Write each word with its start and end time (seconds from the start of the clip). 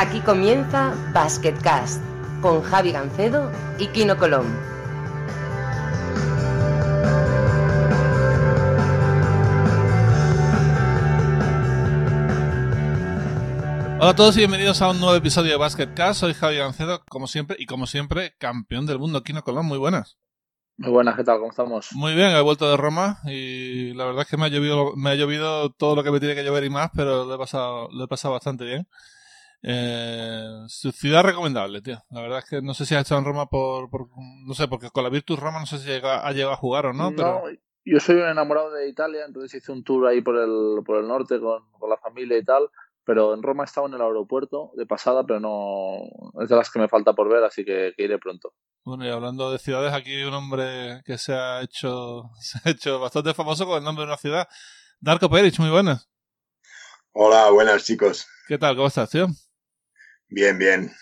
Aquí 0.00 0.20
comienza 0.20 0.94
Basketcast 1.12 2.00
con 2.40 2.62
Javi 2.62 2.92
Gancedo 2.92 3.50
y 3.80 3.88
Kino 3.88 4.16
Colón. 4.16 4.46
Hola 13.98 14.10
a 14.10 14.14
todos 14.14 14.36
y 14.36 14.38
bienvenidos 14.38 14.80
a 14.82 14.90
un 14.90 15.00
nuevo 15.00 15.16
episodio 15.16 15.50
de 15.50 15.56
Basketcast. 15.58 16.20
Soy 16.20 16.32
Javi 16.32 16.58
Gancedo, 16.58 17.02
como 17.08 17.26
siempre, 17.26 17.56
y 17.58 17.66
como 17.66 17.88
siempre, 17.88 18.36
campeón 18.38 18.86
del 18.86 19.00
mundo, 19.00 19.24
Kino 19.24 19.42
Colón. 19.42 19.66
Muy 19.66 19.78
buenas. 19.78 20.16
Muy 20.76 20.92
buenas, 20.92 21.16
¿qué 21.16 21.24
tal? 21.24 21.38
¿Cómo 21.38 21.50
estamos? 21.50 21.88
Muy 21.94 22.14
bien, 22.14 22.30
he 22.30 22.40
vuelto 22.40 22.70
de 22.70 22.76
Roma 22.76 23.18
y 23.24 23.94
la 23.94 24.04
verdad 24.04 24.22
es 24.22 24.28
que 24.28 24.36
me 24.36 24.44
ha 24.44 24.48
llovido, 24.48 24.94
me 24.94 25.10
ha 25.10 25.14
llovido 25.16 25.72
todo 25.72 25.96
lo 25.96 26.04
que 26.04 26.12
me 26.12 26.20
tiene 26.20 26.36
que 26.36 26.44
llover 26.44 26.62
y 26.62 26.70
más, 26.70 26.92
pero 26.94 27.24
lo 27.24 27.34
he 27.34 27.38
pasado, 27.38 27.88
lo 27.90 28.04
he 28.04 28.06
pasado 28.06 28.34
bastante 28.34 28.64
bien. 28.64 28.86
Eh, 29.62 30.64
su 30.68 30.92
ciudad 30.92 31.24
recomendable, 31.24 31.82
tío. 31.82 31.98
La 32.10 32.22
verdad 32.22 32.38
es 32.38 32.44
que 32.48 32.62
no 32.62 32.74
sé 32.74 32.86
si 32.86 32.94
has 32.94 33.02
estado 33.02 33.20
en 33.20 33.26
Roma 33.26 33.46
por, 33.46 33.90
por 33.90 34.08
no 34.46 34.54
sé, 34.54 34.68
porque 34.68 34.90
con 34.90 35.04
la 35.04 35.10
Virtus 35.10 35.38
Roma 35.38 35.60
no 35.60 35.66
sé 35.66 35.78
si 35.78 35.86
llega, 35.86 36.26
ha 36.26 36.32
llegado 36.32 36.52
a 36.52 36.56
jugar 36.56 36.86
o 36.86 36.92
no, 36.92 37.10
pero... 37.14 37.42
No, 37.42 37.42
yo 37.84 38.00
soy 38.00 38.16
un 38.16 38.28
enamorado 38.28 38.70
de 38.72 38.88
Italia, 38.88 39.24
entonces 39.26 39.62
hice 39.62 39.72
un 39.72 39.82
tour 39.82 40.06
ahí 40.06 40.20
por 40.20 40.36
el, 40.36 40.84
por 40.84 40.98
el 40.98 41.08
norte 41.08 41.40
con, 41.40 41.70
con 41.72 41.90
la 41.90 41.96
familia 41.96 42.36
y 42.36 42.44
tal, 42.44 42.68
pero 43.04 43.32
en 43.32 43.42
Roma 43.42 43.64
he 43.64 43.66
estado 43.66 43.86
en 43.86 43.94
el 43.94 44.02
aeropuerto 44.02 44.72
de 44.76 44.84
pasada, 44.84 45.24
pero 45.24 45.40
no 45.40 46.02
es 46.42 46.48
de 46.48 46.56
las 46.56 46.70
que 46.70 46.78
me 46.78 46.88
falta 46.88 47.14
por 47.14 47.28
ver, 47.28 47.42
así 47.42 47.64
que, 47.64 47.94
que 47.96 48.04
iré 48.04 48.18
pronto. 48.18 48.52
Bueno, 48.84 49.06
y 49.06 49.10
hablando 49.10 49.50
de 49.50 49.58
ciudades, 49.58 49.92
aquí 49.92 50.14
hay 50.14 50.24
un 50.24 50.34
hombre 50.34 51.02
que 51.04 51.18
se 51.18 51.32
ha 51.32 51.62
hecho, 51.62 52.30
se 52.40 52.58
ha 52.62 52.70
hecho 52.70 53.00
bastante 53.00 53.34
famoso 53.34 53.66
con 53.66 53.78
el 53.78 53.84
nombre 53.84 54.04
de 54.04 54.12
una 54.12 54.18
ciudad. 54.18 54.48
Darko 55.00 55.30
Peric, 55.30 55.58
muy 55.58 55.70
buenas. 55.70 56.08
Hola, 57.12 57.50
buenas 57.50 57.84
chicos. 57.84 58.26
¿Qué 58.46 58.58
tal? 58.58 58.76
¿Cómo 58.76 58.88
estás, 58.88 59.10
tío? 59.10 59.26
Bien, 60.28 60.58
bien. 60.58 60.92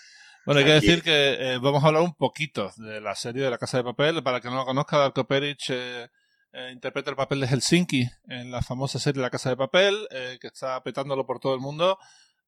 Bueno, 0.45 0.59
hay 0.59 0.65
que 0.65 0.71
decir 0.71 1.03
que 1.03 1.33
eh, 1.53 1.59
vamos 1.61 1.83
a 1.83 1.87
hablar 1.87 2.03
un 2.03 2.15
poquito 2.15 2.71
de 2.77 3.01
la 3.01 3.15
serie 3.15 3.43
de 3.43 3.49
La 3.49 3.57
Casa 3.57 3.77
de 3.77 3.83
Papel. 3.83 4.23
Para 4.23 4.39
que 4.39 4.47
no 4.49 4.55
lo 4.55 4.65
conozca, 4.65 4.97
Darko 4.97 5.27
Peric 5.27 5.59
eh, 5.69 6.07
eh, 6.53 6.69
interpreta 6.71 7.09
el 7.09 7.17
papel 7.17 7.41
de 7.41 7.47
Helsinki 7.47 8.09
en 8.29 8.51
la 8.51 8.61
famosa 8.61 8.99
serie 8.99 9.21
La 9.21 9.29
Casa 9.29 9.49
de 9.49 9.57
Papel, 9.57 10.07
eh, 10.11 10.37
que 10.39 10.47
está 10.47 10.81
petándolo 10.83 11.25
por 11.25 11.39
todo 11.39 11.53
el 11.53 11.59
mundo. 11.59 11.97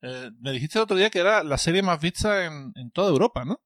Eh, 0.02 0.32
me 0.40 0.52
dijiste 0.54 0.80
el 0.80 0.84
otro 0.84 0.96
día 0.96 1.10
que 1.10 1.20
era 1.20 1.44
la 1.44 1.58
serie 1.58 1.82
más 1.82 2.00
vista 2.00 2.46
en, 2.46 2.72
en 2.76 2.90
toda 2.92 3.10
Europa, 3.10 3.44
¿no? 3.44 3.62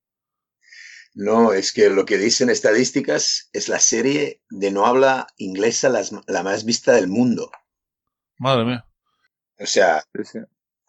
No, 1.13 1.53
es 1.53 1.71
que 1.71 1.91
lo 1.91 2.05
que 2.05 2.17
dicen 2.17 2.49
estadísticas 2.49 3.49
es 3.53 3.69
la 3.69 3.79
serie 3.79 4.41
de 4.49 4.71
no 4.71 4.87
habla 4.87 5.27
inglesa 5.37 5.89
las- 5.89 6.11
la 6.25 6.41
más 6.41 6.65
vista 6.65 6.93
del 6.93 7.07
mundo. 7.07 7.51
Madre 8.39 8.65
mía. 8.65 8.85
O 9.59 9.65
sea, 9.67 10.03
Sí, 10.15 10.23
sí. 10.23 10.39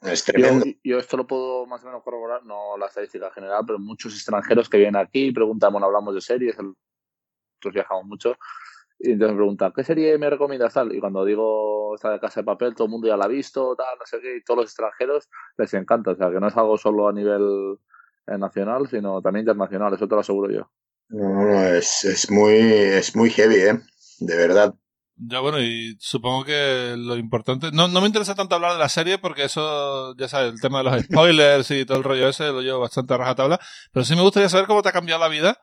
Es 0.05 0.25
Yo, 0.27 0.33
tremendo. 0.33 0.67
yo 0.83 0.99
esto 0.99 1.17
lo 1.17 1.27
puedo 1.27 1.67
más 1.67 1.83
o 1.83 1.87
menos 1.87 2.03
corroborar, 2.03 2.45
no 2.45 2.77
la 2.77 2.87
estadística 2.87 3.31
general, 3.31 3.65
pero 3.67 3.79
muchos 3.79 4.15
extranjeros 4.15 4.69
que 4.69 4.79
vienen 4.79 4.97
aquí 4.97 5.33
preguntan, 5.33 5.73
bueno, 5.73 5.87
hablamos 5.87 6.15
de 6.15 6.21
series, 6.21 6.57
nosotros 6.57 7.75
viajamos 7.75 8.05
mucho, 8.05 8.37
y 8.99 9.13
entonces 9.13 9.33
me 9.33 9.39
preguntan, 9.39 9.73
¿qué 9.75 9.85
serie 9.85 10.17
me 10.19 10.31
recomiendas 10.31 10.75
tal? 10.75 10.95
Y 10.95 11.01
cuando 11.01 11.25
digo 11.25 11.95
esta 11.95 12.11
de 12.11 12.21
Casa 12.21 12.41
de 12.41 12.45
Papel, 12.45 12.75
todo 12.75 12.87
el 12.87 12.91
mundo 12.91 13.09
ya 13.09 13.17
la 13.17 13.25
ha 13.25 13.29
visto, 13.29 13.75
tal, 13.77 13.99
no 13.99 14.07
sé 14.07 14.21
qué, 14.21 14.37
y 14.37 14.43
todos 14.43 14.61
los 14.61 14.67
extranjeros 14.67 15.29
les 15.57 15.75
encanta, 15.75 16.13
o 16.13 16.17
sea, 16.17 16.31
que 16.31 16.41
no 16.41 16.49
es 16.49 16.57
algo 16.57 16.77
solo 16.79 17.09
a 17.09 17.13
nivel 17.13 17.79
eh, 18.27 18.39
nacional, 18.39 18.89
sino 18.89 19.21
también 19.21 19.43
internacional, 19.43 19.93
eso 19.95 20.09
te 20.09 20.15
lo 20.15 20.21
aseguro 20.21 20.51
yo. 20.51 20.71
No, 21.09 21.29
no, 21.29 21.45
no, 21.45 21.65
es, 21.65 22.05
es 22.05 22.31
muy, 22.31 22.55
es 22.55 23.15
muy 23.15 23.31
heavy, 23.31 23.57
¿eh? 23.57 23.81
De 24.21 24.37
verdad. 24.37 24.75
Ya 25.17 25.39
bueno, 25.39 25.61
y 25.61 25.97
supongo 26.01 26.45
que 26.45 26.95
lo 26.99 27.17
importante... 27.17 27.71
No, 27.73 27.87
no 27.87 28.01
me 28.01 28.09
interesa 28.09 28.35
tanto 28.35 28.57
hablar 28.57 28.73
de 28.73 28.79
la 28.79 28.89
serie 28.89 29.19
porque 29.19 29.45
eso, 29.45 30.15
ya 30.17 30.29
sabes, 30.29 30.53
el 30.53 30.61
tema 30.61 30.79
de 30.79 30.85
los 30.85 31.03
spoilers 31.05 31.71
y 31.71 31.85
todo 31.85 31.99
el 31.99 32.05
rollo 32.05 32.29
ese 32.29 32.47
lo 32.49 32.63
llevo 32.63 32.81
bastante 32.81 33.15
a 33.15 33.19
rajatabla, 33.19 33.61
pero 33.93 34.05
sí 34.05 34.17
me 34.17 34.23
gustaría 34.23 34.49
saber 34.49 34.67
cómo 34.67 34.83
te 34.83 34.89
ha 34.89 34.93
cambiado 34.93 35.21
la 35.21 35.29
vida 35.29 35.57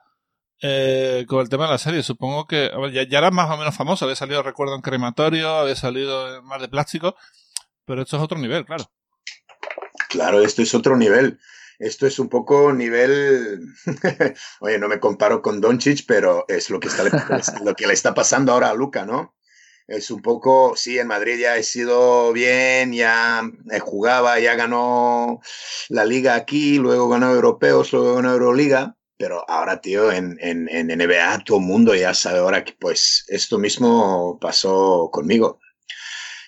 eh, 0.61 1.25
con 1.27 1.41
el 1.41 1.49
tema 1.49 1.65
de 1.65 1.71
la 1.71 1.77
serie. 1.77 2.01
Supongo 2.01 2.47
que 2.47 2.71
a 2.73 2.89
ya, 2.91 3.03
ya 3.07 3.17
eras 3.17 3.33
más 3.33 3.49
o 3.51 3.57
menos 3.57 3.75
famoso, 3.75 4.05
había 4.05 4.15
salido, 4.15 4.41
recuerdo, 4.41 4.75
en 4.75 4.81
Crematorio, 4.81 5.49
había 5.49 5.75
salido 5.75 6.37
en 6.37 6.45
Mar 6.45 6.61
de 6.61 6.69
Plástico, 6.69 7.15
pero 7.85 8.03
esto 8.03 8.17
es 8.17 8.23
otro 8.23 8.37
nivel, 8.37 8.65
claro. 8.65 8.85
Claro, 10.07 10.41
esto 10.41 10.61
es 10.61 10.73
otro 10.73 10.95
nivel. 10.95 11.39
Esto 11.77 12.05
es 12.05 12.19
un 12.19 12.29
poco 12.29 12.71
nivel. 12.73 13.73
Oye, 14.59 14.77
no 14.77 14.87
me 14.87 14.99
comparo 14.99 15.41
con 15.41 15.59
Doncic, 15.59 16.05
pero 16.07 16.45
es 16.47 16.69
lo 16.69 16.79
que, 16.79 16.89
está, 16.89 17.07
es 17.37 17.61
lo 17.61 17.73
que 17.73 17.87
le 17.87 17.93
está 17.93 18.13
pasando 18.13 18.53
ahora 18.53 18.69
a 18.69 18.75
Luca, 18.75 19.05
¿no? 19.05 19.35
Es 19.91 20.09
un 20.09 20.21
poco, 20.21 20.73
sí, 20.77 20.97
en 20.99 21.07
Madrid 21.07 21.37
ya 21.37 21.57
he 21.57 21.63
sido 21.63 22.31
bien, 22.31 22.93
ya 22.93 23.41
eh, 23.69 23.79
jugaba, 23.79 24.39
ya 24.39 24.55
ganó 24.55 25.41
la 25.89 26.05
liga 26.05 26.35
aquí, 26.35 26.77
luego 26.77 27.09
ganó 27.09 27.33
europeos, 27.33 27.91
luego 27.91 28.15
ganó 28.15 28.31
Euroliga, 28.31 28.95
pero 29.17 29.43
ahora, 29.49 29.81
tío, 29.81 30.09
en, 30.13 30.37
en, 30.39 30.69
en 30.69 30.87
NBA 30.87 31.43
todo 31.43 31.57
el 31.57 31.65
mundo 31.65 31.93
ya 31.93 32.13
sabe 32.13 32.39
ahora 32.39 32.63
que 32.63 32.71
pues 32.79 33.25
esto 33.27 33.57
mismo 33.57 34.39
pasó 34.39 35.09
conmigo. 35.11 35.59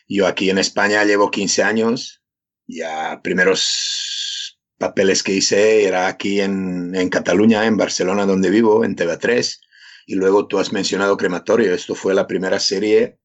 Yo 0.08 0.26
aquí 0.26 0.50
en 0.50 0.58
España 0.58 1.04
llevo 1.04 1.30
15 1.30 1.64
años, 1.64 2.24
ya 2.66 3.20
primeros 3.22 4.58
papeles 4.78 5.22
que 5.22 5.34
hice 5.34 5.86
era 5.86 6.08
aquí 6.08 6.40
en, 6.40 6.96
en 6.96 7.10
Cataluña, 7.10 7.66
en 7.66 7.76
Barcelona, 7.76 8.26
donde 8.26 8.50
vivo, 8.50 8.86
en 8.86 8.96
TV3, 8.96 9.60
y 10.06 10.16
luego 10.16 10.48
tú 10.48 10.60
has 10.60 10.72
mencionado 10.72 11.18
Crematorio, 11.18 11.74
esto 11.74 11.94
fue 11.94 12.14
la 12.14 12.26
primera 12.26 12.62
serie 12.62 13.20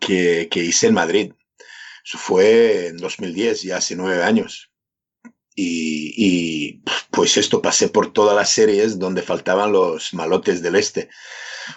que, 0.00 0.48
que 0.50 0.60
hice 0.60 0.88
en 0.88 0.94
Madrid. 0.94 1.32
Eso 2.04 2.18
fue 2.18 2.88
en 2.88 2.96
2010, 2.96 3.62
ya 3.62 3.76
hace 3.76 3.96
nueve 3.96 4.22
años. 4.22 4.70
Y, 5.54 6.14
y, 6.16 6.82
pues 7.10 7.36
esto 7.36 7.60
pasé 7.60 7.88
por 7.88 8.12
todas 8.12 8.36
las 8.36 8.50
series 8.50 8.98
donde 8.98 9.22
faltaban 9.22 9.72
los 9.72 10.14
malotes 10.14 10.62
del 10.62 10.76
este. 10.76 11.10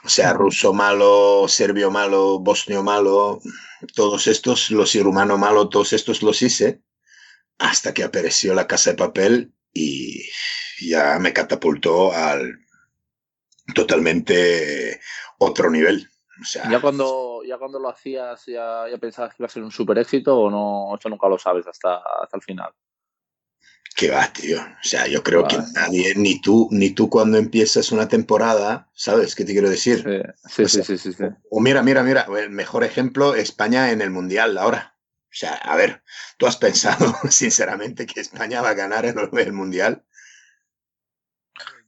O 0.04 0.10
sea, 0.10 0.34
ruso 0.34 0.74
malo, 0.74 1.48
serbio 1.48 1.92
malo, 1.92 2.40
bosnio 2.40 2.84
malo, 2.84 3.42
todos 3.96 4.28
estos, 4.28 4.72
los 4.72 4.94
rumano 4.96 5.38
malo, 5.38 5.68
todos 5.70 5.94
estos 5.94 6.22
los 6.22 6.42
hice 6.42 6.82
hasta 7.58 7.94
que 7.94 8.04
apareció 8.04 8.54
la 8.54 8.68
casa 8.68 8.92
de 8.92 8.98
papel 8.98 9.54
y 9.74 10.24
ya 10.82 11.20
me 11.20 11.34
catapultó 11.34 12.12
al 12.12 12.60
totalmente 13.76 15.00
otro 15.38 15.70
nivel. 15.70 16.10
O 16.42 16.46
sea, 16.46 16.70
¿Ya 16.70 16.82
cuando, 16.82 17.41
ya 17.52 17.58
cuando 17.60 17.80
lo 17.80 17.90
hacías, 17.90 18.46
ya, 18.48 18.86
ya 18.90 18.98
pensabas 18.98 19.36
que 19.36 19.44
iba 19.44 19.48
a 19.48 19.50
ser 19.50 19.64
un 19.64 19.72
super 19.72 19.98
éxito 20.00 20.38
o 20.40 20.50
no? 20.50 20.96
Eso 20.98 21.10
nunca 21.10 21.28
lo 21.30 21.38
sabes 21.40 21.68
hasta, 21.68 21.98
hasta 22.24 22.38
el 22.38 22.44
final. 22.44 22.72
que 23.96 24.10
va, 24.12 24.32
tío. 24.34 24.60
O 24.60 24.84
sea, 24.84 25.08
yo 25.08 25.22
creo 25.24 25.44
Vale. 25.44 25.48
que 25.48 25.58
nadie, 25.74 26.14
ni 26.16 26.42
tú, 26.42 26.68
ni 26.72 26.92
tú 26.92 27.10
cuando 27.10 27.38
empiezas 27.38 27.92
una 27.92 28.08
temporada, 28.08 28.90
¿sabes 28.94 29.36
qué 29.36 29.46
te 29.46 29.52
quiero 29.54 29.70
decir? 29.70 30.00
Sí, 30.04 30.22
sí, 30.46 30.64
O 30.64 30.68
sí, 30.68 30.82
sea, 30.82 30.84
sí, 30.84 30.98
sí, 30.98 31.14
sí. 31.14 31.26
O 31.50 31.60
mira, 31.62 31.84
mira, 31.84 32.04
mira, 32.04 32.26
el 32.40 32.50
mejor 32.52 32.84
ejemplo, 32.84 33.36
España 33.36 33.92
en 33.92 34.02
el 34.02 34.12
Mundial 34.12 34.58
ahora. 34.58 34.98
O 35.26 35.34
sea, 35.34 35.54
a 35.56 35.76
ver, 35.76 36.04
¿tú 36.38 36.48
has 36.48 36.58
pensado 36.58 37.14
sinceramente 37.30 38.06
que 38.06 38.22
España 38.22 38.62
va 38.62 38.70
a 38.70 38.74
ganar 38.76 39.06
el, 39.06 39.16
el 39.38 39.54
Mundial? 39.54 40.06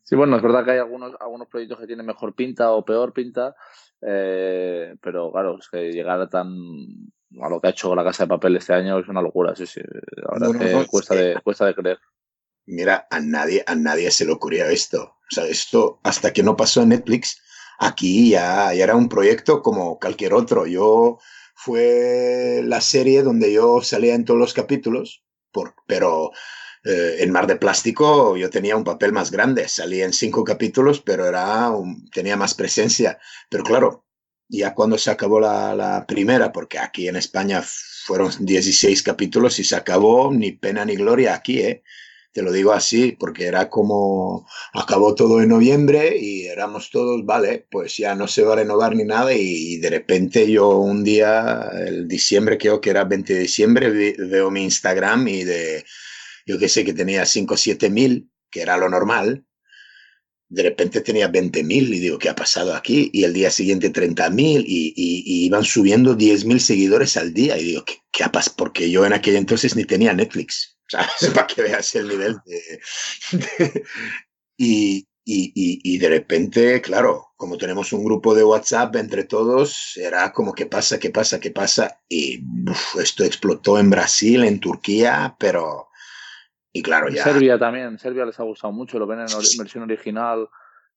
Sí, 0.04 0.16
bueno, 0.16 0.36
es 0.36 0.44
verdad 0.44 0.66
que 0.66 0.72
hay 0.72 0.80
algunos, 0.80 1.14
algunos 1.20 1.48
proyectos 1.48 1.80
que 1.80 1.88
tienen 1.88 2.06
mejor 2.06 2.36
pinta 2.36 2.72
o 2.72 2.84
peor 2.84 3.14
pinta, 3.14 3.56
eh, 4.06 4.96
pero 5.02 5.32
claro, 5.32 5.58
es 5.60 5.70
que 5.70 5.92
llegar 5.92 6.20
a 6.20 6.30
tan 6.30 6.48
a 7.42 7.50
lo 7.50 7.60
que 7.60 7.68
ha 7.68 7.72
hecho 7.72 7.96
la 7.96 8.04
Casa 8.04 8.24
de 8.24 8.30
Papel 8.30 8.58
este 8.58 8.74
año 8.74 9.00
es 9.00 9.08
una 9.08 9.22
locura, 9.22 9.56
sí, 9.56 9.66
sí. 9.66 9.82
La 10.18 10.34
verdad 10.34 10.48
No, 10.48 10.54
no, 10.54 10.66
es 10.66 10.86
que 10.86 10.88
cuesta, 10.88 11.16
de, 11.16 11.36
cuesta 11.44 11.66
de 11.66 11.76
creer. 11.76 12.00
Mira, 12.66 13.08
a 13.10 13.20
nadie, 13.20 13.64
a 13.66 13.76
nadie 13.76 14.12
se 14.12 14.26
le 14.26 14.34
ocurría 14.34 14.70
esto. 14.70 15.04
O 15.04 15.36
sea, 15.36 15.46
esto, 15.46 16.00
hasta 16.04 16.32
que 16.32 16.44
no 16.44 16.56
pasó 16.56 16.84
en 16.84 16.90
Netflix, 16.90 17.42
aquí 17.80 18.30
ya, 18.30 18.74
ya 18.74 18.84
era 18.84 18.96
un 18.96 19.10
proyecto 19.10 19.62
como 19.62 20.00
cualquier 20.00 20.34
otro. 20.34 20.68
Yo 20.68 21.18
fue 21.56 22.62
la 22.64 22.82
serie 22.82 23.24
donde 23.24 23.52
yo 23.52 23.82
salía 23.82 24.16
en 24.16 24.26
todos 24.26 24.40
los 24.40 24.54
capítulos, 24.54 25.24
por, 25.52 25.76
pero 25.88 26.32
eh, 26.84 27.18
en 27.20 27.32
Mar 27.32 27.48
de 27.48 27.56
Plástico 27.56 28.36
yo 28.38 28.50
tenía 28.50 28.76
un 28.76 28.84
papel 28.84 29.12
más 29.14 29.32
grande. 29.32 29.68
Salía 29.68 30.06
en 30.06 30.14
cinco 30.14 30.44
capítulos, 30.44 31.02
pero 31.02 31.26
era 31.26 31.70
un- 31.72 32.10
tenía 32.10 32.36
más 32.38 32.54
presencia. 32.54 33.20
Pero 33.50 33.64
claro, 33.64 34.06
ya 34.50 34.74
cuando 34.74 34.98
se 34.98 35.12
acabó 35.12 35.40
la, 35.40 36.06
primera, 36.08 36.52
porque 36.52 36.80
aquí 36.80 37.08
en 37.08 37.16
España 37.16 37.64
fueron 38.06 38.32
16 38.40 39.02
capítulos 39.04 39.60
y 39.60 39.64
se 39.64 39.76
acabó 39.76 40.32
ni 40.34 40.52
pena 40.52 40.86
ni 40.86 40.96
gloria 40.96 41.34
aquí, 41.36 41.60
¿eh? 41.62 41.84
Te 42.34 42.42
lo 42.42 42.52
digo 42.52 42.72
así, 42.74 43.12
porque 43.12 43.46
era 43.46 43.70
como 43.70 44.48
acabó 44.74 45.14
todo 45.14 45.42
en 45.42 45.50
noviembre 45.50 46.18
y 46.18 46.46
éramos 46.48 46.90
todos, 46.90 47.24
vale, 47.26 47.68
pues 47.70 47.96
ya 47.98 48.16
no 48.16 48.28
se 48.28 48.42
va 48.44 48.54
a 48.54 48.56
renovar 48.58 48.96
ni 48.96 49.04
nada 49.04 49.34
y, 49.34 49.78
de 49.78 49.90
repente 49.92 50.50
yo 50.52 50.70
un 50.80 51.04
día, 51.04 51.70
el 51.86 52.08
diciembre 52.08 52.58
creo 52.58 52.82
que 52.82 52.90
era 52.90 53.04
20 53.04 53.36
de 53.36 53.42
diciembre, 53.42 54.16
veo 54.18 54.50
mi 54.50 54.64
Instagram 54.64 55.28
y 55.28 55.44
de, 55.44 55.86
yo 56.46 56.60
que 56.60 56.70
sé, 56.70 56.84
que 56.86 56.94
tenía 56.94 57.26
5 57.26 57.56
o 57.56 57.58
7 57.58 57.90
mil, 57.90 58.30
que 58.52 58.62
era 58.62 58.78
lo 58.78 58.90
normal, 58.90 59.46
de 60.50 60.64
repente 60.64 61.02
tenía 61.02 61.28
20 61.28 61.64
mil 61.64 61.92
y 61.94 62.00
digo, 62.00 62.20
¿qué 62.20 62.30
ha 62.30 62.36
pasado 62.36 62.76
aquí? 62.76 63.10
Y 63.12 63.24
el 63.24 63.34
día 63.34 63.50
siguiente 63.50 63.90
30 63.90 64.30
mil 64.30 64.62
y, 64.68 64.94
y- 64.96 65.24
y 65.26 65.46
iban 65.46 65.64
subiendo 65.64 66.14
10 66.16 66.46
mil 66.46 66.60
seguidores 66.60 67.18
al 67.18 67.34
día 67.34 67.58
y 67.58 67.64
digo, 67.64 67.84
¿qué, 67.86 67.96
qué 68.12 68.24
ha 68.24 68.32
pasado? 68.32 68.56
Porque 68.58 68.92
yo 68.92 69.06
en 69.06 69.14
aquel 69.14 69.36
entonces 69.36 69.76
ni 69.76 69.84
tenía 69.86 70.14
Netflix. 70.14 70.78
¿sabes? 70.88 71.10
Para 71.34 71.48
que 71.48 71.64
veas 71.64 71.96
el 71.96 72.08
nivel 72.08 72.38
de... 72.46 73.84
y, 74.58 75.08
y, 75.26 75.98
de 75.98 76.10
repente, 76.10 76.82
claro, 76.82 77.28
como 77.38 77.58
tenemos 77.58 77.94
un 77.94 78.04
grupo 78.04 78.36
de 78.36 78.44
WhatsApp 78.44 78.96
entre 78.98 79.24
todos, 79.24 79.94
era 79.98 80.32
como 80.34 80.54
qué 80.54 80.66
pasa, 80.66 81.00
qué 81.00 81.10
pasa, 81.10 81.40
qué 81.40 81.52
pasa. 81.52 82.00
Y 82.10 82.42
esto 83.02 83.24
explotó 83.24 83.80
en 83.80 83.90
Brasil, 83.90 84.44
en 84.44 84.60
Turquía, 84.60 85.36
pero... 85.40 85.90
Y 86.74 86.82
claro, 86.82 87.08
ya... 87.10 87.24
Serbia 87.24 87.58
también, 87.58 88.00
Serbia 88.00 88.26
les 88.26 88.40
ha 88.40 88.44
gustado 88.44 88.74
mucho, 88.74 88.98
lo 88.98 89.06
ven 89.06 89.20
en 89.20 89.28
versión 89.60 89.84
original. 89.84 90.50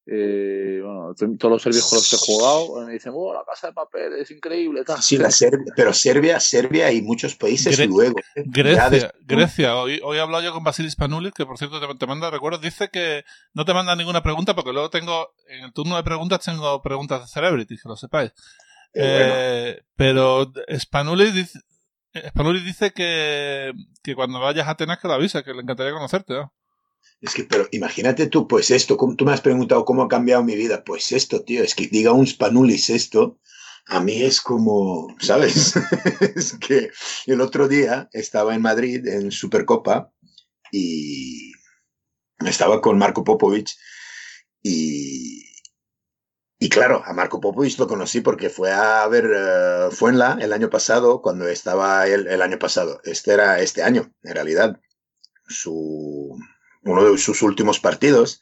Eh, 0.09 0.79
bueno, 0.81 1.13
todos 1.37 1.51
los 1.51 1.61
serbios 1.61 1.89
con 1.89 1.97
los 1.97 2.09
que 2.09 2.15
he 2.15 2.19
jugado 2.19 2.85
me 2.85 2.93
dicen, 2.93 3.11
oh, 3.13 3.33
la 3.33 3.43
casa 3.45 3.67
de 3.67 3.73
papel 3.73 4.13
es 4.13 4.31
increíble. 4.31 4.83
Sí, 5.01 5.17
la 5.17 5.29
Serbia, 5.29 5.73
pero 5.75 5.93
Serbia, 5.93 6.39
Serbia 6.39 6.91
y 6.93 7.01
muchos 7.01 7.35
países 7.35 7.77
luego. 7.87 8.17
¿eh? 8.35 8.43
Grecia, 8.45 9.13
Grecia. 9.21 9.75
Hoy, 9.75 9.99
hoy 10.01 10.17
he 10.17 10.21
hablado 10.21 10.43
yo 10.43 10.53
con 10.53 10.63
Basilis 10.63 10.95
Panoulis, 10.95 11.33
que 11.33 11.45
por 11.45 11.57
cierto 11.57 11.79
te, 11.95 12.07
manda 12.07 12.31
recuerdos, 12.31 12.61
dice 12.61 12.89
que 12.89 13.25
no 13.53 13.65
te 13.65 13.73
manda 13.73 13.97
ninguna 13.97 14.23
pregunta 14.23 14.55
porque 14.55 14.71
luego 14.71 14.89
tengo, 14.89 15.33
en 15.49 15.65
el 15.65 15.73
turno 15.73 15.97
de 15.97 16.03
preguntas 16.03 16.39
tengo 16.43 16.81
preguntas 16.81 17.21
de 17.21 17.27
Celebrity, 17.27 17.75
que 17.75 17.89
lo 17.89 17.97
sepáis. 17.97 18.31
Eh, 18.93 19.81
pero 19.97 20.51
Spanulis 20.73 21.33
dice, 21.33 21.59
dice 22.63 22.91
que, 22.91 23.73
que 24.03 24.15
cuando 24.15 24.39
vayas 24.39 24.67
a 24.67 24.71
Atenas 24.71 24.99
que 24.99 25.07
lo 25.07 25.13
avisa, 25.13 25.43
que 25.43 25.53
le 25.53 25.61
encantaría 25.61 25.93
conocerte. 25.93 26.33
¿no? 26.33 26.53
Es 27.21 27.33
que, 27.33 27.43
pero 27.43 27.67
imagínate 27.71 28.27
tú, 28.27 28.47
pues 28.47 28.71
esto, 28.71 28.97
tú 29.17 29.25
me 29.25 29.31
has 29.31 29.41
preguntado 29.41 29.85
cómo 29.85 30.03
ha 30.03 30.07
cambiado 30.07 30.43
mi 30.43 30.55
vida. 30.55 30.83
Pues 30.83 31.11
esto, 31.11 31.43
tío, 31.43 31.63
es 31.63 31.75
que 31.75 31.87
diga 31.87 32.11
un 32.11 32.27
Spanulis 32.27 32.89
esto, 32.89 33.39
a 33.87 33.99
mí 34.01 34.21
es 34.21 34.41
como, 34.41 35.15
¿sabes? 35.19 35.75
es 36.35 36.53
que 36.57 36.91
el 37.25 37.41
otro 37.41 37.67
día 37.67 38.09
estaba 38.11 38.53
en 38.53 38.61
Madrid 38.61 39.07
en 39.07 39.31
Supercopa 39.31 40.11
y 40.71 41.53
estaba 42.45 42.81
con 42.81 42.97
Marco 42.97 43.23
Popovic 43.23 43.69
y, 44.61 45.43
y 46.59 46.69
claro, 46.69 47.03
a 47.05 47.13
Marco 47.13 47.39
Popovic 47.39 47.77
lo 47.77 47.87
conocí 47.87 48.21
porque 48.21 48.49
fue 48.49 48.71
a 48.71 49.07
ver 49.07 49.25
uh, 49.25 49.91
Fuenla 49.91 50.39
el 50.41 50.53
año 50.53 50.69
pasado, 50.71 51.21
cuando 51.21 51.47
estaba 51.47 52.07
él 52.07 52.27
el 52.27 52.41
año 52.41 52.57
pasado. 52.57 52.99
Este 53.03 53.33
era 53.33 53.59
este 53.59 53.83
año, 53.83 54.11
en 54.23 54.33
realidad. 54.33 54.79
Su, 55.47 56.35
uno 56.83 57.11
de 57.11 57.17
sus 57.19 57.43
últimos 57.43 57.79
partidos. 57.79 58.41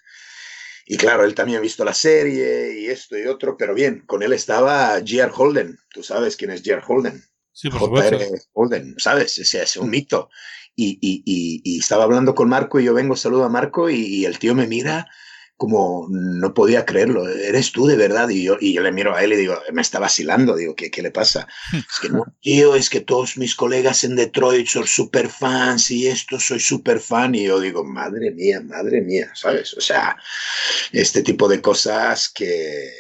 Y 0.86 0.96
claro, 0.98 1.26
él 1.26 1.36
también 1.36 1.58
ha 1.58 1.62
visto 1.62 1.84
la 1.84 1.94
serie 1.94 2.80
y 2.80 2.86
esto 2.88 3.18
y 3.18 3.26
otro, 3.26 3.58
pero 3.58 3.74
bien, 3.74 4.04
con 4.06 4.24
él 4.24 4.32
estaba 4.32 4.94
J.R. 5.00 5.32
Holden. 5.36 5.78
Tú 5.90 6.02
sabes 6.02 6.38
quién 6.38 6.52
es 6.52 6.62
J.R. 6.62 6.84
Holden. 6.88 7.22
Sí, 7.52 7.70
por 7.70 7.90
J.R. 7.90 8.30
Holden, 8.54 8.96
¿sabes? 8.98 9.38
Es 9.40 9.78
un 9.78 9.90
mito. 9.90 10.30
Y, 10.74 11.00
y, 11.02 11.22
y, 11.26 11.62
y, 11.64 11.80
estaba 11.80 12.06
hablando 12.06 12.34
con 12.34 12.48
Marco 12.48 12.80
y 12.80 12.86
yo 12.86 12.94
vengo, 12.94 13.16
saludo 13.16 13.46
a 13.46 13.50
Marco 13.50 13.90
y 13.90 14.26
el 14.26 14.40
tío 14.40 14.56
me 14.56 14.68
mira 14.68 15.10
como 15.58 16.08
no 16.10 16.54
podía 16.54 16.86
creerlo, 16.86 17.28
eres 17.30 17.72
tú 17.72 17.86
de 17.88 17.96
verdad. 17.96 18.28
Y 18.30 18.44
yo, 18.44 18.58
y 18.60 18.74
yo 18.74 18.82
le 18.82 18.92
miro 18.92 19.16
a 19.16 19.24
él 19.24 19.34
y 19.34 19.38
digo, 19.38 19.58
me 19.72 19.82
está 19.82 20.00
vacilando, 20.00 20.56
digo, 20.56 20.76
¿qué, 20.76 20.92
qué 20.92 21.02
le 21.02 21.12
pasa? 21.12 21.48
es 21.74 22.00
que 22.02 22.10
no, 22.10 22.26
tío, 22.42 22.76
es 22.76 22.90
que 22.90 23.00
todos 23.00 23.38
mis 23.38 23.56
colegas 23.56 24.04
en 24.04 24.16
Detroit 24.16 24.68
son 24.68 24.86
super 24.86 25.30
fans 25.30 25.92
y 25.92 26.08
esto 26.08 26.40
soy 26.40 26.60
super 26.60 27.00
fan. 27.00 27.36
Y 27.36 27.46
yo 27.46 27.60
digo, 27.60 27.84
madre 27.84 28.32
mía, 28.32 28.62
madre 28.62 29.02
mía, 29.02 29.32
¿sabes? 29.34 29.74
O 29.76 29.82
sea, 29.82 30.18
este 30.92 31.22
tipo 31.24 31.48
de 31.48 31.62
cosas 31.62 32.30
que, 32.30 32.92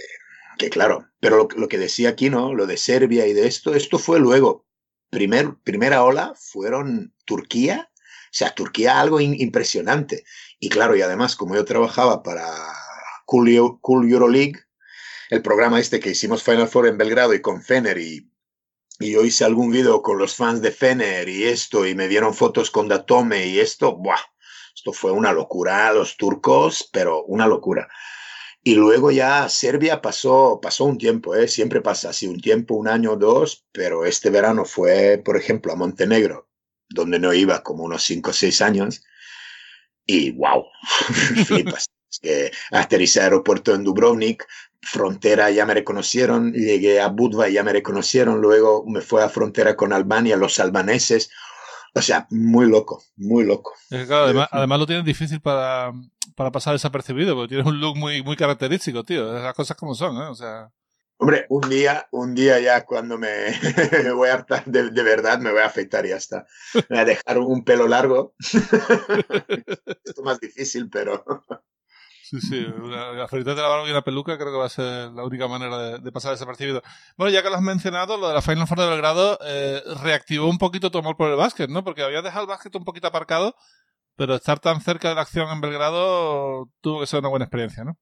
que 0.57 0.69
claro, 0.69 1.10
pero 1.19 1.38
lo, 1.38 1.48
lo 1.57 1.68
que 1.68 1.78
decía 1.78 2.10
aquí, 2.10 2.30
¿no? 2.30 2.54
Lo 2.54 2.68
de 2.68 2.78
Serbia 2.78 3.28
y 3.28 3.34
de 3.34 3.48
esto, 3.48 3.75
esto 3.75 4.00
fue 4.00 4.19
luego. 4.19 4.66
Primer, 5.10 5.56
primera 5.63 6.04
ola 6.04 6.34
fueron 6.36 7.13
Turquía, 7.25 7.90
o 8.36 8.38
sea, 8.38 8.54
Turquía 8.54 9.00
algo 9.00 9.22
impresionante. 9.22 10.25
Y 10.60 10.69
claro, 10.69 10.96
y 10.96 11.02
además, 11.02 11.36
como 11.36 11.56
yo 11.56 11.66
trabajaba 11.66 12.24
para 12.24 12.46
Cool, 13.25 13.80
cool 13.81 14.10
Euroleague, 14.10 14.60
el 15.30 15.42
programa 15.42 15.80
este 15.80 16.00
que 16.00 16.12
hicimos 16.12 16.44
Final 16.44 16.68
Four 16.68 16.88
en 16.88 16.98
Belgrado 16.98 17.34
y 17.34 17.42
con 17.42 17.62
Fener 17.62 17.98
y, 17.98 18.30
y 19.00 19.12
yo 19.12 19.25
hice 19.25 19.44
algún 19.44 19.72
video 19.72 20.02
con 20.02 20.18
los 20.18 20.36
fans 20.36 20.62
de 20.62 20.72
Fener 20.72 21.28
y 21.28 21.46
esto 21.46 21.86
y 21.86 21.96
me 21.96 22.07
dieron 22.07 22.34
fotos 22.34 22.69
con 22.69 22.88
Datome 22.88 23.48
y 23.48 23.60
esto, 23.60 23.98
¡buah! 23.98 24.19
Esto 24.75 24.94
fue 24.94 25.12
una 25.12 25.31
locura, 25.31 25.92
los 25.94 26.18
turcos, 26.18 26.90
pero 26.92 27.24
una 27.24 27.48
locura. 27.48 27.88
Y 28.62 28.75
luego 28.75 29.10
ya 29.10 29.48
Serbia 29.48 30.02
pasó, 30.02 30.60
pasó 30.62 30.86
un 30.86 30.98
tiempo, 30.98 31.34
¿eh? 31.36 31.48
siempre 31.48 31.81
pasa 31.81 32.10
así, 32.10 32.28
un 32.28 32.42
tiempo, 32.42 32.75
un 32.75 32.88
año 32.88 33.13
o 33.13 33.16
dos, 33.16 33.66
pero 33.72 34.06
este 34.06 34.30
verano 34.30 34.66
fue, 34.66 35.22
por 35.24 35.38
ejemplo, 35.38 35.72
a 35.72 35.75
Montenegro, 35.75 36.50
donde 36.90 37.19
no 37.19 37.34
iba 37.34 37.63
como 37.63 37.84
unos 37.84 38.04
cinco 38.04 38.31
o 38.31 38.34
seis 38.34 38.62
años, 38.62 39.04
y 40.06 40.31
wow, 40.31 40.66
flipas. 41.46 41.88
es 42.12 42.19
que 42.19 42.52
aterricé 42.72 43.22
aeropuerto 43.22 43.74
en 43.74 43.84
Dubrovnik, 43.84 44.46
frontera 44.81 45.50
ya 45.50 45.66
me 45.66 45.74
reconocieron, 45.74 46.54
llegué 46.54 47.02
a 47.02 47.07
Budva 47.07 47.50
ya 47.50 47.63
me 47.63 47.74
reconocieron, 47.74 48.40
luego 48.40 48.86
me 48.88 49.02
fue 49.02 49.24
a 49.24 49.30
frontera 49.30 49.75
con 49.75 49.94
Albania, 49.94 50.38
los 50.38 50.60
albaneses. 50.60 51.30
O 51.98 52.02
sea, 52.02 52.28
muy 52.30 52.68
loco, 52.68 53.02
muy 53.16 53.46
loco. 53.46 53.74
además, 53.90 54.50
además, 54.52 54.80
lo 54.80 54.86
tienes 54.86 55.06
difícil 55.06 55.40
para, 55.40 55.94
para 56.36 56.52
pasar 56.52 56.74
desapercibido, 56.74 57.36
porque 57.36 57.56
tienes 57.56 57.66
un 57.66 57.80
look 57.80 57.96
muy, 57.96 58.22
muy 58.22 58.36
característico, 58.36 59.06
tío. 59.06 59.31
Las 59.31 59.54
cosas 59.54 59.78
como 59.78 59.96
son, 59.96 60.18
¿eh? 60.18 60.28
O 60.28 60.36
sea... 60.36 60.69
Hombre, 61.17 61.45
un 61.50 61.69
día, 61.69 62.07
un 62.12 62.35
día 62.35 62.59
ya 62.59 62.85
cuando 62.85 63.17
me, 63.17 63.29
voy 64.15 64.29
a 64.29 64.33
hartar 64.33 64.65
de, 64.65 65.03
verdad, 65.03 65.39
me 65.39 65.51
voy 65.51 65.62
a 65.62 65.67
afeitar 65.67 66.06
y 66.06 66.09
ya 66.09 66.17
está. 66.17 66.45
Me 66.73 66.83
voy 66.89 67.00
a 67.00 67.06
dejar 67.06 67.38
un 67.39 67.63
pelo 67.63 67.88
largo. 67.88 68.35
Esto 68.39 68.62
es 70.06 70.21
más 70.23 70.39
difícil, 70.39 70.89
pero... 70.89 71.23
Sí, 72.23 72.41
sí, 72.41 72.65
afeitarte 73.21 73.62
la 73.62 73.67
barba 73.67 73.88
y 73.88 73.91
una 73.91 74.03
peluca 74.03 74.35
creo 74.35 74.51
que 74.51 74.57
va 74.57 74.65
a 74.65 74.69
ser 74.69 75.12
la 75.12 75.23
única 75.23 75.47
manera 75.47 75.77
de, 75.77 76.00
de, 76.00 76.12
pasar 76.12 76.31
desapercibido. 76.31 76.81
Bueno, 77.18 77.31
ya 77.31 77.44
que 77.44 77.50
lo 77.50 77.56
has 77.56 77.61
mencionado, 77.61 78.18
lo 78.18 78.27
de 78.27 78.33
la 78.33 78.41
Final 78.41 78.68
Four 78.68 78.79
de 78.79 78.89
Belgrado 78.89 79.39
eh, 79.45 79.81
reactivó 80.01 80.50
un 80.50 80.57
poquito 80.57 80.89
tu 80.89 80.97
amor 80.97 81.18
por 81.18 81.29
el 81.29 81.38
básquet, 81.38 81.69
¿no? 81.69 81.83
Porque 81.83 82.01
había 82.01 82.23
dejado 82.23 82.41
el 82.45 82.50
básquet 82.50 82.75
un 82.75 82.83
poquito 82.83 83.07
aparcado, 83.07 83.56
pero 84.15 84.33
estar 84.35 84.59
tan 84.59 84.81
cerca 84.81 85.09
de 85.09 85.15
la 85.15 85.21
acción 85.21 85.50
en 85.50 85.61
Belgrado 85.61 86.68
tuvo 86.81 87.00
que 87.00 87.06
ser 87.06 87.19
una 87.19 87.29
buena 87.29 87.45
experiencia, 87.45 87.83
¿no? 87.83 87.95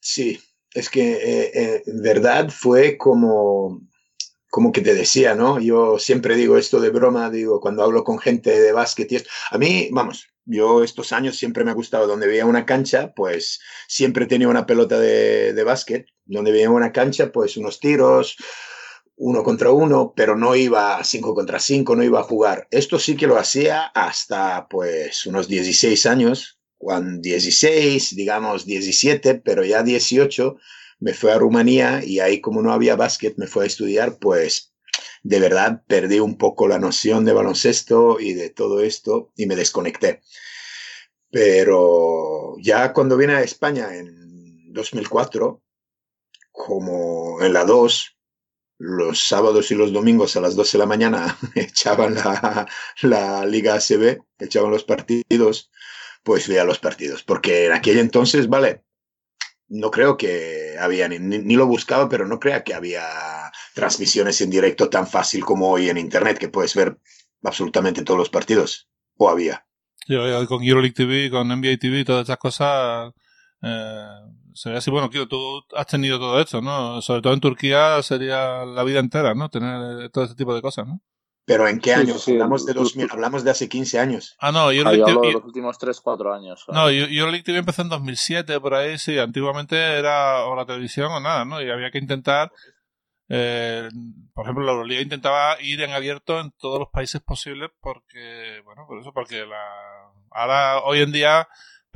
Sí, 0.00 0.40
es 0.74 0.90
que 0.90 1.12
eh, 1.12 1.50
eh, 1.54 1.82
en 1.86 2.02
verdad 2.02 2.50
fue 2.50 2.96
como, 2.96 3.80
como 4.50 4.72
que 4.72 4.80
te 4.80 4.94
decía, 4.94 5.34
¿no? 5.34 5.58
Yo 5.58 5.98
siempre 5.98 6.36
digo 6.36 6.56
esto 6.56 6.80
de 6.80 6.90
broma, 6.90 7.30
digo, 7.30 7.60
cuando 7.60 7.82
hablo 7.82 8.04
con 8.04 8.18
gente 8.18 8.60
de 8.60 8.72
básquet. 8.72 9.26
A 9.50 9.58
mí, 9.58 9.88
vamos, 9.92 10.28
yo 10.44 10.82
estos 10.82 11.12
años 11.12 11.36
siempre 11.36 11.64
me 11.64 11.70
ha 11.70 11.74
gustado, 11.74 12.06
donde 12.06 12.26
veía 12.26 12.46
una 12.46 12.66
cancha, 12.66 13.12
pues 13.14 13.60
siempre 13.86 14.26
tenía 14.26 14.48
una 14.48 14.66
pelota 14.66 14.98
de, 14.98 15.52
de 15.52 15.64
básquet, 15.64 16.06
donde 16.24 16.52
veía 16.52 16.70
una 16.70 16.92
cancha, 16.92 17.32
pues 17.32 17.56
unos 17.56 17.80
tiros, 17.80 18.36
uno 19.18 19.42
contra 19.42 19.70
uno, 19.70 20.14
pero 20.16 20.36
no 20.36 20.54
iba 20.54 21.02
cinco 21.04 21.34
contra 21.34 21.58
cinco, 21.58 21.96
no 21.96 22.04
iba 22.04 22.20
a 22.20 22.24
jugar. 22.24 22.68
Esto 22.70 22.98
sí 22.98 23.16
que 23.16 23.26
lo 23.26 23.36
hacía 23.36 23.86
hasta 23.86 24.68
pues 24.68 25.26
unos 25.26 25.48
16 25.48 26.06
años, 26.06 26.57
cuando 26.78 27.20
16, 27.20 28.14
digamos 28.14 28.64
17, 28.64 29.34
pero 29.36 29.64
ya 29.64 29.82
18, 29.82 30.56
me 31.00 31.12
fui 31.12 31.30
a 31.30 31.38
Rumanía 31.38 32.02
y 32.04 32.20
ahí 32.20 32.40
como 32.40 32.62
no 32.62 32.72
había 32.72 32.96
básquet, 32.96 33.36
me 33.36 33.46
fui 33.46 33.64
a 33.64 33.66
estudiar, 33.66 34.18
pues 34.18 34.72
de 35.22 35.40
verdad 35.40 35.82
perdí 35.86 36.20
un 36.20 36.38
poco 36.38 36.68
la 36.68 36.78
noción 36.78 37.24
de 37.24 37.32
baloncesto 37.32 38.18
y 38.20 38.32
de 38.34 38.50
todo 38.50 38.80
esto 38.82 39.32
y 39.36 39.46
me 39.46 39.56
desconecté. 39.56 40.22
Pero 41.30 42.56
ya 42.60 42.92
cuando 42.92 43.16
vine 43.16 43.34
a 43.34 43.42
España 43.42 43.94
en 43.94 44.72
2004, 44.72 45.60
como 46.52 47.42
en 47.42 47.52
la 47.52 47.64
2, 47.64 48.16
los 48.78 49.20
sábados 49.26 49.70
y 49.70 49.74
los 49.74 49.92
domingos 49.92 50.36
a 50.36 50.40
las 50.40 50.54
12 50.54 50.72
de 50.72 50.78
la 50.78 50.86
mañana 50.86 51.38
echaban 51.54 52.14
la, 52.14 52.66
la 53.02 53.44
Liga 53.44 53.74
ACB, 53.74 54.22
echaban 54.38 54.70
los 54.70 54.84
partidos 54.84 55.70
pues 56.28 56.46
vea 56.46 56.62
los 56.62 56.78
partidos. 56.78 57.22
Porque 57.22 57.64
en 57.64 57.72
aquel 57.72 57.98
entonces, 57.98 58.50
vale, 58.50 58.84
no 59.66 59.90
creo 59.90 60.18
que 60.18 60.76
había, 60.78 61.08
ni, 61.08 61.18
ni, 61.18 61.56
lo 61.56 61.66
buscaba, 61.66 62.06
pero 62.06 62.28
no 62.28 62.38
creo 62.38 62.62
que 62.64 62.74
había 62.74 63.50
transmisiones 63.74 64.38
en 64.42 64.50
directo 64.50 64.90
tan 64.90 65.06
fácil 65.06 65.42
como 65.42 65.70
hoy 65.70 65.88
en 65.88 65.96
Internet, 65.96 66.36
que 66.36 66.50
puedes 66.50 66.74
ver 66.74 66.98
absolutamente 67.42 68.02
todos 68.02 68.18
los 68.18 68.28
partidos. 68.28 68.90
¿O 69.16 69.30
había? 69.30 69.66
Sí, 70.06 70.14
con 70.46 70.62
EuroLeague 70.62 70.94
TV, 70.94 71.30
con 71.30 71.48
NBA 71.48 71.78
TV, 71.80 72.04
todas 72.04 72.24
esas 72.24 72.36
cosas. 72.36 73.14
Eh, 73.62 74.06
sería 74.52 74.80
así, 74.80 74.90
bueno, 74.90 75.08
tú 75.08 75.62
has 75.74 75.86
tenido 75.86 76.18
todo 76.18 76.42
esto, 76.42 76.60
¿no? 76.60 77.00
Sobre 77.00 77.22
todo 77.22 77.32
en 77.32 77.40
Turquía 77.40 78.02
sería 78.02 78.66
la 78.66 78.84
vida 78.84 79.00
entera, 79.00 79.32
¿no? 79.32 79.48
Tener 79.48 80.10
todo 80.10 80.24
este 80.24 80.36
tipo 80.36 80.54
de 80.54 80.60
cosas, 80.60 80.86
¿no? 80.86 81.00
¿Pero 81.48 81.66
en 81.66 81.80
qué 81.80 81.94
años? 81.94 82.22
Sí, 82.22 82.32
hablamos, 82.32 82.66
de 82.66 82.74
2000, 82.74 83.08
hablamos 83.10 83.42
de 83.42 83.50
hace 83.50 83.68
15 83.68 83.98
años. 83.98 84.36
Ah, 84.38 84.52
no, 84.52 84.70
yo 84.70 84.86
hablo 84.86 85.22
de 85.22 85.32
los 85.32 85.44
últimos 85.44 85.78
3, 85.78 86.00
4 86.00 86.34
años. 86.34 86.64
No, 86.68 86.90
yo, 86.90 87.06
yo 87.06 87.26
TV 87.42 87.58
empezó 87.58 87.82
en 87.82 87.88
2007, 87.88 88.60
por 88.60 88.74
ahí, 88.74 88.98
sí. 88.98 89.18
Antiguamente 89.18 89.76
era 89.76 90.44
o 90.44 90.54
la 90.54 90.66
televisión 90.66 91.10
o 91.10 91.20
nada, 91.20 91.44
¿no? 91.44 91.60
Y 91.62 91.70
había 91.70 91.90
que 91.90 91.98
intentar 91.98 92.52
eh, 93.30 93.88
por 94.32 94.44
ejemplo, 94.44 94.64
la 94.64 94.72
Euroliga 94.72 95.02
intentaba 95.02 95.60
ir 95.60 95.82
en 95.82 95.90
abierto 95.90 96.40
en 96.40 96.50
todos 96.52 96.78
los 96.78 96.88
países 96.88 97.20
posibles 97.20 97.70
porque, 97.80 98.62
bueno, 98.64 98.86
por 98.86 98.98
eso, 98.98 99.12
porque 99.12 99.44
la, 99.44 99.62
ahora, 100.30 100.80
hoy 100.80 101.00
en 101.00 101.12
día, 101.12 101.48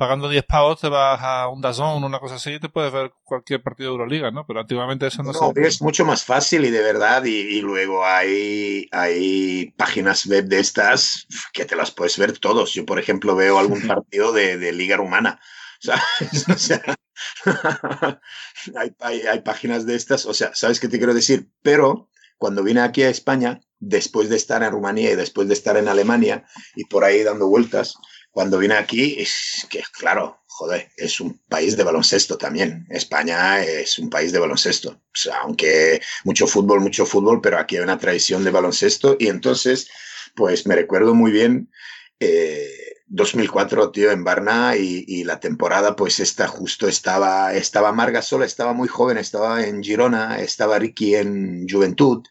pagando 0.03 0.27
10 0.27 0.43
pavos 0.43 0.81
te 0.81 0.89
vas 0.89 1.17
a 1.21 1.47
un 1.47 1.61
Dazón 1.61 2.03
o 2.03 2.05
una 2.05 2.19
cosa 2.19 2.35
así 2.35 2.51
y 2.51 2.59
te 2.59 2.67
puedes 2.67 2.91
ver 2.91 3.13
cualquier 3.23 3.63
partido 3.63 3.91
de 3.91 3.93
Euroliga, 3.93 4.31
¿no? 4.31 4.45
Pero 4.45 4.59
antiguamente 4.59 5.07
eso 5.07 5.23
no, 5.23 5.31
no 5.31 5.53
se... 5.53 5.61
Es 5.61 5.81
mucho 5.81 6.03
más 6.03 6.25
fácil 6.25 6.65
y 6.65 6.71
de 6.71 6.81
verdad, 6.81 7.23
y, 7.23 7.37
y, 7.39 7.61
luego 7.61 8.05
hay, 8.05 8.89
hay 8.91 9.73
páginas 9.77 10.25
web 10.25 10.43
de 10.47 10.59
estas 10.59 11.25
que 11.53 11.63
te 11.63 11.77
las 11.77 11.91
puedes 11.91 12.17
ver 12.17 12.37
todos. 12.37 12.73
Yo, 12.73 12.85
por 12.85 12.99
ejemplo, 12.99 13.33
veo 13.33 13.57
algún 13.57 13.81
partido 13.87 14.33
de, 14.33 14.57
de 14.57 14.73
Liga 14.73 14.97
Rumana. 14.97 15.39
O 16.53 16.57
sea, 16.57 16.81
hay, 18.77 18.95
hay, 18.99 19.21
hay, 19.21 19.41
páginas 19.41 19.85
de 19.85 19.95
estas, 19.95 20.25
o 20.25 20.33
sea, 20.33 20.53
¿sabes 20.53 20.79
qué 20.79 20.87
te 20.87 20.97
quiero 20.97 21.13
decir? 21.13 21.49
Pero 21.61 22.09
cuando 22.37 22.63
vine 22.63 22.81
aquí 22.81 23.03
a 23.03 23.09
España, 23.09 23.61
después 23.79 24.29
de 24.29 24.35
estar 24.35 24.63
en 24.63 24.71
Rumanía 24.71 25.11
y 25.11 25.15
después 25.15 25.47
de 25.47 25.53
estar 25.53 25.77
en 25.77 25.87
Alemania 25.87 26.45
y 26.75 26.85
por 26.85 27.03
ahí 27.03 27.23
dando 27.23 27.47
vueltas, 27.47 27.95
cuando 28.33 28.57
vine 28.57 28.73
aquí, 28.73 29.15
es 29.19 29.67
que, 29.69 29.83
claro, 29.91 30.41
joder, 30.47 30.89
es 30.97 31.21
un 31.21 31.39
país 31.47 31.77
de 31.77 31.83
baloncesto 31.83 32.35
también. 32.35 32.87
España 32.89 33.63
es 33.63 33.99
un 33.99 34.09
país 34.09 34.31
de 34.31 34.39
baloncesto. 34.39 34.99
Aunque 35.43 36.01
mucho 36.23 36.47
fútbol, 36.47 36.81
mucho 36.81 37.05
fútbol, 37.05 37.41
pero 37.41 37.59
aquí 37.59 37.77
hay 37.77 37.83
una 37.83 37.99
tradición 37.99 38.43
de 38.43 38.49
baloncesto 38.49 39.17
y 39.19 39.27
entonces, 39.27 39.87
pues 40.35 40.65
me 40.65 40.75
recuerdo 40.75 41.13
muy 41.13 41.31
bien. 41.31 41.69
Eh, 42.19 42.93
2004, 43.05 43.91
tío, 43.91 44.09
en 44.09 44.23
Varna 44.23 44.75
y, 44.77 45.05
y, 45.07 45.23
la 45.23 45.39
temporada, 45.39 45.95
pues 45.95 46.19
esta 46.19 46.47
justo 46.47 46.87
estaba, 46.87 47.53
estaba 47.53 47.91
Marga 47.91 48.23
sola, 48.23 48.45
estaba 48.45 48.73
muy 48.73 48.87
joven, 48.87 49.19
estaba 49.19 49.63
en 49.63 49.83
Girona, 49.83 50.41
estaba 50.41 50.79
Ricky 50.79 51.13
en 51.15 51.67
Juventud, 51.69 52.23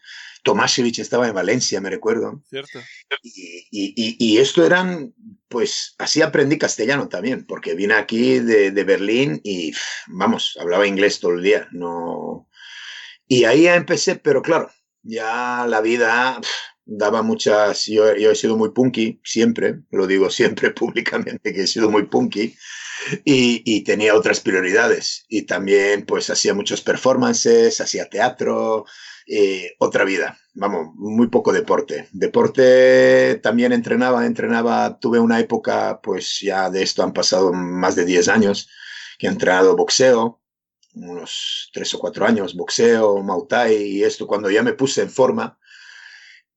Tomasevich 0.43 0.99
estaba 0.99 1.27
en 1.27 1.33
Valencia, 1.33 1.81
me 1.81 1.89
recuerdo. 1.89 2.43
Cierto. 2.49 2.79
Y, 3.21 3.67
y, 3.71 4.15
y, 4.19 4.37
esto 4.37 4.65
eran, 4.65 5.13
pues 5.47 5.95
así 5.97 6.21
aprendí 6.21 6.57
castellano 6.57 7.07
también, 7.07 7.45
porque 7.45 7.73
vine 7.75 7.95
aquí 7.95 8.39
de, 8.39 8.71
de, 8.71 8.83
Berlín 8.83 9.39
y, 9.43 9.73
vamos, 10.07 10.57
hablaba 10.59 10.85
inglés 10.85 11.19
todo 11.19 11.33
el 11.33 11.43
día, 11.43 11.67
no... 11.71 12.47
Y 13.25 13.45
ahí 13.45 13.63
ya 13.63 13.75
empecé, 13.75 14.17
pero 14.17 14.41
claro, 14.41 14.69
ya 15.01 15.65
la 15.67 15.79
vida 15.81 16.39
daba 16.85 17.21
muchas, 17.21 17.85
yo, 17.85 18.15
yo, 18.17 18.31
he 18.31 18.35
sido 18.35 18.57
muy 18.57 18.71
punky, 18.71 19.21
siempre, 19.23 19.79
lo 19.91 20.05
digo 20.07 20.29
siempre 20.29 20.71
públicamente 20.71 21.53
que 21.53 21.61
he 21.63 21.67
sido 21.67 21.89
muy 21.89 22.03
punky 22.03 22.55
y, 23.23 23.63
y, 23.65 23.83
tenía 23.83 24.15
otras 24.15 24.41
prioridades 24.41 25.25
y 25.29 25.43
también 25.43 26.05
pues 26.05 26.29
hacía 26.29 26.53
muchos 26.53 26.81
performances, 26.81 27.79
hacía 27.79 28.09
teatro, 28.09 28.85
eh, 29.27 29.73
otra 29.79 30.03
vida, 30.03 30.37
vamos, 30.53 30.93
muy 30.95 31.27
poco 31.27 31.51
deporte. 31.51 32.07
Deporte 32.11 33.39
también 33.41 33.73
entrenaba, 33.73 34.25
entrenaba, 34.25 34.99
tuve 34.99 35.19
una 35.19 35.39
época 35.39 35.99
pues 36.01 36.39
ya 36.41 36.69
de 36.69 36.83
esto 36.83 37.03
han 37.03 37.13
pasado 37.13 37.53
más 37.53 37.95
de 37.95 38.05
10 38.05 38.27
años 38.27 38.69
que 39.17 39.27
he 39.27 39.29
entrenado 39.29 39.75
boxeo, 39.75 40.41
unos 40.95 41.69
3 41.73 41.93
o 41.93 41.99
4 41.99 42.25
años, 42.25 42.55
boxeo, 42.55 43.21
Muay 43.23 43.73
y 43.73 44.03
esto 44.03 44.27
cuando 44.27 44.49
ya 44.51 44.63
me 44.63 44.73
puse 44.73 45.01
en 45.01 45.09
forma 45.09 45.57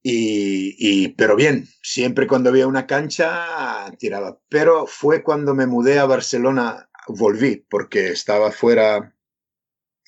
y, 0.08 0.76
y, 0.78 1.08
pero 1.08 1.35
bien, 1.35 1.66
siempre 1.82 2.28
cuando 2.28 2.50
había 2.50 2.68
una 2.68 2.87
cancha 2.87 3.90
tiraba. 3.99 4.38
Pero 4.49 4.87
fue 4.87 5.25
cuando 5.25 5.52
me 5.52 5.66
mudé 5.66 5.99
a 5.99 6.06
Barcelona, 6.06 6.88
volví, 7.08 7.66
porque 7.68 8.11
estaba 8.12 8.52
fuera, 8.52 9.15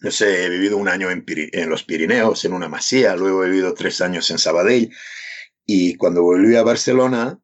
no 0.01 0.11
sé, 0.11 0.45
he 0.45 0.49
vivido 0.49 0.77
un 0.77 0.89
año 0.89 1.11
en, 1.11 1.25
en 1.27 1.69
los 1.71 1.85
Pirineos, 1.85 2.45
en 2.45 2.53
una 2.53 2.69
masía, 2.69 3.17
luego 3.17 3.45
he 3.45 3.49
vivido 3.51 3.75
tres 3.75 4.01
años 4.01 4.31
en 4.31 4.39
Sabadell. 4.39 4.95
Y 5.67 5.97
cuando 5.97 6.23
volví 6.23 6.57
a 6.57 6.63
Barcelona, 6.63 7.41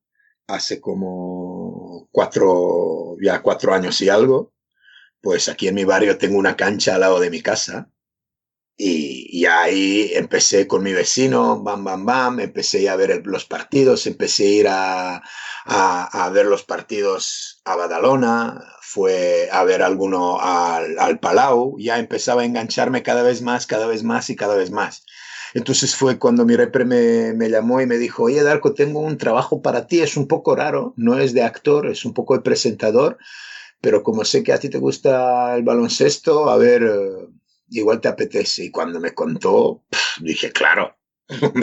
hace 0.47 0.81
como 0.81 2.09
cuatro, 2.13 3.17
ya 3.21 3.43
cuatro 3.43 3.75
años 3.75 4.01
y 4.03 4.09
algo, 4.09 4.55
pues 5.21 5.49
aquí 5.49 5.69
en 5.69 5.75
mi 5.75 5.85
barrio 5.85 6.19
tengo 6.19 6.39
una 6.39 6.57
cancha 6.57 6.95
al 6.95 7.01
lado 7.01 7.21
de 7.21 7.31
mi 7.31 7.43
casa 7.43 7.91
y, 8.77 9.29
y, 9.31 9.47
ahí 9.47 10.11
empecé 10.15 10.67
con 10.67 10.83
mi 10.83 10.93
vecino, 10.93 11.63
bam, 11.63 11.85
bam, 11.85 12.05
bam, 12.05 12.41
empecé 12.41 12.89
a 12.89 12.97
ver 12.97 13.23
los 13.25 13.45
partidos, 13.45 14.07
empecé 14.07 14.45
a 14.45 14.51
ir 14.51 14.69
a, 14.69 15.23
a, 15.65 16.25
a 16.27 16.31
ver 16.31 16.47
los 16.47 16.65
partidos 16.65 17.54
a 17.65 17.77
Badalona, 17.77 18.63
fue 18.81 19.49
a 19.51 19.65
ver 19.65 19.83
alguno 19.83 20.39
al, 20.41 20.99
al, 20.99 21.19
Palau, 21.19 21.77
ya 21.79 21.99
empezaba 21.99 22.43
a 22.43 22.45
engancharme 22.45 23.03
cada 23.03 23.23
vez 23.23 23.43
más, 23.43 23.67
cada 23.67 23.87
vez 23.87 24.03
más 24.03 24.29
y 24.31 24.37
cada 24.37 24.55
vez 24.55 24.71
más. 24.71 25.05
Entonces 25.55 25.95
fue 25.95 26.19
cuando 26.19 26.45
mi 26.45 26.57
repre 26.57 26.85
me, 26.85 27.49
llamó 27.49 27.81
y 27.81 27.87
me 27.87 27.97
dijo, 27.97 28.25
oye 28.25 28.43
Darko, 28.43 28.75
tengo 28.75 29.01
un 29.01 29.19
trabajo 29.19 29.63
para 29.63 29.87
ti, 29.87 30.01
es 30.01 30.17
un 30.17 30.27
poco 30.27 30.57
raro, 30.57 30.95
no 30.97 31.19
es 31.19 31.33
de 31.33 31.43
actor, 31.43 31.87
es 31.87 32.05
un 32.05 32.13
poco 32.13 32.35
de 32.35 32.43
presentador, 32.43 33.19
pero 33.81 34.03
como 34.03 34.25
sé 34.25 34.43
que 34.43 34.53
a 34.53 34.59
ti 34.59 34.69
te 34.69 34.79
gusta 34.79 35.55
el 35.55 35.63
baloncesto, 35.63 36.51
a 36.51 36.57
ver 36.57 36.83
igual 37.71 38.01
te 38.01 38.09
apetece. 38.09 38.65
Y 38.65 38.71
cuando 38.71 39.01
me 39.01 39.15
contó, 39.15 39.85
dije, 40.21 40.53
claro. 40.53 40.97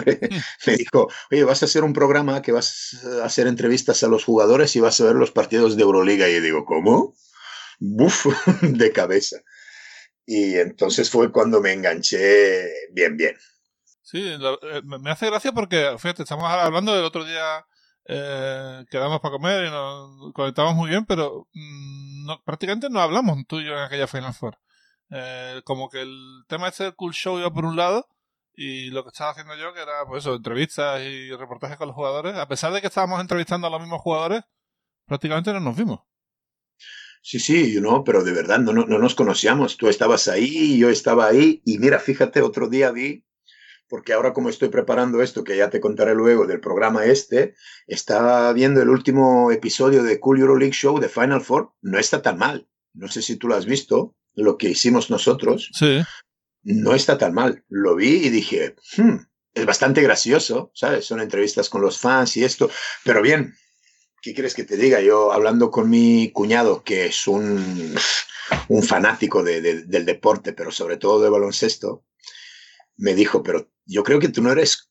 me 0.66 0.78
dijo, 0.78 1.08
oye, 1.30 1.44
vas 1.44 1.62
a 1.62 1.66
hacer 1.66 1.84
un 1.84 1.94
programa 1.94 2.42
que 2.42 2.52
vas 2.52 3.04
a 3.22 3.26
hacer 3.26 3.48
entrevistas 3.48 4.04
a 4.04 4.08
los 4.08 4.26
jugadores 4.26 4.76
y 4.76 4.80
vas 4.80 5.00
a 5.00 5.06
ver 5.06 5.16
los 5.16 5.32
partidos 5.32 5.76
de 5.76 5.84
Euroliga. 5.84 6.28
Y 6.28 6.36
yo 6.36 6.42
digo, 6.42 6.66
¿cómo? 6.66 7.14
Buf, 7.80 8.26
de 8.62 8.92
cabeza. 8.92 9.38
Y 10.26 10.56
entonces 10.56 11.10
fue 11.10 11.32
cuando 11.32 11.62
me 11.62 11.74
enganché 11.74 12.70
bien, 12.94 13.18
bien. 13.18 13.36
Sí, 14.02 14.38
lo, 14.38 14.62
eh, 14.62 14.82
me 14.84 15.12
hace 15.12 15.28
gracia 15.28 15.52
porque, 15.52 15.96
fíjate, 15.98 16.24
estamos 16.24 16.46
hablando 16.46 16.94
del 16.94 17.06
otro 17.06 17.24
día, 17.24 17.66
eh, 18.08 18.84
quedamos 18.90 19.20
para 19.22 19.34
comer 19.34 19.66
y 19.66 19.70
nos 19.70 20.34
conectamos 20.34 20.76
muy 20.76 20.90
bien, 20.90 21.06
pero 21.06 21.48
mmm, 21.54 22.26
no, 22.26 22.42
prácticamente 22.44 22.90
no 22.90 23.00
hablamos 23.00 23.38
tú 23.48 23.60
y 23.60 23.66
yo 23.66 23.74
en 23.74 23.80
aquella 23.80 24.08
Final 24.08 24.34
Four. 24.34 24.58
Eh, 25.12 25.62
como 25.66 25.90
que 25.90 26.02
el 26.02 26.44
tema 26.48 26.70
este 26.70 26.86
del 26.86 26.96
cool 26.96 27.14
show 27.14 27.38
iba 27.38 27.54
por 27.54 27.66
un 27.66 27.76
lado 27.76 28.08
y 28.56 28.90
lo 28.90 29.04
que 29.04 29.10
estaba 29.10 29.32
haciendo 29.32 29.56
yo 29.56 29.74
que 29.74 29.82
era 29.82 30.06
pues 30.08 30.24
eso, 30.24 30.36
entrevistas 30.36 31.02
y 31.02 31.32
reportajes 31.32 31.78
con 31.78 31.88
los 31.88 31.96
jugadores, 31.96 32.36
a 32.36 32.48
pesar 32.48 32.74
de 32.74 32.82
que 32.82 32.88
estábamos 32.88 33.22
entrevistando 33.22 33.68
a 33.68 33.70
los 33.70 33.82
mismos 33.82 34.02
jugadores, 34.02 34.44
prácticamente 35.06 35.54
no 35.54 35.60
nos 35.60 35.76
vimos. 35.76 36.00
Sí, 37.24 37.40
sí, 37.40 37.80
no, 37.80 38.04
pero 38.04 38.24
de 38.24 38.32
verdad 38.32 38.60
no, 38.60 38.74
no, 38.74 38.86
no 38.86 38.98
nos 38.98 39.14
conocíamos. 39.14 39.78
Tú 39.78 39.90
estabas 39.90 40.28
ahí, 40.28 40.80
yo 40.80 40.90
estaba 40.90 41.28
ahí 41.28 41.62
y 41.66 41.78
mira, 41.78 42.00
fíjate, 42.00 42.42
otro 42.42 42.68
día 42.68 42.92
vi 42.92 43.24
porque 43.92 44.14
ahora 44.14 44.32
como 44.32 44.48
estoy 44.48 44.70
preparando 44.70 45.22
esto, 45.22 45.44
que 45.44 45.58
ya 45.58 45.70
te 45.70 45.82
contaré 45.82 46.16
luego 46.16 46.48
del 46.48 46.62
programa 46.62 47.04
este, 47.04 47.56
estaba 47.88 48.54
viendo 48.54 48.82
el 48.82 48.88
último 48.88 49.52
episodio 49.52 50.02
de 50.02 50.18
Cool 50.18 50.40
Euro 50.40 50.58
League 50.58 50.74
Show 50.74 50.98
de 50.98 51.10
Final 51.10 51.42
Four, 51.42 51.74
no 51.82 52.00
está 52.00 52.22
tan 52.22 52.38
mal. 52.38 52.70
No 52.94 53.10
sé 53.10 53.22
si 53.22 53.36
tú 53.36 53.50
lo 53.50 53.56
has 53.56 53.66
visto, 53.66 54.16
lo 54.34 54.58
que 54.58 54.70
hicimos 54.70 55.10
nosotros, 55.10 55.70
sí. 55.74 56.02
No 56.64 56.94
está 56.94 57.18
tan 57.18 57.34
mal. 57.34 57.64
Lo 57.70 57.96
vi 57.96 58.26
y 58.26 58.30
dije, 58.30 58.76
hmm, 58.98 59.16
es 59.54 59.66
bastante 59.66 60.02
gracioso, 60.02 60.72
¿sabes? 60.74 61.06
Son 61.06 61.20
entrevistas 61.22 61.70
con 61.70 61.82
los 61.82 62.00
fans 62.00 62.38
y 62.38 62.44
esto, 62.44 62.70
pero 63.04 63.22
bien, 63.22 63.56
¿qué 64.22 64.34
quieres 64.34 64.54
que 64.54 64.64
te 64.64 64.78
diga? 64.78 65.02
Yo 65.02 65.32
hablando 65.32 65.72
con 65.72 65.90
mi 65.90 66.32
cuñado, 66.32 66.84
que 66.84 67.06
es 67.08 67.28
un, 67.28 67.96
un 68.68 68.84
fanático 68.84 69.44
de, 69.44 69.62
de, 69.62 69.84
del 69.84 70.06
deporte, 70.06 70.54
pero 70.54 70.72
sobre 70.72 70.98
todo 70.98 71.22
de 71.22 71.30
baloncesto, 71.30 72.06
me 72.98 73.16
dijo, 73.16 73.44
pero 73.44 73.70
yo 73.86 74.04
creo 74.04 74.20
que 74.20 74.30
tú 74.30 74.42
no 74.42 74.52
eres 74.52 74.90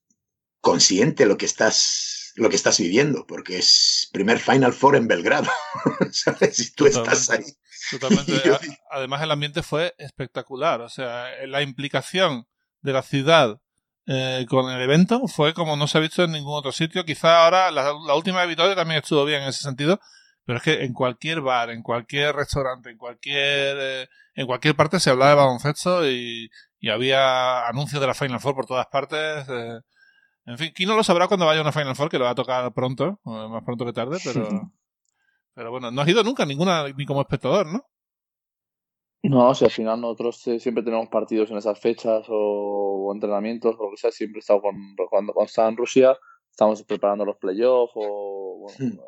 consciente 0.61 1.23
de 1.25 1.29
lo 1.29 1.39
que 1.39 1.47
estás, 1.47 2.33
lo 2.37 2.49
que 2.51 2.57
estás 2.57 2.79
viviendo, 2.79 3.27
porque 3.27 3.59
es 3.59 4.09
primer 4.13 4.39
Final 4.39 4.73
Four 4.73 4.97
en 4.97 5.09
Belgrado, 5.09 5.51
¿sabes? 6.13 6.59
Y 6.61 6.73
tú 6.73 6.85
Totalmente. 6.85 7.17
estás 7.17 7.31
ahí. 7.31 7.45
Totalmente. 7.91 8.33
Además, 8.91 9.23
el 9.23 9.31
ambiente 9.31 9.63
fue 9.63 9.95
espectacular. 9.99 10.81
O 10.81 10.89
sea, 10.89 11.29
la 11.47 11.63
implicación 11.63 12.47
de 12.83 12.93
la 12.93 13.03
ciudad 13.03 13.61
eh, 14.07 14.47
con 14.49 14.71
el 14.71 14.81
evento 14.81 15.29
fue 15.29 15.55
como 15.55 15.77
no 15.77 15.87
se 15.87 15.99
ha 15.99 16.01
visto 16.01 16.25
en 16.25 16.33
ningún 16.33 16.55
otro 16.55 16.73
sitio. 16.73 17.05
Quizá 17.05 17.45
ahora 17.45 17.71
la, 17.71 17.93
la 18.07 18.15
última 18.15 18.41
de 18.41 18.49
Vitoria 18.49 18.75
también 18.75 19.01
estuvo 19.03 19.25
bien 19.25 19.43
en 19.43 19.49
ese 19.49 19.63
sentido, 19.63 20.01
pero 20.45 20.59
es 20.59 20.65
que 20.65 20.85
en 20.85 20.93
cualquier 20.93 21.41
bar, 21.41 21.71
en 21.71 21.83
cualquier 21.83 22.35
restaurante, 22.35 22.91
en 22.91 22.99
cualquier 22.99 23.77
eh, 23.79 24.09
en 24.35 24.47
cualquier 24.47 24.75
parte 24.75 25.01
se 25.01 25.11
hablaba 25.11 25.31
de 25.31 25.37
baloncesto 25.37 26.09
y, 26.09 26.51
y, 26.81 26.89
había 26.89 27.69
anuncios 27.69 28.01
de 28.01 28.07
la 28.07 28.15
Final 28.15 28.41
Four 28.41 28.55
por 28.55 28.67
todas 28.67 28.87
partes. 28.87 29.47
Eh. 29.49 29.81
En 30.47 30.59
fin, 30.59 30.73
¿quién 30.75 30.89
no 30.89 30.97
lo 30.97 31.05
sabrá 31.05 31.29
cuando 31.29 31.47
vaya 31.47 31.61
a 31.61 31.63
una 31.63 31.73
Final 31.73 31.95
Four? 31.95 32.09
Que 32.09 32.19
lo 32.19 32.25
va 32.25 32.31
a 32.31 32.35
tocar 32.35 32.73
pronto, 32.73 33.21
más 33.25 33.63
pronto 33.65 33.85
que 33.85 33.93
tarde, 33.93 34.19
pero... 34.25 34.49
Pero 35.55 35.71
bueno, 35.71 35.91
no 35.91 36.01
has 36.01 36.09
ido 36.09 36.23
nunca 36.23 36.47
ninguna, 36.47 36.89
ni 36.97 37.07
como 37.07 37.21
espectador, 37.21 37.67
¿no? 37.67 37.85
No, 39.23 39.55
si 39.55 39.65
al 39.65 39.71
final 39.71 40.01
nosotros 40.01 40.39
siempre 40.39 40.83
tenemos 40.83 41.09
partidos 41.09 41.51
en 41.51 41.59
esas 41.59 41.79
fechas 41.79 42.27
o, 42.29 43.07
o 43.07 43.15
entrenamientos 43.15 43.77
o 43.79 43.85
lo 43.85 43.91
que 43.91 43.99
sea, 43.99 44.11
siempre 44.11 44.39
he 44.39 44.41
estado 44.41 44.63
con, 44.63 44.75
cuando, 45.11 45.35
cuando 45.35 45.47
estaba 45.47 45.69
en 45.69 45.77
Rusia, 45.77 46.17
estamos 46.51 46.83
preparando 46.85 47.27
los 47.27 47.37
playoffs 47.37 47.93
o 47.97 48.61
bueno, 48.61 48.95
hmm. 48.95 48.99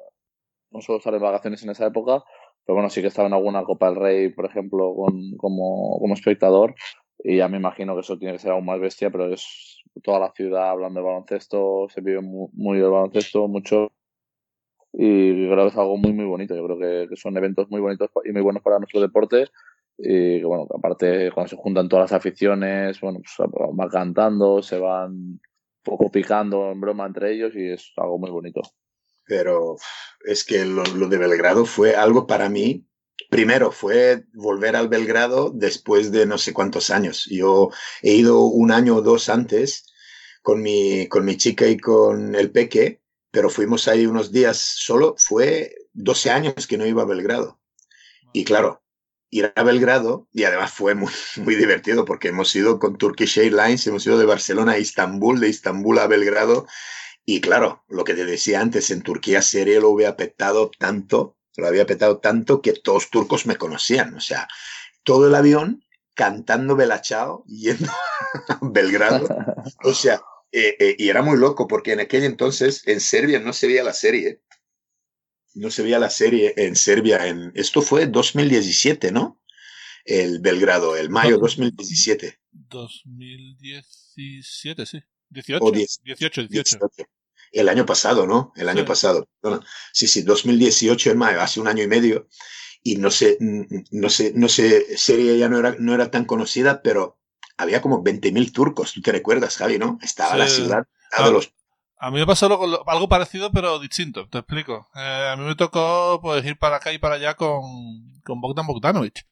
no 0.73 0.81
solo 0.83 0.99
estar 0.99 1.15
en 1.15 1.23
vacaciones 1.23 1.63
en 1.63 1.71
esa 1.71 1.87
época, 1.87 2.23
pero 2.65 2.75
bueno, 2.77 2.91
sí 2.91 3.01
que 3.01 3.07
estaba 3.07 3.29
en 3.29 3.35
alguna 3.35 3.65
Copa 3.65 3.87
del 3.87 3.97
Rey, 3.97 4.29
por 4.29 4.45
ejemplo, 4.45 4.95
con, 4.95 5.37
como, 5.39 5.99
como 5.99 6.15
espectador 6.15 6.75
y 7.25 7.39
ya 7.39 7.49
me 7.49 7.57
imagino 7.57 7.95
que 7.95 8.01
eso 8.01 8.19
tiene 8.19 8.35
que 8.35 8.41
ser 8.41 8.53
aún 8.53 8.67
más 8.67 8.81
bestia, 8.81 9.11
pero 9.11 9.33
es 9.33 9.83
toda 10.03 10.19
la 10.19 10.33
ciudad 10.33 10.71
hablando 10.71 11.01
de 11.01 11.07
baloncesto, 11.07 11.87
se 11.89 12.01
vive 12.01 12.21
muy, 12.21 12.49
muy 12.53 12.79
el 12.79 12.91
baloncesto, 12.91 13.49
mucho 13.49 13.93
y 14.93 15.49
creo 15.49 15.65
que 15.65 15.69
es 15.69 15.77
algo 15.77 15.97
muy 15.97 16.13
muy 16.13 16.25
bonito. 16.25 16.55
Yo 16.55 16.65
creo 16.67 17.09
que, 17.09 17.17
son 17.17 17.37
eventos 17.37 17.71
muy 17.71 17.81
bonitos 17.81 18.11
y 18.25 18.33
muy 18.33 18.43
buenos 18.43 18.63
para 18.63 18.79
nuestro 18.79 19.01
deporte 19.01 19.47
y 19.99 20.41
que 20.41 20.45
bueno, 20.45 20.67
aparte 20.75 21.31
cuando 21.33 21.49
se 21.49 21.57
juntan 21.57 21.89
todas 21.89 22.11
las 22.11 22.19
aficiones, 22.19 23.01
bueno, 23.01 23.21
pues 23.21 23.51
van 23.73 23.89
cantando, 23.89 24.63
se 24.63 24.79
van 24.79 25.13
un 25.13 25.41
poco 25.83 26.11
picando 26.11 26.71
en 26.71 26.81
broma 26.81 27.07
entre 27.07 27.33
ellos 27.33 27.55
y 27.55 27.71
es 27.71 27.93
algo 27.97 28.19
muy 28.19 28.31
bonito. 28.31 28.63
Pero 29.27 29.77
es 30.25 30.45
que 30.45 30.65
lo, 30.65 30.83
lo 30.97 31.09
de 31.09 31.19
Belgrado 31.19 31.65
fue 31.65 31.95
algo 31.95 32.27
para 32.27 32.49
mí 32.49 32.85
primero 33.33 33.73
fue 33.73 34.25
volver 34.35 34.77
al 34.77 34.89
Belgrado 34.89 35.51
después 35.55 36.13
de 36.13 36.27
no 36.27 36.39
sé 36.39 36.53
cuántos 36.53 36.91
años. 36.91 37.27
Yo 37.31 37.71
he 38.03 38.13
ido 38.13 38.45
un 38.45 38.71
año 38.71 38.97
o 38.97 39.03
dos 39.03 39.29
antes 39.29 39.87
con 40.43 40.63
mi, 40.63 41.07
con 41.09 41.25
mi 41.25 41.37
chica 41.37 41.67
y 41.67 41.79
con 41.79 42.35
el 42.35 42.51
peque 42.51 43.02
pero 43.33 43.51
fuimos 43.51 43.89
ahí 43.89 44.07
unos 44.07 44.31
días 44.31 44.59
solo, 44.59 45.17
fue 45.19 45.75
12 45.95 46.31
años 46.31 46.67
que 46.69 46.79
no 46.79 46.87
iba 46.87 47.03
a 47.03 47.07
Belgrado. 47.07 47.59
Y 48.33 48.45
claro, 48.45 48.83
ir 49.31 49.51
a 49.57 49.63
Belgrado, 49.65 50.29
y 50.33 50.45
además 50.45 50.71
fue 50.71 50.95
muy, 50.95 51.11
muy 51.39 51.57
divertido 51.57 52.05
porque 52.05 52.29
hemos 52.29 52.55
ido 52.55 52.79
con 52.79 52.97
Turkish 52.97 53.39
Airlines, 53.39 53.87
hemos 53.87 54.07
ido 54.07 54.19
de 54.19 54.27
Barcelona 54.27 54.73
a 54.73 54.79
Istambul, 54.79 55.41
de 55.41 55.49
Istambul 55.49 55.99
a 55.99 56.07
Belgrado, 56.07 56.67
y 57.25 57.41
claro, 57.41 57.85
lo 57.89 58.05
que 58.05 58.15
te 58.15 58.27
decía 58.27 58.61
antes, 58.61 58.91
en 58.91 59.03
Turquía 59.03 59.43
serie 59.43 59.81
lo 59.81 59.93
había 59.93 60.17
petado 60.17 60.71
tanto, 60.79 61.37
lo 61.57 61.67
había 61.67 61.87
petado 61.87 62.19
tanto 62.19 62.61
que 62.61 62.75
todos 62.75 63.11
turcos 63.11 63.47
me 63.47 63.57
conocían, 63.57 64.15
o 64.15 64.21
sea, 64.21 64.47
todo 65.05 65.29
el 65.29 65.35
avión 65.35 65.85
cantando 66.15 66.77
Belachao 66.77 67.45
yendo 67.47 67.91
a 68.49 68.59
Belgrado, 68.61 69.27
o 69.85 69.95
sea, 69.95 70.21
eh, 70.53 70.77
eh, 70.79 70.95
y 70.99 71.09
era 71.09 71.23
muy 71.23 71.39
loco 71.39 71.67
porque 71.67 71.93
en 71.93 72.01
aquel 72.01 72.25
entonces 72.25 72.87
en 72.87 73.01
Serbia 73.01 73.41
no 73.41 73.55
se 73.55 73.67
veía 73.67 73.83
la 73.83 73.95
serie. 73.95 74.43
No 75.55 75.71
se 75.71 75.83
veía 75.83 75.99
la 75.99 76.11
serie 76.11 76.53
en 76.57 76.77
Serbia. 76.77 77.27
En, 77.27 77.53
esto 77.55 77.81
fue 77.81 78.07
2017, 78.07 79.13
¿no? 79.13 79.41
El 80.05 80.41
Belgrado, 80.41 80.95
el 80.97 81.09
mayo 81.09 81.39
2017. 81.39 82.39
2017, 82.51 84.87
sí. 84.87 85.03
18, 85.31 85.71
18, 86.05 86.47
18, 86.49 86.79
El 87.53 87.71
año 87.71 87.87
pasado, 87.87 88.27
¿no? 88.27 88.53
El 88.57 88.69
año 88.69 88.85
pasado. 88.85 89.27
sí, 89.93 90.07
sí, 90.07 90.21
2018 90.23 91.13
en 91.13 91.19
mayo, 91.19 91.41
hace 91.41 91.61
un 91.61 91.69
año 91.69 91.83
y 91.83 91.89
medio. 91.89 92.29
Y 92.83 92.97
no 92.97 93.11
sé, 93.11 93.39
no 93.41 94.11
sé, 94.11 94.33
no 94.35 94.49
sé, 94.49 94.99
serie 94.99 95.39
ya 95.39 95.49
no 95.49 95.59
era, 95.59 95.77
no 95.79 95.95
era 95.95 96.11
tan 96.11 96.27
conocida, 96.27 96.83
pero 96.83 97.22
había 97.57 97.83
como 97.83 98.03
20.000 98.03 98.53
turcos, 98.53 98.93
tú 98.93 99.01
te 99.01 99.13
recuerdas, 99.13 99.57
Javi, 99.57 99.79
¿no? 99.79 99.99
Estaba 100.03 100.37
la 100.37 100.49
ciudad 100.49 100.87
a, 101.13 101.29
los... 101.29 101.53
a 101.99 102.11
mí 102.11 102.19
me 102.19 102.27
pasó 102.27 102.47
algo, 102.87 103.09
parecido, 103.09 103.53
pero 103.53 103.79
distinto, 103.79 104.29
te 104.29 104.39
explico. 104.39 104.89
Eh, 104.95 105.31
a 105.33 105.37
mí 105.37 105.45
me 105.45 105.55
tocó 105.55 106.21
pues, 106.23 106.45
ir 106.45 106.59
para 106.59 106.77
acá 106.77 106.93
y 106.93 106.99
para 106.99 107.17
allá 107.17 107.35
con, 107.35 107.63
con 108.25 108.41
Bogdan 108.41 108.67
Bogdanovic. 108.67 109.27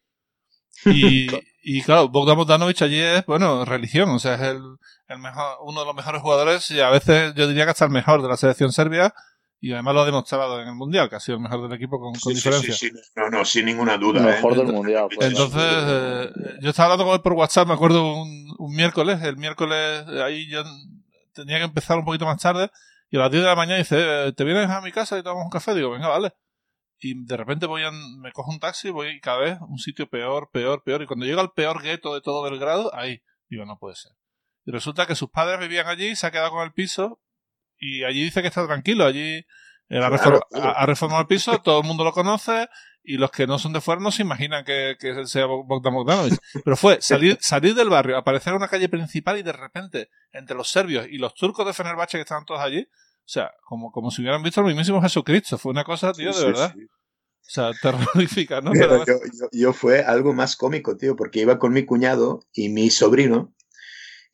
Y, 0.86 1.28
y 1.62 1.82
claro, 1.82 2.08
Bogdan 2.08 2.36
Bogdanovic 2.36 2.82
allí 2.82 3.00
es, 3.00 3.24
bueno, 3.26 3.64
religión, 3.64 4.10
o 4.10 4.18
sea, 4.18 4.34
es 4.34 4.40
el, 4.40 4.62
el 5.08 5.18
mejor, 5.18 5.58
uno 5.62 5.80
de 5.80 5.86
los 5.86 5.94
mejores 5.94 6.22
jugadores 6.22 6.70
y 6.70 6.80
a 6.80 6.90
veces 6.90 7.34
yo 7.34 7.48
diría 7.48 7.64
que 7.64 7.70
hasta 7.70 7.84
el 7.84 7.90
mejor 7.90 8.22
de 8.22 8.28
la 8.28 8.36
selección 8.36 8.72
serbia 8.72 9.14
y 9.60 9.72
además 9.72 9.94
lo 9.94 10.00
ha 10.00 10.06
demostrado 10.06 10.62
en 10.62 10.68
el 10.68 10.74
Mundial, 10.74 11.10
que 11.10 11.16
ha 11.16 11.20
sido 11.20 11.36
el 11.36 11.42
mejor 11.42 11.62
del 11.62 11.76
equipo 11.76 12.00
con, 12.00 12.12
diferencia. 12.12 12.72
Sí, 12.72 12.90
no, 13.14 13.28
no, 13.28 13.44
sin 13.44 13.66
ninguna 13.66 13.98
duda. 13.98 14.20
El 14.20 14.26
mejor 14.26 14.56
del 14.56 14.72
Mundial. 14.72 15.08
Pues. 15.14 15.28
Entonces, 15.28 15.62
eh, 15.62 16.32
yo 16.62 16.70
estaba 16.70 16.86
hablando 16.86 17.04
con 17.04 17.14
él 17.14 17.20
por 17.20 17.34
WhatsApp, 17.34 17.68
me 17.68 17.74
acuerdo 17.74 18.14
un, 18.14 18.54
un 18.58 18.74
miércoles, 18.74 19.22
el 19.22 19.36
miércoles 19.36 20.04
eh, 20.08 20.22
ahí 20.22 20.48
yo 20.48 20.62
tenía 21.34 21.58
que 21.58 21.64
empezar 21.64 21.98
un 21.98 22.06
poquito 22.06 22.24
más 22.24 22.40
tarde, 22.40 22.70
y 23.10 23.16
a 23.16 23.20
las 23.20 23.30
10 23.30 23.42
de 23.42 23.48
la 23.48 23.56
mañana 23.56 23.78
dice, 23.78 23.96
eh, 23.98 24.32
¿te 24.32 24.44
vienes 24.44 24.70
a 24.70 24.80
mi 24.80 24.92
casa 24.92 25.18
y 25.18 25.22
tomamos 25.22 25.44
un 25.44 25.50
café? 25.50 25.74
Digo, 25.74 25.90
venga, 25.90 26.08
vale. 26.08 26.32
Y 26.98 27.24
de 27.24 27.36
repente 27.36 27.66
voy 27.66 27.82
a, 27.82 27.90
me 27.90 28.32
cojo 28.32 28.50
un 28.50 28.60
taxi, 28.60 28.90
voy 28.90 29.20
cada 29.20 29.38
vez 29.38 29.58
un 29.68 29.78
sitio 29.78 30.08
peor, 30.08 30.50
peor, 30.50 30.82
peor, 30.84 31.02
y 31.02 31.06
cuando 31.06 31.26
llego 31.26 31.40
al 31.40 31.52
peor 31.52 31.82
gueto 31.82 32.14
de 32.14 32.22
todo 32.22 32.42
Belgrado, 32.42 32.94
ahí, 32.94 33.22
digo, 33.48 33.66
no 33.66 33.78
puede 33.78 33.96
ser. 33.96 34.12
Y 34.64 34.70
resulta 34.70 35.06
que 35.06 35.14
sus 35.14 35.30
padres 35.30 35.60
vivían 35.60 35.86
allí, 35.86 36.14
se 36.16 36.26
ha 36.26 36.30
quedado 36.30 36.50
con 36.50 36.62
el 36.62 36.72
piso, 36.72 37.20
y 37.80 38.04
allí 38.04 38.22
dice 38.22 38.42
que 38.42 38.48
está 38.48 38.66
tranquilo, 38.66 39.04
allí 39.04 39.44
ha, 39.90 40.86
reformado 40.86 41.22
el 41.22 41.26
piso, 41.26 41.60
todo 41.62 41.80
el 41.80 41.86
mundo 41.86 42.04
lo 42.04 42.12
conoce 42.12 42.68
y 43.02 43.16
los 43.16 43.30
que 43.30 43.46
no 43.46 43.58
son 43.58 43.72
de 43.72 43.80
fuera 43.80 44.00
no 44.00 44.12
se 44.12 44.22
imaginan 44.22 44.64
que, 44.64 44.96
que 45.00 45.26
sea 45.26 45.46
Bogdan 45.46 45.94
Bogdanovic. 45.94 46.38
Pero 46.62 46.76
fue 46.76 47.00
salir, 47.00 47.38
salir 47.40 47.74
del 47.74 47.88
barrio, 47.88 48.16
aparecer 48.16 48.52
en 48.52 48.58
una 48.58 48.68
calle 48.68 48.88
principal 48.88 49.38
y 49.38 49.42
de 49.42 49.52
repente, 49.52 50.10
entre 50.32 50.54
los 50.54 50.70
serbios 50.70 51.06
y 51.10 51.18
los 51.18 51.34
turcos 51.34 51.66
de 51.66 51.72
Fenerbahce 51.72 52.18
que 52.18 52.22
estaban 52.22 52.44
todos 52.44 52.60
allí, 52.60 52.82
o 52.82 53.32
sea, 53.32 53.52
como, 53.64 53.90
como 53.90 54.10
si 54.10 54.22
hubieran 54.22 54.42
visto 54.42 54.60
al 54.60 54.66
mismísimo 54.66 55.00
Jesucristo. 55.00 55.56
Fue 55.56 55.70
una 55.70 55.84
cosa, 55.84 56.12
tío, 56.12 56.32
de 56.32 56.44
verdad. 56.46 56.74
O 56.76 57.52
sea, 57.52 57.72
terrorífica, 57.80 58.60
¿no? 58.60 58.72
Pero, 58.72 59.04
yo, 59.06 59.14
yo, 59.52 59.72
fue 59.72 60.02
algo 60.02 60.32
más 60.32 60.56
cómico, 60.56 60.96
tío, 60.96 61.16
porque 61.16 61.40
iba 61.40 61.58
con 61.58 61.72
mi 61.72 61.84
cuñado 61.84 62.44
y 62.52 62.68
mi 62.68 62.90
sobrino. 62.90 63.54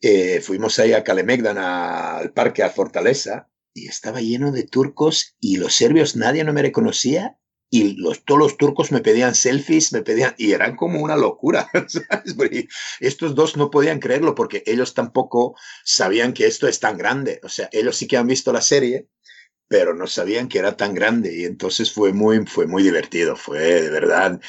Eh, 0.01 0.41
fuimos 0.41 0.77
ahí 0.79 0.93
a 0.93 1.03
Calemegdan, 1.03 1.57
al 1.57 2.31
parque, 2.33 2.63
a 2.63 2.69
Fortaleza, 2.69 3.49
y 3.73 3.87
estaba 3.87 4.21
lleno 4.21 4.51
de 4.51 4.63
turcos 4.63 5.35
y 5.39 5.57
los 5.57 5.75
serbios 5.75 6.15
nadie 6.15 6.43
no 6.43 6.53
me 6.53 6.61
reconocía 6.61 7.37
y 7.69 7.95
los, 7.97 8.23
todos 8.23 8.39
los 8.39 8.57
turcos 8.57 8.91
me 8.91 9.01
pedían 9.01 9.35
selfies, 9.35 9.91
me 9.91 10.01
pedían, 10.01 10.33
y 10.37 10.53
eran 10.53 10.75
como 10.75 11.01
una 11.01 11.17
locura. 11.17 11.69
Estos 12.99 13.35
dos 13.35 13.57
no 13.57 13.69
podían 13.69 13.99
creerlo 13.99 14.35
porque 14.35 14.63
ellos 14.65 14.93
tampoco 14.93 15.55
sabían 15.83 16.33
que 16.33 16.47
esto 16.47 16.67
es 16.67 16.79
tan 16.79 16.97
grande. 16.97 17.41
O 17.43 17.49
sea, 17.49 17.69
ellos 17.71 17.97
sí 17.97 18.07
que 18.07 18.17
han 18.17 18.27
visto 18.27 18.53
la 18.53 18.61
serie, 18.61 19.09
pero 19.67 19.93
no 19.93 20.07
sabían 20.07 20.47
que 20.47 20.59
era 20.59 20.77
tan 20.77 20.93
grande 20.93 21.35
y 21.35 21.43
entonces 21.43 21.91
fue 21.91 22.13
muy, 22.13 22.45
fue 22.45 22.67
muy 22.67 22.83
divertido, 22.83 23.35
fue 23.35 23.59
de 23.59 23.89
verdad 23.89 24.39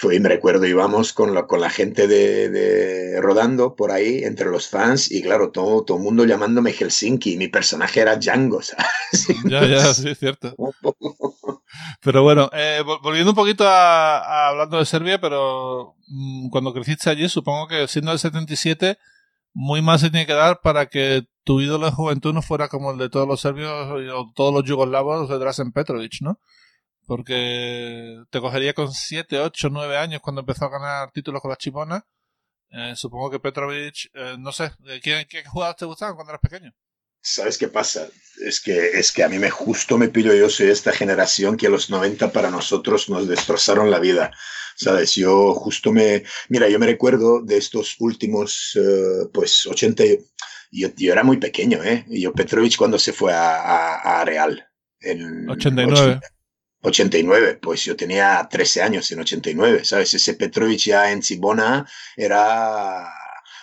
fue, 0.00 0.20
me 0.20 0.28
recuerdo, 0.28 0.64
íbamos 0.64 1.12
con 1.12 1.34
la, 1.34 1.48
con 1.48 1.60
la 1.60 1.70
gente 1.70 2.06
de, 2.06 2.50
de, 2.50 3.20
rodando 3.20 3.74
por 3.74 3.90
ahí 3.90 4.22
entre 4.22 4.48
los 4.48 4.68
fans 4.68 5.10
y 5.10 5.22
claro, 5.22 5.50
todo, 5.50 5.82
todo 5.82 5.96
el 5.96 6.04
mundo 6.04 6.24
llamándome 6.24 6.72
Helsinki. 6.72 7.36
Mi 7.36 7.48
personaje 7.48 7.98
era 7.98 8.14
Django, 8.14 8.60
Ya, 9.44 9.66
ya, 9.66 9.92
sí, 9.92 10.10
es 10.10 10.18
cierto. 10.20 10.54
pero 12.00 12.22
bueno, 12.22 12.48
eh, 12.52 12.80
volviendo 13.02 13.32
un 13.32 13.34
poquito 13.34 13.66
a, 13.66 14.50
hablando 14.50 14.78
de 14.78 14.86
Serbia, 14.86 15.20
pero 15.20 15.96
mm, 16.06 16.50
cuando 16.50 16.72
creciste 16.72 17.10
allí, 17.10 17.28
supongo 17.28 17.66
que 17.66 17.88
siendo 17.88 18.12
del 18.12 18.20
77, 18.20 18.98
muy 19.52 19.82
mal 19.82 19.98
se 19.98 20.10
tiene 20.10 20.26
que 20.26 20.32
dar 20.32 20.60
para 20.60 20.86
que 20.86 21.24
tu 21.42 21.60
ídolo 21.60 21.86
de 21.86 21.92
juventud 21.92 22.32
no 22.32 22.42
fuera 22.42 22.68
como 22.68 22.92
el 22.92 22.98
de 22.98 23.10
todos 23.10 23.26
los 23.26 23.40
serbios 23.40 23.72
o 24.14 24.32
todos 24.32 24.54
los 24.54 24.62
yugoslavos 24.62 25.28
de 25.28 25.38
Drazen 25.40 25.72
Petrovic, 25.72 26.20
¿no? 26.20 26.38
Porque 27.08 28.22
te 28.28 28.38
cogería 28.38 28.74
con 28.74 28.92
7, 28.92 29.40
8, 29.40 29.68
9 29.72 29.96
años 29.96 30.20
cuando 30.20 30.42
empezó 30.42 30.66
a 30.66 30.68
ganar 30.68 31.10
títulos 31.10 31.40
con 31.40 31.50
la 31.50 31.56
Chipona. 31.56 32.04
Eh, 32.68 32.92
supongo 32.96 33.30
que 33.30 33.40
Petrovic, 33.40 34.10
eh, 34.12 34.36
no 34.38 34.52
sé, 34.52 34.72
¿qué, 35.02 35.26
¿qué 35.26 35.42
jugadores 35.46 35.78
te 35.78 35.86
gustaban 35.86 36.16
cuando 36.16 36.32
eras 36.32 36.42
pequeño? 36.42 36.70
¿Sabes 37.22 37.56
qué 37.56 37.68
pasa? 37.68 38.06
Es 38.44 38.60
que, 38.60 38.90
es 38.90 39.10
que 39.10 39.24
a 39.24 39.30
mí 39.30 39.38
me 39.38 39.48
justo 39.48 39.96
me 39.96 40.10
pillo, 40.10 40.34
yo 40.34 40.50
soy 40.50 40.66
de 40.66 40.72
esta 40.72 40.92
generación 40.92 41.56
que 41.56 41.68
a 41.68 41.70
los 41.70 41.88
90 41.88 42.30
para 42.30 42.50
nosotros 42.50 43.08
nos 43.08 43.26
destrozaron 43.26 43.90
la 43.90 44.00
vida. 44.00 44.30
¿Sabes? 44.76 45.14
Yo 45.14 45.54
justo 45.54 45.90
me... 45.90 46.24
Mira, 46.50 46.68
yo 46.68 46.78
me 46.78 46.84
recuerdo 46.84 47.40
de 47.42 47.56
estos 47.56 47.96
últimos, 48.00 48.76
uh, 48.76 49.30
pues, 49.32 49.66
80... 49.66 50.04
Yo, 50.70 50.88
yo, 50.94 51.12
era 51.12 51.24
muy 51.24 51.38
pequeño, 51.38 51.82
¿eh? 51.82 52.04
Yo 52.10 52.34
Petrovic 52.34 52.76
cuando 52.76 52.98
se 52.98 53.14
fue 53.14 53.32
a, 53.32 53.56
a, 53.56 54.20
a 54.20 54.24
Real. 54.26 54.68
En 55.00 55.48
89. 55.48 56.20
89, 56.82 57.58
pues 57.60 57.84
yo 57.84 57.96
tenía 57.96 58.46
13 58.50 58.82
años 58.82 59.10
en 59.12 59.20
89, 59.20 59.84
¿sabes? 59.84 60.14
Ese 60.14 60.34
Petrovic 60.34 60.80
ya 60.80 61.10
en 61.10 61.22
Cibona 61.22 61.86
era 62.16 63.08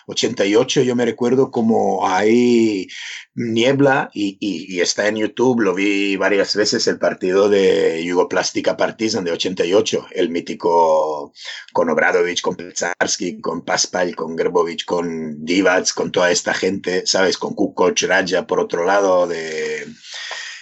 88, 0.08 0.84
yo 0.84 0.96
me 0.96 1.06
recuerdo 1.06 1.50
como 1.50 2.08
hay 2.08 2.88
niebla 3.34 4.10
y, 4.14 4.38
y, 4.40 4.80
está 4.80 5.08
en 5.08 5.18
YouTube, 5.18 5.62
lo 5.62 5.74
vi 5.74 6.16
varias 6.16 6.56
veces 6.56 6.88
el 6.88 7.00
partido 7.00 7.50
de 7.50 8.04
Yugoplástica 8.04 8.78
Partizan 8.78 9.24
de 9.24 9.32
88, 9.32 10.08
el 10.12 10.30
mítico 10.30 11.34
con 11.74 11.90
Obradovic, 11.90 12.42
con 12.42 12.56
Petsarski, 12.56 13.40
con 13.42 13.64
Paspal, 13.66 14.16
con 14.16 14.38
Gerbovic, 14.38 14.86
con 14.86 15.44
Divac, 15.44 15.94
con 15.94 16.12
toda 16.12 16.32
esta 16.32 16.54
gente, 16.54 17.06
¿sabes? 17.06 17.38
Con 17.38 17.54
Kukoc, 17.54 18.00
Raja 18.02 18.46
por 18.46 18.60
otro 18.60 18.86
lado, 18.86 19.28
de 19.28 19.88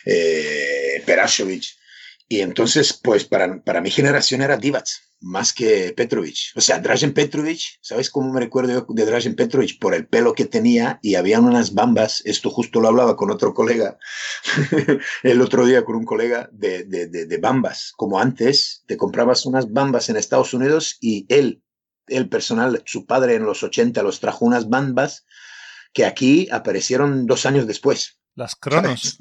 eh, 0.06 1.04
y 2.28 2.42
entonces, 2.42 2.94
pues 2.94 3.26
para, 3.26 3.62
para 3.64 3.82
mi 3.82 3.92
generación 3.92 4.42
era 4.42 4.58
Divac, 4.58 4.88
más 5.20 5.54
que 5.54 5.94
Petrovic. 5.96 6.38
O 6.56 6.62
sea, 6.62 6.80
Dražen 6.80 7.14
Petrovic, 7.14 7.60
¿sabes 7.82 8.10
cómo 8.10 8.32
me 8.32 8.40
recuerdo 8.40 8.86
de 8.90 9.06
Dražen 9.06 9.36
Petrovic? 9.36 9.80
Por 9.80 9.94
el 9.94 10.08
pelo 10.08 10.34
que 10.34 10.46
tenía 10.46 11.00
y 11.02 11.16
había 11.16 11.40
unas 11.40 11.74
bambas, 11.74 12.22
esto 12.26 12.50
justo 12.50 12.80
lo 12.80 12.90
hablaba 12.90 13.16
con 13.16 13.32
otro 13.32 13.54
colega, 13.54 13.98
el 15.24 15.42
otro 15.42 15.66
día 15.66 15.86
con 15.86 15.96
un 15.96 16.06
colega 16.06 16.50
de, 16.52 16.84
de, 16.84 17.08
de, 17.08 17.26
de, 17.26 17.38
bambas. 17.38 17.94
Como 17.96 18.20
antes, 18.20 18.84
te 18.88 18.98
comprabas 18.98 19.46
unas 19.46 19.72
bambas 19.72 20.10
en 20.10 20.18
Estados 20.18 20.54
Unidos 20.54 20.98
y 21.00 21.26
él 21.30 21.62
el 22.08 22.28
personal, 22.30 22.84
su 22.86 23.06
padre 23.06 23.36
en 23.36 23.46
los 23.46 23.64
80 23.64 24.04
los 24.04 24.20
trajo 24.20 24.46
unas 24.46 24.70
bambas 24.70 25.26
que 25.94 26.06
aquí 26.06 26.50
aparecieron 26.52 27.26
dos 27.26 27.46
años 27.46 27.68
después. 27.68 28.18
Las 28.36 28.56
cronos. 28.56 29.18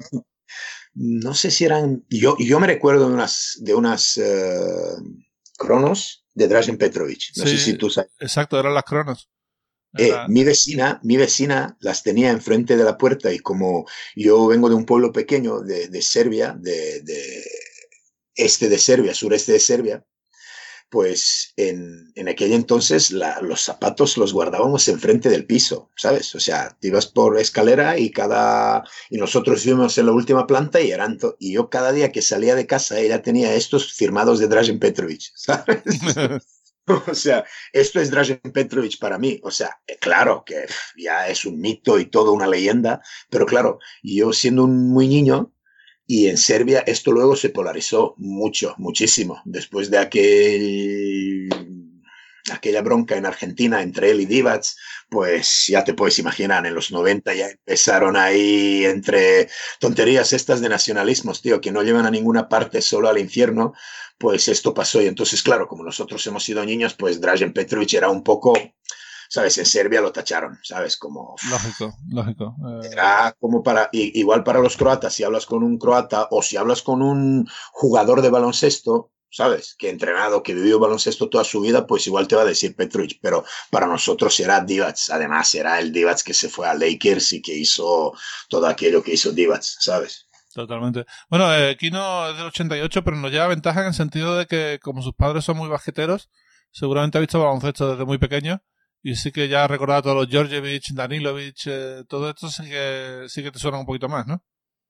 No 0.95 1.33
sé 1.33 1.51
si 1.51 1.65
eran. 1.65 2.05
Yo, 2.09 2.35
yo 2.39 2.59
me 2.59 2.67
recuerdo 2.67 3.07
de 3.07 3.13
unas, 3.13 3.57
de 3.61 3.73
unas 3.73 4.17
uh, 4.17 5.03
cronos 5.57 6.25
de 6.33 6.47
Drazen 6.47 6.77
Petrovic. 6.77 7.31
No 7.37 7.45
Sí, 7.45 7.57
sé 7.57 7.57
si 7.57 7.73
tú 7.77 7.89
sabes. 7.89 8.11
Exacto, 8.19 8.59
eran 8.59 8.73
las 8.73 8.83
cronos. 8.83 9.29
Eh, 9.95 10.11
mi 10.27 10.43
vecina, 10.43 10.99
mi 11.03 11.17
vecina 11.17 11.77
las 11.79 12.01
tenía 12.01 12.31
enfrente 12.31 12.75
de 12.75 12.83
la 12.83 12.97
puerta 12.97 13.31
y 13.31 13.37
como 13.37 13.85
yo 14.15 14.47
vengo 14.47 14.67
de 14.67 14.75
un 14.75 14.85
pueblo 14.85 15.11
pequeño 15.11 15.61
de, 15.61 15.87
de 15.87 16.01
Serbia, 16.01 16.55
de, 16.59 17.01
de 17.01 17.43
este 18.35 18.69
de 18.69 18.79
Serbia, 18.79 19.13
sureste 19.13 19.51
de 19.51 19.59
Serbia, 19.59 20.03
pues 20.93 21.53
en, 21.57 22.11
en 22.15 22.29
aquel 22.29 22.53
entonces 22.53 23.09
la- 23.11 23.41
los 23.41 23.61
zapatos 23.61 24.15
los 24.17 24.31
guardábamos 24.33 24.87
enfrente 24.87 25.27
del 25.29 25.45
piso, 25.47 25.89
¿sabes? 25.97 26.35
O 26.35 26.39
sea, 26.39 26.77
te 26.79 26.89
ibas 26.89 27.07
por 27.07 27.39
escalera 27.39 27.97
y 27.97 28.11
cada 28.11 28.83
y 29.09 29.17
nosotros 29.17 29.65
vivimos 29.65 29.97
en 29.97 30.05
la 30.05 30.11
última 30.13 30.45
planta 30.47 30.79
y 30.81 30.91
eran 30.91 31.17
to- 31.17 31.35
y 31.39 31.53
yo 31.53 31.69
cada 31.69 31.91
día 31.91 32.11
que 32.11 32.21
salía 32.21 32.53
de 32.55 32.67
casa 32.67 32.99
ella 32.99 33.23
tenía 33.23 33.55
estos 33.55 33.91
firmados 33.93 34.37
de 34.39 34.47
Dražen 34.47 34.79
Petrovic, 34.79 35.21
¿sabes? 35.35 35.81
O 37.09 37.15
sea, 37.15 37.45
esto 37.71 37.99
es 38.01 38.11
Dražen 38.11 38.41
Petrovic 38.53 38.99
para 38.99 39.17
mí. 39.17 39.39
O 39.43 39.51
sea, 39.51 39.79
eh, 39.87 39.97
claro 39.99 40.43
que 40.45 40.65
ya 40.97 41.27
es 41.29 41.45
un 41.45 41.59
mito 41.59 41.97
y 41.97 42.05
toda 42.07 42.31
una 42.31 42.47
leyenda, 42.47 43.01
pero 43.29 43.45
claro, 43.45 43.79
yo 44.03 44.33
siendo 44.33 44.65
un 44.65 44.89
muy 44.91 45.07
niño 45.07 45.53
y 46.05 46.27
en 46.27 46.37
Serbia 46.37 46.83
esto 46.85 47.11
luego 47.11 47.35
se 47.35 47.49
polarizó 47.49 48.15
mucho, 48.17 48.75
muchísimo. 48.77 49.41
Después 49.45 49.89
de 49.89 49.97
aquel, 49.97 51.49
aquella 52.51 52.81
bronca 52.81 53.15
en 53.15 53.25
Argentina 53.25 53.81
entre 53.81 54.11
él 54.11 54.21
y 54.21 54.25
Divac, 54.25 54.63
pues 55.09 55.65
ya 55.67 55.83
te 55.83 55.93
puedes 55.93 56.19
imaginar, 56.19 56.65
en 56.65 56.75
los 56.75 56.91
90 56.91 57.33
ya 57.33 57.47
empezaron 57.47 58.17
ahí 58.17 58.85
entre 58.85 59.49
tonterías 59.79 60.33
estas 60.33 60.59
de 60.61 60.69
nacionalismos, 60.69 61.41
tío, 61.41 61.61
que 61.61 61.71
no 61.71 61.83
llevan 61.83 62.05
a 62.05 62.11
ninguna 62.11 62.49
parte, 62.49 62.81
solo 62.81 63.09
al 63.09 63.19
infierno 63.19 63.73
pues 64.17 64.47
esto 64.47 64.73
pasó 64.73 65.01
y 65.01 65.07
entonces, 65.07 65.43
claro, 65.43 65.67
como 65.67 65.83
nosotros 65.83 66.25
hemos 66.27 66.43
sido 66.43 66.63
niños, 66.65 66.93
pues 66.93 67.19
Dražen 67.19 67.51
Petrovic 67.51 67.93
era 67.93 68.09
un 68.09 68.23
poco, 68.23 68.53
¿sabes? 69.33 69.57
En 69.57 69.65
Serbia 69.65 69.99
lo 69.99 70.11
tacharon, 70.11 70.59
¿sabes? 70.61 70.95
Como... 70.95 71.35
Lógico, 71.49 71.97
lógico. 72.07 72.55
Eh, 72.83 72.89
Era 72.91 73.35
como 73.39 73.63
para, 73.63 73.89
igual 73.91 74.43
para 74.43 74.59
los 74.59 74.77
croatas, 74.77 75.15
si 75.15 75.23
hablas 75.23 75.47
con 75.47 75.63
un 75.63 75.79
croata 75.79 76.27
o 76.29 76.43
si 76.43 76.55
hablas 76.55 76.83
con 76.83 77.01
un 77.01 77.49
jugador 77.71 78.21
de 78.21 78.29
baloncesto, 78.29 79.11
¿sabes? 79.31 79.73
Que 79.75 79.89
entrenado, 79.89 80.43
que 80.43 80.53
vivió 80.53 80.77
baloncesto 80.77 81.29
toda 81.29 81.43
su 81.43 81.61
vida, 81.61 81.87
pues 81.87 82.05
igual 82.05 82.27
te 82.27 82.35
va 82.35 82.43
a 82.43 82.45
decir 82.45 82.75
Petrovic, 82.75 83.17
pero 83.23 83.43
para 83.71 83.87
nosotros 83.87 84.39
era 84.39 84.61
Divac, 84.61 84.97
además 85.09 85.55
era 85.55 85.79
el 85.79 85.91
Divac 85.91 86.21
que 86.21 86.35
se 86.35 86.47
fue 86.47 86.67
a 86.67 86.75
Lakers 86.75 87.33
y 87.33 87.41
que 87.41 87.57
hizo 87.57 88.13
todo 88.49 88.67
aquello 88.67 89.01
que 89.01 89.13
hizo 89.13 89.31
Divac, 89.31 89.63
¿sabes? 89.63 90.27
Totalmente. 90.53 91.07
Bueno, 91.31 91.51
eh, 91.55 91.75
Kino 91.79 92.29
es 92.29 92.37
del 92.37 92.45
88, 92.45 93.03
pero 93.03 93.17
nos 93.17 93.31
lleva 93.31 93.47
ventaja 93.47 93.81
en 93.81 93.87
el 93.87 93.93
sentido 93.95 94.37
de 94.37 94.45
que, 94.45 94.79
como 94.79 95.01
sus 95.01 95.15
padres 95.15 95.43
son 95.43 95.57
muy 95.57 95.69
basqueteros, 95.69 96.29
seguramente 96.69 97.17
ha 97.17 97.21
visto 97.21 97.39
baloncesto 97.39 97.93
desde 97.93 98.05
muy 98.05 98.19
pequeño 98.19 98.61
y 99.03 99.15
sí 99.15 99.31
que 99.33 99.49
ya 99.49 99.65
ha 99.65 99.67
recordado 99.67 99.99
a 99.99 100.01
todos 100.01 100.15
los 100.15 100.29
Georgievich, 100.29 100.93
Danilovic, 100.93 101.67
eh, 101.67 102.03
todo 102.07 102.29
esto 102.29 102.47
sí 102.47 102.63
que, 102.63 103.25
sí 103.27 103.43
que 103.43 103.51
te 103.51 103.59
suena 103.59 103.77
un 103.77 103.85
poquito 103.85 104.07
más, 104.07 104.25
¿no? 104.25 104.41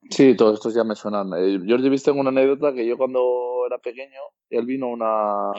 Sí, 0.10 0.36
todos 0.36 0.56
estos 0.56 0.76
ya 0.76 0.84
me 0.84 0.96
suenan. 0.96 1.32
Eh, 1.36 1.60
George 1.66 1.90
viste 1.90 2.12
tengo 2.12 2.22
una 2.22 2.30
anécdota 2.30 2.74
que 2.74 2.86
yo 2.86 2.96
cuando 2.96 3.66
era 3.66 3.80
pequeño, 3.80 4.20
él 4.52 4.66
vino 4.68 4.86
a 4.86 4.90
una, 4.90 5.52
a 5.52 5.54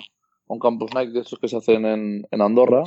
un 0.46 0.60
campus 0.60 0.94
Nike 0.94 1.12
de 1.12 1.20
estos 1.20 1.40
que 1.40 1.48
se 1.48 1.56
hacen 1.56 1.84
en, 1.84 2.26
en 2.30 2.40
Andorra 2.40 2.84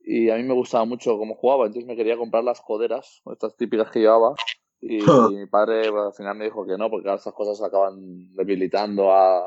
y 0.00 0.28
a 0.28 0.36
mí 0.36 0.42
me 0.42 0.54
gustaba 0.54 0.84
mucho 0.84 1.16
cómo 1.16 1.34
jugaba, 1.34 1.66
entonces 1.66 1.88
me 1.88 1.96
quería 1.96 2.18
comprar 2.18 2.44
las 2.44 2.60
coderas, 2.60 3.22
estas 3.32 3.56
típicas 3.56 3.90
que 3.90 4.00
llevaba 4.00 4.34
y 4.80 4.98
mi 5.34 5.46
padre 5.46 5.88
al 5.88 6.12
final 6.12 6.36
me 6.36 6.44
dijo 6.44 6.66
que 6.66 6.76
no, 6.76 6.90
porque 6.90 7.08
ahora 7.08 7.20
esas 7.20 7.32
cosas 7.32 7.62
acaban 7.66 8.34
debilitando 8.34 9.12
a 9.12 9.42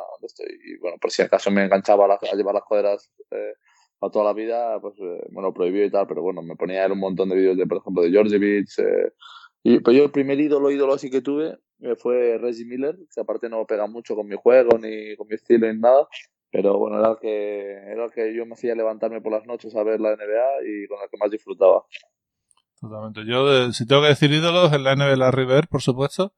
y 0.64 0.78
bueno, 0.80 0.98
por 1.00 1.12
si 1.12 1.22
acaso 1.22 1.52
me 1.52 1.66
enganchaba 1.66 2.06
a, 2.06 2.20
a 2.20 2.36
llevar 2.36 2.56
las 2.56 2.64
coderas 2.64 3.12
eh, 3.30 3.54
a 4.02 4.10
toda 4.10 4.26
la 4.26 4.34
vida, 4.34 4.80
pues 4.82 4.96
eh, 5.00 5.28
me 5.32 5.42
lo 5.42 5.54
prohibió 5.54 5.86
y 5.86 5.92
tal, 5.92 6.08
pero 6.08 6.22
bueno, 6.22 6.42
me 6.42 6.56
ponía 6.56 6.80
a 6.80 6.84
ver 6.84 6.94
un 6.94 7.00
montón 7.00 7.30
de 7.30 7.36
vídeos 7.36 7.58
de, 7.58 7.68
por 7.68 7.78
ejemplo, 7.78 8.04
de 8.04 8.12
Georgievich, 8.12 8.80
eh, 8.80 9.14
y 9.64 9.80
pues 9.80 9.98
yo 9.98 10.04
el 10.04 10.12
primer 10.12 10.40
ídolo, 10.40 10.72
ídolo 10.72 10.94
así 10.94 11.10
que 11.10 11.22
tuve 11.22 11.58
eh, 11.82 11.96
fue 11.96 12.38
Reggie 12.38 12.66
Miller, 12.66 12.98
que 13.14 13.22
aparte 13.22 13.50
no 13.50 13.66
pega 13.66 13.88
mucho 13.88 14.16
con 14.16 14.28
mi 14.28 14.36
juego, 14.36 14.78
ni 14.78 15.16
con 15.16 15.28
mi 15.28 15.36
estilo, 15.36 15.72
ni 15.72 15.80
nada. 15.80 16.08
Pero 16.52 16.78
bueno, 16.78 17.00
era 17.00 17.12
el 17.12 17.18
que, 17.18 17.74
era 17.92 18.06
el 18.06 18.12
que 18.12 18.36
yo 18.36 18.46
me 18.46 18.54
hacía 18.54 18.76
levantarme 18.76 19.22
por 19.22 19.32
las 19.32 19.46
noches 19.46 19.76
a 19.76 19.84
ver 19.84 20.00
la 20.00 20.16
NBA 20.16 20.64
y 20.66 20.88
con 20.88 20.98
el 21.02 21.10
que 21.10 21.18
más 21.18 21.30
disfrutaba. 21.30 21.84
Totalmente. 22.82 23.22
Yo, 23.26 23.52
eh, 23.52 23.74
si 23.74 23.86
tengo 23.86 24.02
que 24.02 24.10
decir 24.10 24.32
ídolos, 24.32 24.74
en 24.74 24.84
la 24.84 24.96
NBA 24.96 25.16
Larry 25.16 25.46
Bird, 25.46 25.68
por 25.70 25.82
supuesto, 25.82 26.34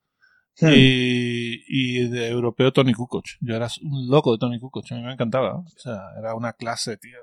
y, 0.60 1.64
y 1.68 2.10
de 2.10 2.28
europeo 2.28 2.74
Tony 2.74 2.94
Kukoc. 2.94 3.26
Yo 3.40 3.56
era 3.56 3.68
un 3.84 4.10
loco 4.10 4.34
de 4.34 4.38
Tony 4.38 4.60
Kukoc, 4.60 4.92
a 4.92 4.96
mí 4.96 5.02
me 5.02 5.14
encantaba. 5.14 5.60
O 5.60 5.66
sea, 5.78 6.02
era 6.20 6.36
una 6.36 6.54
clase, 6.54 6.98
tío. 6.98 7.20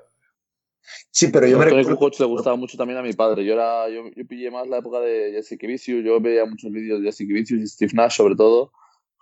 Sí, 1.11 1.27
pero 1.27 1.47
yo 1.47 1.57
me 1.57 1.65
recuerdo... 1.65 1.95
Kukoc 1.97 2.19
le 2.19 2.25
gustaba 2.25 2.55
mucho 2.55 2.77
también 2.77 2.99
a 2.99 3.03
mi 3.03 3.13
padre. 3.13 3.45
Yo 3.45 3.53
era, 3.53 3.89
yo, 3.89 4.03
yo 4.15 4.27
pillé 4.27 4.51
más 4.51 4.67
la 4.67 4.77
época 4.77 4.99
de 4.99 5.31
Jesse 5.33 5.57
Kivicius. 5.57 6.03
Yo 6.03 6.19
veía 6.19 6.45
muchos 6.45 6.71
vídeos 6.71 6.99
de 7.01 7.07
Jesse 7.07 7.19
Kivicius 7.27 7.61
y 7.61 7.67
Steve 7.67 7.91
Nash, 7.93 8.17
sobre 8.17 8.35
todo. 8.35 8.71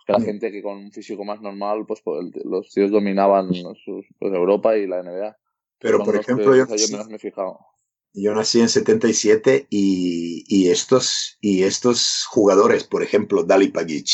Que 0.06 0.12
era 0.12 0.18
Mm. 0.20 0.24
gente 0.24 0.50
que 0.50 0.62
con 0.62 0.78
un 0.78 0.92
físico 0.92 1.24
más 1.24 1.40
normal, 1.40 1.84
pues, 1.86 2.00
pues, 2.02 2.30
los 2.44 2.70
tíos 2.72 2.90
dominaban 2.90 3.52
sus, 3.54 4.06
pues, 4.18 4.32
Europa 4.32 4.76
y 4.76 4.86
la 4.86 5.02
NBA. 5.02 5.36
Pero, 5.78 5.98
Son 5.98 6.06
por 6.06 6.14
los 6.16 6.26
que 6.26 6.32
ejemplo, 6.32 6.56
yo, 6.56 6.66
quizá 6.66 6.76
yo 6.76 6.90
menos 6.90 7.08
me 7.08 7.16
he 7.16 7.18
fijado. 7.18 7.58
Yo 8.12 8.34
nací 8.34 8.60
en 8.60 8.68
77 8.68 9.66
y, 9.70 10.44
y 10.48 10.70
estos, 10.70 11.38
y 11.40 11.62
estos 11.62 12.24
jugadores, 12.28 12.84
por 12.84 13.02
ejemplo, 13.02 13.44
Dali 13.44 13.68
Pagic, 13.68 14.08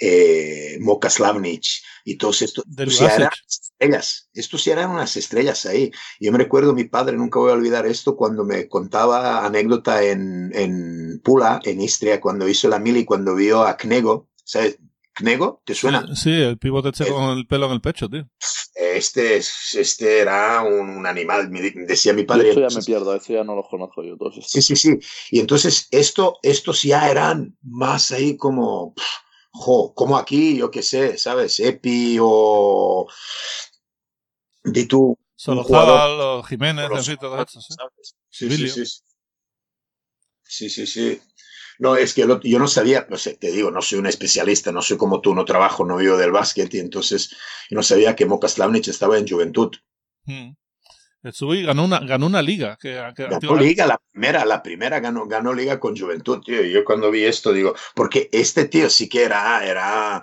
eh, 0.00 0.78
Moka 0.80 1.10
Slavnic 1.10 1.64
y 2.04 2.16
todos 2.16 2.42
estos, 2.42 2.64
ya 2.66 3.14
eran 3.14 3.30
estrellas. 3.48 4.28
Estos 4.34 4.64
ya 4.64 4.72
eran 4.74 4.90
unas 4.90 5.16
estrellas 5.16 5.66
ahí. 5.66 5.90
Yo 6.20 6.32
me 6.32 6.38
recuerdo, 6.38 6.74
mi 6.74 6.84
padre, 6.84 7.16
nunca 7.16 7.38
voy 7.38 7.50
a 7.50 7.54
olvidar 7.54 7.86
esto, 7.86 8.16
cuando 8.16 8.44
me 8.44 8.68
contaba 8.68 9.44
anécdota 9.44 10.02
en, 10.02 10.50
en 10.54 11.20
Pula, 11.22 11.60
en 11.64 11.80
Istria, 11.80 12.20
cuando 12.20 12.48
hizo 12.48 12.68
la 12.68 12.78
mili, 12.78 13.04
cuando 13.04 13.34
vio 13.34 13.62
a 13.62 13.76
Knego. 13.76 14.28
¿Sabes? 14.44 14.78
¿Knego? 15.14 15.62
¿Te 15.64 15.74
suena? 15.74 16.14
Sí, 16.16 16.30
el 16.32 16.58
pivote 16.58 16.88
este 16.88 17.06
con 17.06 17.38
el 17.38 17.46
pelo 17.46 17.66
en 17.66 17.72
el 17.72 17.80
pecho, 17.80 18.08
tío. 18.08 18.28
Este, 18.74 19.36
es- 19.36 19.74
este 19.74 20.18
era 20.18 20.62
un, 20.62 20.90
un 20.90 21.06
animal, 21.06 21.48
me 21.50 21.60
decía 21.70 22.12
mi 22.12 22.24
padre. 22.24 22.48
esto 22.48 22.60
ya 22.68 22.76
me 22.76 22.82
pierdo, 22.82 23.14
esto 23.14 23.32
ya 23.32 23.44
no 23.44 23.54
los 23.54 23.68
conozco 23.68 24.02
yo 24.02 24.16
todos 24.16 24.36
estos. 24.38 24.50
Sí, 24.50 24.62
sí, 24.62 24.76
sí. 24.76 24.98
Y 25.30 25.40
entonces 25.40 25.86
esto, 25.92 26.38
estos 26.42 26.82
ya 26.82 27.08
eran 27.10 27.56
más 27.62 28.10
ahí 28.10 28.36
como, 28.36 28.94
jo, 29.52 29.94
como 29.94 30.18
aquí, 30.18 30.56
yo 30.56 30.70
qué 30.70 30.82
sé, 30.82 31.16
¿sabes? 31.16 31.60
Epi 31.60 32.18
o... 32.20 33.06
Di 34.64 34.86
tú. 34.86 35.16
Solozábal, 35.36 36.20
o 36.20 36.42
Jiménez, 36.42 36.88
Los- 36.88 36.98
en 37.00 37.04
fin, 37.04 37.16
todos 37.20 37.38
estos. 37.40 37.70
¿eh? 37.70 37.74
¿sabes? 37.78 38.16
Sí, 38.30 38.48
sí, 38.50 38.56
Vilio. 38.56 38.72
sí. 38.74 38.84
Sí, 40.42 40.70
sí, 40.70 40.86
sí. 40.86 41.20
No, 41.84 41.96
es 41.96 42.14
que 42.14 42.26
yo 42.44 42.58
no 42.58 42.66
sabía, 42.66 43.06
no 43.10 43.18
sé, 43.18 43.34
te 43.34 43.50
digo, 43.52 43.70
no 43.70 43.82
soy 43.82 43.98
un 43.98 44.06
especialista, 44.06 44.72
no 44.72 44.80
soy 44.80 44.96
como 44.96 45.20
tú, 45.20 45.34
no 45.34 45.44
trabajo, 45.44 45.84
no 45.84 45.98
vivo 45.98 46.16
del 46.16 46.32
básquet, 46.32 46.72
y 46.72 46.78
entonces 46.78 47.36
no 47.70 47.82
sabía 47.82 48.16
que 48.16 48.24
Moka 48.24 48.48
Slavnic 48.48 48.88
estaba 48.88 49.18
en 49.18 49.28
Juventud. 49.28 49.70
Mm. 50.24 50.52
El 51.24 51.32
Subi 51.32 51.62
ganó 51.62 51.84
una, 51.84 52.00
ganó 52.00 52.24
una 52.26 52.40
liga. 52.40 52.78
Que, 52.80 52.90
que 53.14 53.22
Ganó 53.24 53.34
antiguamente- 53.36 53.68
liga, 53.68 53.86
la 53.86 53.98
primera, 54.10 54.44
la 54.46 54.62
primera 54.62 55.00
ganó, 55.00 55.26
ganó 55.26 55.52
liga 55.52 55.78
con 55.80 55.94
Juventud, 55.96 56.40
tío. 56.44 56.62
Y 56.64 56.70
yo 56.72 56.84
cuando 56.84 57.10
vi 57.10 57.24
esto 57.24 57.52
digo, 57.52 57.74
porque 57.94 58.28
este 58.32 58.64
tío 58.66 58.88
sí 58.90 59.08
que 59.08 59.24
era, 59.24 59.62
era, 59.64 60.22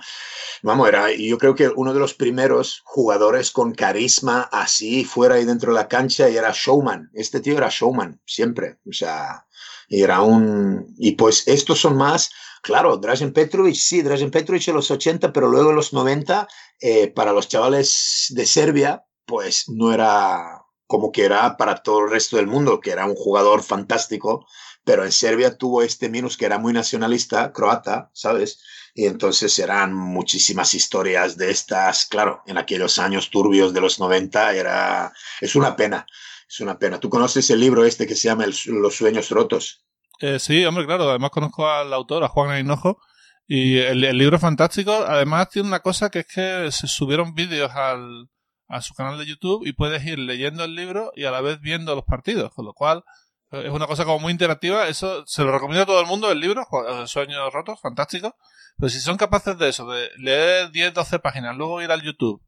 vamos, 0.64 0.88
era, 0.88 1.12
yo 1.12 1.38
creo 1.40 1.54
que 1.56 1.70
uno 1.70 1.94
de 1.94 2.00
los 2.00 2.14
primeros 2.16 2.82
jugadores 2.86 3.52
con 3.52 3.74
carisma 3.74 4.50
así 4.52 5.04
fuera 5.06 5.40
y 5.40 5.46
dentro 5.46 5.74
de 5.74 5.80
la 5.80 5.88
cancha 5.88 6.28
y 6.30 6.38
era 6.38 6.52
showman. 6.54 7.10
Este 7.14 7.40
tío 7.40 7.58
era 7.58 7.70
showman, 7.72 8.20
siempre. 8.26 8.78
O 8.88 8.94
sea, 8.94 9.46
era 9.92 10.22
un, 10.22 10.94
y 10.98 11.14
pues 11.14 11.48
estos 11.48 11.80
son 11.80 11.98
más, 11.98 12.32
claro, 12.62 12.98
Dražen 12.98 13.34
Petrovic, 13.34 13.76
sí, 13.76 14.02
Dražen 14.02 14.32
Petrovic 14.32 14.68
en 14.70 14.76
los 14.76 14.90
80, 14.90 15.34
pero 15.34 15.50
luego 15.50 15.72
en 15.72 15.76
los 15.76 15.92
90, 15.92 16.48
eh, 16.80 17.08
para 17.08 17.34
los 17.34 17.48
chavales 17.50 18.28
de 18.30 18.46
Serbia, 18.46 19.06
pues 19.26 19.66
no 19.68 19.94
era 19.94 20.64
como 20.88 21.12
que 21.12 21.24
era 21.24 21.56
para 21.56 21.84
todo 21.84 22.02
el 22.02 22.12
resto 22.12 22.38
del 22.38 22.48
mundo, 22.48 22.82
que 22.82 22.92
era 22.92 23.06
un 23.06 23.16
jugador 23.16 23.64
fantástico, 23.64 24.46
pero 24.84 25.06
en 25.06 25.12
Serbia 25.12 25.58
tuvo 25.58 25.82
este 25.82 26.10
minus 26.10 26.38
que 26.38 26.46
era 26.46 26.58
muy 26.58 26.74
nacionalista, 26.74 27.54
croata, 27.54 28.10
¿sabes? 28.14 28.62
Y 28.94 29.06
entonces 29.06 29.58
eran 29.60 29.94
muchísimas 29.94 30.74
historias 30.74 31.38
de 31.38 31.52
estas, 31.52 32.06
claro, 32.06 32.42
en 32.46 32.58
aquellos 32.58 33.00
años 33.00 33.30
turbios 33.30 33.74
de 33.74 33.80
los 33.80 34.00
90 34.00 34.54
era, 34.54 35.14
es 35.40 35.56
una 35.56 35.76
pena, 35.76 36.06
es 36.52 36.60
una 36.60 36.78
pena. 36.78 37.00
¿Tú 37.00 37.10
conoces 37.10 37.50
el 37.50 37.60
libro 37.60 37.86
este 37.86 38.06
que 38.06 38.16
se 38.16 38.28
llama 38.28 38.46
Los 38.46 38.96
sueños 38.96 39.30
rotos? 39.30 39.86
Eh, 40.20 40.38
sí, 40.38 40.66
hombre, 40.66 40.86
claro. 40.86 41.10
Además 41.10 41.32
conozco 41.32 41.70
al 41.70 41.94
autor, 41.94 42.24
a 42.24 42.28
Juan 42.28 42.60
Hinojo. 42.60 43.02
Y 43.48 43.78
el, 43.78 44.04
el 44.04 44.18
libro 44.18 44.36
es 44.36 44.42
fantástico. 44.42 44.92
Además 44.92 45.50
tiene 45.50 45.70
una 45.70 45.80
cosa 45.80 46.10
que 46.10 46.20
es 46.20 46.28
que 46.28 46.72
se 46.72 46.88
subieron 46.88 47.34
vídeos 47.34 47.72
al, 47.72 48.30
a 48.68 48.82
su 48.82 48.94
canal 48.94 49.18
de 49.18 49.26
YouTube 49.26 49.66
y 49.66 49.74
puedes 49.74 50.06
ir 50.06 50.20
leyendo 50.20 50.64
el 50.64 50.76
libro 50.76 51.12
y 51.16 51.26
a 51.26 51.32
la 51.32 51.42
vez 51.42 51.60
viendo 51.60 51.96
los 51.96 52.06
partidos, 52.06 52.54
con 52.54 52.66
lo 52.66 52.74
cual 52.74 53.04
eh, 53.52 53.64
es 53.66 53.72
una 53.72 53.88
cosa 53.88 54.04
como 54.04 54.20
muy 54.20 54.32
interactiva. 54.32 54.88
Eso 54.88 55.26
se 55.26 55.44
lo 55.44 55.52
recomiendo 55.52 55.84
a 55.84 55.86
todo 55.86 56.02
el 56.02 56.08
mundo, 56.08 56.32
el 56.32 56.40
libro, 56.40 56.68
Sueños 57.06 57.54
Rotos, 57.54 57.80
fantástico. 57.80 58.36
Pero 58.78 58.90
si 58.90 59.00
son 59.00 59.18
capaces 59.18 59.58
de 59.58 59.70
eso, 59.70 59.90
de 59.90 60.10
leer 60.18 60.72
10, 60.72 60.94
12 60.94 61.20
páginas, 61.20 61.56
luego 61.56 61.82
ir 61.82 61.92
al 61.92 62.02
YouTube 62.02 62.42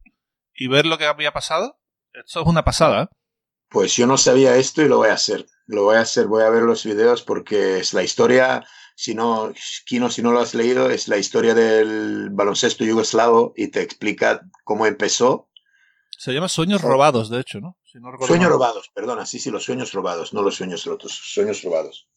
y 0.54 0.68
ver 0.68 0.86
lo 0.86 0.98
que 0.98 1.06
había 1.06 1.32
pasado, 1.32 1.78
esto 2.12 2.42
es 2.42 2.46
una 2.46 2.64
pasada. 2.64 3.02
¿eh? 3.02 3.06
Pues 3.74 3.96
yo 3.96 4.06
no 4.06 4.16
sabía 4.16 4.56
esto 4.56 4.82
y 4.82 4.88
lo 4.88 4.98
voy 4.98 5.08
a 5.08 5.14
hacer. 5.14 5.46
Lo 5.66 5.82
voy 5.82 5.96
a 5.96 6.02
hacer, 6.02 6.28
voy 6.28 6.44
a 6.44 6.48
ver 6.48 6.62
los 6.62 6.84
videos 6.84 7.22
porque 7.22 7.78
es 7.78 7.92
la 7.92 8.04
historia, 8.04 8.64
si 8.94 9.16
no, 9.16 9.52
Kino, 9.84 10.10
si 10.10 10.22
no 10.22 10.30
lo 10.30 10.38
has 10.38 10.54
leído, 10.54 10.90
es 10.90 11.08
la 11.08 11.18
historia 11.18 11.54
del 11.54 12.30
baloncesto 12.30 12.84
yugoslavo 12.84 13.52
y 13.56 13.72
te 13.72 13.82
explica 13.82 14.48
cómo 14.62 14.86
empezó. 14.86 15.48
Se 16.16 16.32
llama 16.32 16.48
Sueños 16.48 16.82
Robados, 16.82 17.30
de 17.30 17.40
hecho, 17.40 17.60
¿no? 17.60 17.76
sueños 18.24 18.48
robados, 18.48 18.90
perdona, 18.94 19.26
sí, 19.26 19.40
sí, 19.40 19.50
los 19.50 19.64
sueños 19.64 19.92
robados, 19.92 20.32
no 20.32 20.42
los 20.42 20.54
sueños 20.54 20.84
rotos, 20.84 21.12
sueños 21.12 21.60
robados. 21.64 22.08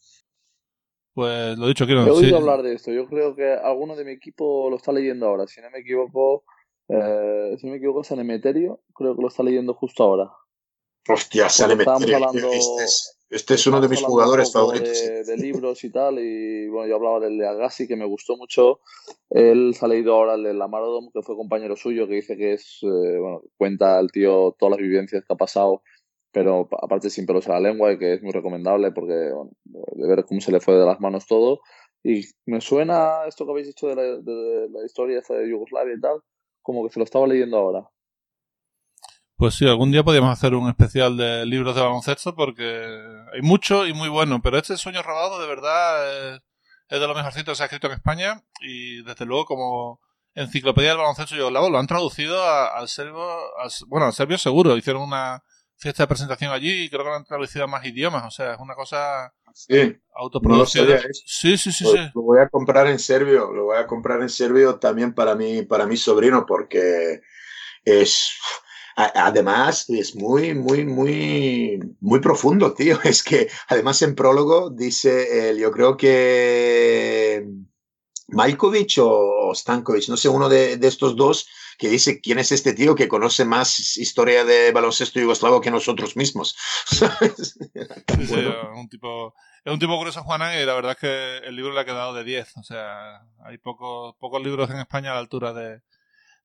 Pues 1.15 1.57
lo 1.57 1.67
dicho, 1.67 1.87
quiero 1.87 2.05
He 2.05 2.11
oído 2.11 2.37
hablar 2.37 2.61
de 2.61 2.75
esto. 2.75 2.91
Yo 2.91 3.07
creo 3.07 3.35
que 3.35 3.51
alguno 3.51 3.95
de 3.95 4.05
mi 4.05 4.11
equipo 4.11 4.69
lo 4.69 4.75
está 4.75 4.91
leyendo 4.91 5.25
ahora. 5.25 5.47
Si 5.47 5.59
no 5.59 5.71
me 5.71 5.79
equivoco, 5.79 6.43
eh, 6.87 7.55
si 7.59 7.65
no 7.65 7.71
me 7.71 7.77
equivoco, 7.77 8.03
San 8.03 8.19
Emeterio, 8.19 8.81
creo 8.93 9.15
que 9.15 9.23
lo 9.23 9.27
está 9.27 9.41
leyendo 9.41 9.73
justo 9.73 10.03
ahora. 10.03 10.29
Hostia, 11.07 11.49
San 11.49 11.71
Emeterio. 11.71 12.17
Este 12.51 12.83
es, 12.83 13.17
este 13.29 13.53
es 13.55 13.67
uno 13.67 13.81
de 13.81 13.89
mis 13.89 14.01
jugadores 14.01 14.51
favoritos. 14.51 14.93
De, 15.25 15.37
libros 15.37 15.83
y 15.83 15.91
tal, 15.91 16.19
y 16.19 16.67
bueno, 16.69 16.87
yo 16.87 16.95
hablaba 16.95 17.19
del 17.19 17.37
de 17.37 17.47
Agassi, 17.47 17.87
que 17.87 17.95
me 17.95 18.05
gustó 18.05 18.37
mucho. 18.37 18.79
Él 19.29 19.73
se 19.75 19.85
ha 19.85 19.89
leído 19.89 20.13
ahora 20.13 20.35
el 20.35 20.43
de 20.43 20.53
Lamarodom, 20.53 21.11
que 21.11 21.21
fue 21.21 21.35
compañero 21.35 21.75
suyo, 21.75 22.07
que 22.07 22.15
dice 22.15 22.37
que 22.37 22.53
es, 22.53 22.79
eh, 22.83 23.17
bueno, 23.19 23.41
cuenta 23.57 23.99
el 23.99 24.11
tío 24.11 24.55
todas 24.57 24.71
las 24.71 24.79
vivencias 24.79 25.23
que 25.25 25.33
ha 25.33 25.37
pasado, 25.37 25.81
pero 26.31 26.69
aparte 26.81 27.09
sin 27.09 27.25
pelos 27.25 27.47
en 27.47 27.53
la 27.53 27.59
lengua, 27.59 27.91
y 27.91 27.99
que 27.99 28.13
es 28.13 28.23
muy 28.23 28.31
recomendable 28.31 28.91
porque, 28.91 29.13
de 29.13 30.07
ver 30.07 30.25
cómo 30.25 30.39
se 30.39 30.51
le 30.51 30.61
fue 30.61 30.75
de 30.75 30.85
las 30.85 30.99
manos 30.99 31.25
todo. 31.27 31.59
Y 32.03 32.23
me 32.45 32.61
suena 32.61 33.25
esto 33.27 33.45
que 33.45 33.51
habéis 33.51 33.67
dicho 33.67 33.87
de 33.87 33.95
la, 33.95 34.03
de 34.03 34.69
la 34.69 34.85
historia 34.85 35.19
esta 35.19 35.33
de 35.33 35.49
Yugoslavia 35.49 35.95
y 35.95 35.99
tal, 35.99 36.21
como 36.61 36.83
que 36.83 36.93
se 36.93 36.99
lo 36.99 37.03
estaba 37.03 37.27
leyendo 37.27 37.57
ahora. 37.57 37.89
Pues 39.37 39.53
sí, 39.53 39.67
algún 39.67 39.91
día 39.91 40.03
podríamos 40.03 40.31
hacer 40.31 40.55
un 40.55 40.67
especial 40.67 41.15
de 41.15 41.45
libros 41.45 41.75
de 41.75 41.81
baloncesto 41.81 42.35
porque 42.35 42.87
hay 43.31 43.41
mucho 43.43 43.85
y 43.85 43.93
muy 43.93 44.09
bueno, 44.09 44.41
pero 44.41 44.57
este 44.57 44.77
Sueño 44.77 45.03
Robado 45.03 45.39
de 45.39 45.47
verdad 45.47 46.33
es, 46.33 46.41
de 46.89 47.07
lo 47.07 47.13
mejorcito 47.13 47.51
que 47.51 47.55
se 47.55 47.61
ha 47.61 47.67
escrito 47.67 47.85
en 47.85 47.93
España 47.93 48.43
y 48.61 49.03
desde 49.03 49.25
luego 49.27 49.45
como 49.45 50.01
enciclopedia 50.33 50.89
del 50.89 50.97
baloncesto 50.97 51.35
yugoslavo 51.35 51.69
lo 51.69 51.77
han 51.77 51.85
traducido 51.85 52.43
al 52.43 52.87
serbio, 52.87 53.27
bueno, 53.85 54.07
al 54.07 54.13
serbio 54.13 54.39
seguro, 54.39 54.75
hicieron 54.75 55.03
una 55.03 55.43
fiesta 55.75 56.01
de 56.01 56.07
presentación 56.07 56.51
allí 56.51 56.85
y 56.85 56.89
creo 56.89 57.03
que 57.03 57.09
lo 57.09 57.15
han 57.17 57.25
traducido 57.25 57.65
a 57.65 57.67
más 57.67 57.85
idiomas, 57.85 58.25
o 58.25 58.31
sea, 58.31 58.53
es 58.53 58.59
una 58.59 58.73
cosa 58.73 59.35
sí, 59.53 59.95
autoproducida. 60.15 60.99
sí, 61.11 61.59
sí, 61.59 61.71
sí, 61.71 61.83
lo, 61.83 61.91
sí. 61.91 61.97
Lo 62.15 62.21
voy 62.23 62.39
a 62.39 62.49
comprar 62.49 62.87
en 62.87 62.97
serbio, 62.97 63.51
lo 63.51 63.65
voy 63.65 63.77
a 63.77 63.85
comprar 63.85 64.19
en 64.19 64.29
serbio 64.29 64.79
también 64.79 65.13
para 65.13 65.35
mi, 65.35 65.61
para 65.61 65.85
mi 65.85 65.95
sobrino 65.95 66.43
porque 66.47 67.21
es 67.85 68.31
Además, 68.99 69.87
es 69.91 70.15
muy, 70.15 70.55
muy, 70.55 70.83
muy, 70.83 71.79
muy 71.99 72.19
profundo, 72.19 72.73
tío. 72.73 72.97
Es 73.03 73.21
que, 73.21 73.47
además, 73.67 74.01
en 74.01 74.15
prólogo 74.15 74.71
dice, 74.71 75.55
yo 75.59 75.71
creo 75.71 75.95
que 75.95 77.47
Malkovich 78.29 78.97
o 78.99 79.53
Stankovic, 79.53 80.09
no 80.09 80.17
sé, 80.17 80.29
uno 80.29 80.49
de, 80.49 80.77
de, 80.77 80.87
estos 80.87 81.15
dos, 81.15 81.47
que 81.77 81.89
dice 81.89 82.19
quién 82.21 82.39
es 82.39 82.51
este 82.51 82.73
tío 82.73 82.95
que 82.95 83.07
conoce 83.07 83.45
más 83.45 83.97
historia 83.97 84.43
de 84.43 84.71
baloncesto 84.71 85.19
yugoslavo 85.19 85.61
que 85.61 85.69
nosotros 85.69 86.15
mismos. 86.15 86.57
Sí, 88.17 88.25
sí, 88.25 88.45
un 88.75 88.89
tipo, 88.89 89.35
es 89.63 89.71
un 89.71 89.77
tipo 89.77 89.99
grueso, 89.99 90.23
Juana, 90.23 90.59
y 90.59 90.65
la 90.65 90.73
verdad 90.73 90.93
es 90.93 90.97
que 90.97 91.37
el 91.47 91.55
libro 91.55 91.71
le 91.71 91.81
ha 91.81 91.85
quedado 91.85 92.15
de 92.15 92.23
10. 92.23 92.57
O 92.57 92.63
sea, 92.63 93.21
hay 93.45 93.59
pocos, 93.59 94.15
pocos 94.17 94.41
libros 94.41 94.71
en 94.71 94.79
España 94.79 95.11
a 95.11 95.13
la 95.13 95.19
altura 95.19 95.53
de, 95.53 95.81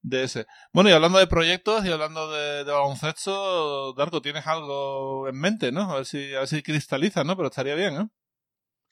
de 0.03 0.25
ese. 0.25 0.47
Bueno, 0.73 0.91
y 0.91 0.93
hablando 0.93 1.19
de 1.19 1.27
proyectos 1.27 1.85
y 1.85 1.91
hablando 1.91 2.31
de, 2.31 2.65
baloncesto, 2.65 3.95
Darko, 3.95 4.21
tienes 4.21 4.47
algo 4.47 5.29
en 5.29 5.38
mente, 5.38 5.73
¿no? 5.73 5.91
A 5.91 5.97
ver 5.97 6.07
si, 6.07 6.35
a 6.35 6.41
ver 6.41 6.49
si 6.49 6.62
cristaliza, 6.62 7.25
¿no? 7.25 7.37
Pero 7.37 7.49
estaría 7.49 7.75
bien, 7.75 7.95
¿eh? 7.95 8.09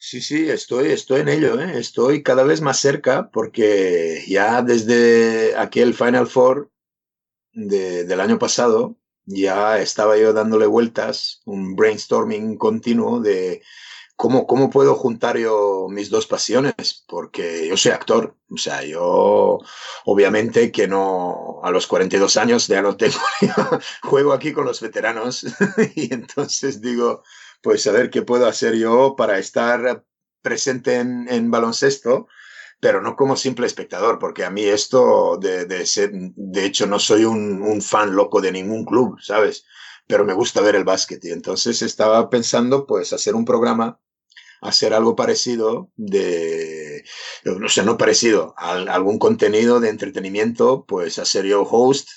Sí, 0.03 0.19
sí, 0.19 0.49
estoy, 0.49 0.87
estoy 0.87 1.21
en 1.21 1.29
ello, 1.29 1.61
¿eh? 1.61 1.77
estoy 1.77 2.23
cada 2.23 2.43
vez 2.43 2.59
más 2.59 2.79
cerca 2.79 3.29
porque 3.29 4.23
ya 4.27 4.63
desde 4.63 5.55
aquel 5.55 5.93
Final 5.93 6.25
Four 6.25 6.71
de, 7.53 8.03
del 8.05 8.19
año 8.19 8.39
pasado 8.39 8.97
ya 9.25 9.77
estaba 9.79 10.17
yo 10.17 10.33
dándole 10.33 10.65
vueltas, 10.65 11.43
un 11.45 11.75
brainstorming 11.75 12.57
continuo 12.57 13.19
de 13.19 13.61
¿cómo, 14.21 14.45
¿cómo 14.45 14.69
puedo 14.69 14.93
juntar 14.93 15.39
yo 15.39 15.87
mis 15.89 16.11
dos 16.11 16.27
pasiones? 16.27 17.03
Porque 17.07 17.67
yo 17.67 17.75
soy 17.75 17.91
actor, 17.91 18.37
o 18.51 18.57
sea, 18.57 18.85
yo 18.85 19.57
obviamente 20.05 20.71
que 20.71 20.87
no, 20.87 21.59
a 21.63 21.71
los 21.71 21.87
42 21.87 22.37
años 22.37 22.67
ya 22.67 22.83
no 22.83 22.95
tengo, 22.95 23.17
juego 24.03 24.33
aquí 24.33 24.53
con 24.53 24.65
los 24.65 24.79
veteranos 24.79 25.43
y 25.95 26.13
entonces 26.13 26.81
digo, 26.81 27.23
pues 27.63 27.87
a 27.87 27.91
ver 27.93 28.11
qué 28.11 28.21
puedo 28.21 28.45
hacer 28.45 28.75
yo 28.75 29.15
para 29.17 29.39
estar 29.39 30.05
presente 30.43 30.97
en, 30.97 31.27
en 31.27 31.49
baloncesto 31.49 32.27
pero 32.79 33.01
no 33.01 33.15
como 33.15 33.35
simple 33.35 33.67
espectador, 33.67 34.17
porque 34.17 34.43
a 34.43 34.49
mí 34.49 34.63
esto 34.63 35.37
de, 35.37 35.65
de 35.65 35.85
ser, 35.85 36.11
de 36.13 36.65
hecho 36.65 36.85
no 36.87 36.97
soy 36.97 37.25
un, 37.25 37.61
un, 37.61 37.79
fan 37.79 38.15
loco 38.15 38.41
de 38.41 38.51
ningún 38.51 38.85
club, 38.85 39.19
¿sabes? 39.21 39.65
Pero 40.07 40.25
me 40.25 40.33
gusta 40.33 40.61
ver 40.61 40.75
el 40.75 40.83
básquet 40.83 41.23
y 41.25 41.31
entonces 41.31 41.83
estaba 41.83 42.27
pensando 42.31 42.87
pues 42.87 43.13
hacer 43.13 43.35
un 43.35 43.45
programa 43.45 43.99
hacer 44.61 44.93
algo 44.93 45.15
parecido 45.15 45.91
de, 45.95 47.03
no 47.43 47.67
sé, 47.67 47.83
no 47.83 47.97
parecido, 47.97 48.53
algún 48.57 49.17
contenido 49.17 49.79
de 49.79 49.89
entretenimiento, 49.89 50.85
pues 50.87 51.17
hacer 51.19 51.45
yo 51.45 51.63
host 51.63 52.07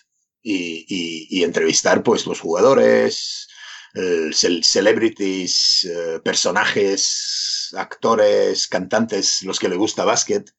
y, 0.43 1.43
entrevistar 1.43 2.03
pues 2.03 2.27
los 2.27 2.41
jugadores, 2.41 3.49
eh, 3.95 4.31
celebrities, 4.63 5.85
eh, 5.85 6.21
personajes, 6.23 7.75
actores, 7.77 8.69
cantantes, 8.69 9.43
los 9.43 9.59
que 9.59 9.69
le 9.71 9.77
gusta 9.77 10.05
básquet. 10.05 10.51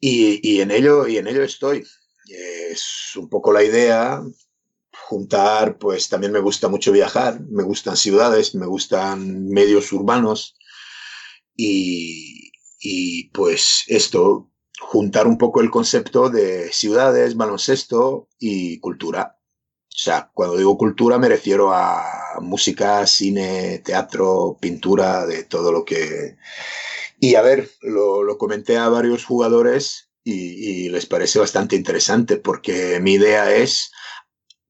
Y, 0.00 0.60
en 0.60 0.70
ello, 0.70 1.06
y 1.08 1.18
en 1.18 1.28
ello 1.28 1.42
estoy. 1.42 1.84
Es 2.28 3.12
un 3.16 3.28
poco 3.28 3.52
la 3.52 3.62
idea, 3.64 4.20
juntar, 4.92 5.78
pues 5.78 6.08
también 6.08 6.32
me 6.32 6.40
gusta 6.40 6.68
mucho 6.68 6.92
viajar, 6.92 7.40
me 7.48 7.62
gustan 7.62 7.96
ciudades, 7.96 8.54
me 8.54 8.66
gustan 8.66 9.48
medios 9.48 9.92
urbanos, 9.92 10.57
y, 11.58 12.52
y 12.78 13.30
pues 13.30 13.84
esto, 13.88 14.50
juntar 14.80 15.26
un 15.26 15.38
poco 15.38 15.60
el 15.60 15.70
concepto 15.70 16.30
de 16.30 16.72
ciudades, 16.72 17.36
baloncesto 17.36 18.28
y 18.38 18.78
cultura. 18.78 19.38
O 19.88 20.00
sea, 20.00 20.30
cuando 20.32 20.56
digo 20.56 20.78
cultura 20.78 21.18
me 21.18 21.28
refiero 21.28 21.72
a 21.72 22.38
música, 22.40 23.04
cine, 23.06 23.80
teatro, 23.84 24.56
pintura, 24.60 25.26
de 25.26 25.42
todo 25.44 25.72
lo 25.72 25.84
que... 25.84 26.36
Y 27.18 27.34
a 27.34 27.42
ver, 27.42 27.68
lo, 27.82 28.22
lo 28.22 28.38
comenté 28.38 28.76
a 28.76 28.88
varios 28.88 29.24
jugadores 29.24 30.10
y, 30.22 30.84
y, 30.84 30.88
les 30.90 31.06
parece 31.06 31.40
bastante 31.40 31.74
interesante 31.74 32.36
porque 32.36 33.00
mi 33.00 33.14
idea 33.14 33.52
es, 33.56 33.90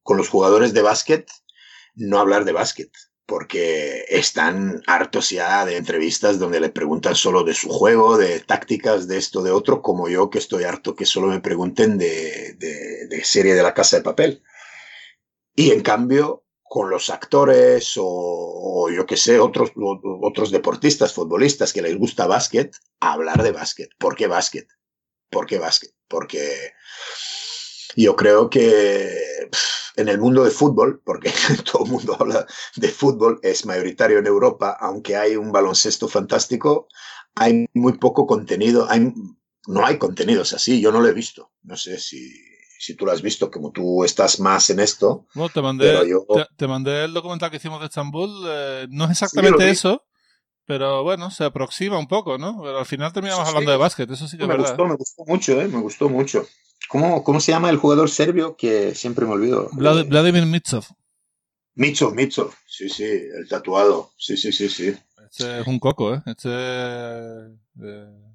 con 0.03 0.17
los 0.17 0.31
jugadores 0.31 0.73
de 0.73 0.81
básquet, 0.81 1.29
no 1.95 2.19
hablar 2.19 2.47
de 2.47 2.53
básquet, 2.53 2.91
porque 3.29 4.07
están 4.09 4.83
hartos 4.87 5.29
ya 5.29 5.67
de 5.67 5.77
entrevistas 5.77 6.39
donde 6.39 6.61
le 6.61 6.71
preguntan 6.71 7.15
solo 7.15 7.45
de 7.45 7.53
su 7.53 7.69
juego, 7.69 8.17
de 8.17 8.41
tácticas, 8.41 9.07
de 9.07 9.19
esto, 9.19 9.43
de 9.43 9.51
otro, 9.51 9.83
como 9.83 10.09
yo 10.09 10.31
que 10.31 10.39
estoy 10.39 10.65
harto 10.65 10.97
que 10.97 11.05
solo 11.05 11.27
me 11.27 11.41
pregunten 11.41 11.99
de, 11.99 12.55
de, 12.55 13.07
de 13.07 13.25
serie 13.25 13.55
de 13.55 13.63
la 13.63 13.75
casa 13.75 13.99
de 13.99 14.03
papel. 14.03 14.43
Y 15.55 15.73
en 15.73 15.83
cambio, 15.83 16.47
con 16.63 16.89
los 16.89 17.11
actores 17.11 17.99
o, 17.99 18.07
o 18.07 18.91
yo 18.91 19.05
que 19.05 19.19
sé, 19.19 19.39
otros, 19.39 19.73
otros 20.23 20.51
deportistas, 20.51 21.13
futbolistas 21.13 21.75
que 21.75 21.83
les 21.83 21.99
gusta 21.99 22.27
básquet, 22.27 22.75
hablar 22.99 23.43
de 23.43 23.53
básquet. 23.53 23.91
¿Por 23.99 24.17
qué 24.17 24.27
básquet? 24.27 24.69
¿Por 25.29 25.45
qué 25.45 25.59
básquet? 25.59 25.93
Porque 26.09 26.73
yo 27.95 28.17
creo 28.17 28.49
que 28.49 29.13
en 29.99 30.09
el 30.09 30.19
mundo 30.19 30.45
de 30.45 30.51
fútbol, 30.51 31.03
porque 31.05 31.31
todo 31.71 31.85
el 31.85 31.91
mundo 31.91 32.17
habla 32.19 32.47
de 32.77 32.89
fútbol, 32.89 33.41
es 33.43 33.67
mayoritario 33.67 34.19
en 34.19 34.27
Europa, 34.27 34.77
aunque 34.81 35.17
hay 35.17 35.35
un 35.35 35.51
baloncesto 35.51 36.07
fantástico, 36.09 36.87
hay 37.35 37.67
muy 37.75 37.95
poco 37.95 38.27
contenido, 38.27 38.87
hay, 38.89 39.13
no 39.67 39.85
hay 39.85 39.99
contenidos 39.99 40.53
así, 40.53 40.81
yo 40.81 40.93
no 40.93 41.01
lo 41.01 41.09
he 41.09 41.13
visto, 41.13 41.51
no 41.65 41.77
sé 41.77 41.99
si, 41.99 42.33
si 42.79 42.95
tú 42.95 43.07
lo 43.07 43.13
has 43.13 43.23
visto, 43.23 43.51
como 43.51 43.73
tú 43.73 44.05
estás 44.05 44.39
más 44.39 44.71
en 44.71 44.79
esto. 44.79 45.27
No, 45.35 45.49
te 45.49 45.61
mandé, 45.61 46.09
yo... 46.09 46.25
te, 46.33 46.47
te, 46.57 46.69
mandé 46.69 47.05
el 47.05 47.13
documental 47.13 47.51
que 47.51 47.57
hicimos 47.57 47.81
de 47.81 47.87
Estambul, 47.87 48.31
eh, 48.47 48.87
no 48.91 49.07
es 49.07 49.11
exactamente 49.11 49.65
sí, 49.65 49.71
eso, 49.71 50.05
pero 50.65 51.03
bueno, 51.03 51.33
se 51.33 51.43
aproxima 51.43 51.99
un 51.99 52.07
poco, 52.07 52.39
¿no? 52.39 52.61
Pero 52.63 52.79
al 52.79 52.87
final 52.87 53.13
terminamos 53.13 53.49
hablando 53.49 53.73
de 53.73 53.77
básquet, 53.77 54.09
eso 54.09 54.29
sí 54.29 54.37
que 54.39 54.47
me 54.47 54.53
es 54.53 54.59
verdad. 54.59 54.77
Gustó, 54.77 54.87
me 54.87 54.95
gustó 54.95 55.25
mucho, 55.27 55.61
¿eh? 55.61 55.67
me 55.67 55.81
gustó 55.81 56.09
mucho. 56.09 56.47
¿Cómo, 56.89 57.23
¿cómo 57.25 57.41
se 57.41 57.53
llama 57.53 57.71
el 57.71 57.77
jugador 57.77 58.11
serbio 58.11 58.57
que 58.57 58.95
siempre 58.95 59.27
me 59.27 59.33
olvido? 59.33 59.71
Vladimir 59.73 60.47
Mitsov. 60.47 60.85
Mitsov, 61.75 62.15
Mitsov, 62.15 62.53
sí, 62.67 62.89
sí, 62.89 63.05
el 63.05 63.49
tatuado, 63.49 64.13
sí, 64.17 64.37
sí, 64.37 64.53
sí, 64.53 64.69
sí. 64.69 64.95
Este 65.31 65.61
es 65.61 65.67
un 65.67 65.79
coco, 65.79 66.15
¿eh? 66.15 66.23
Este... 66.27 66.49
Eh, 66.49 68.29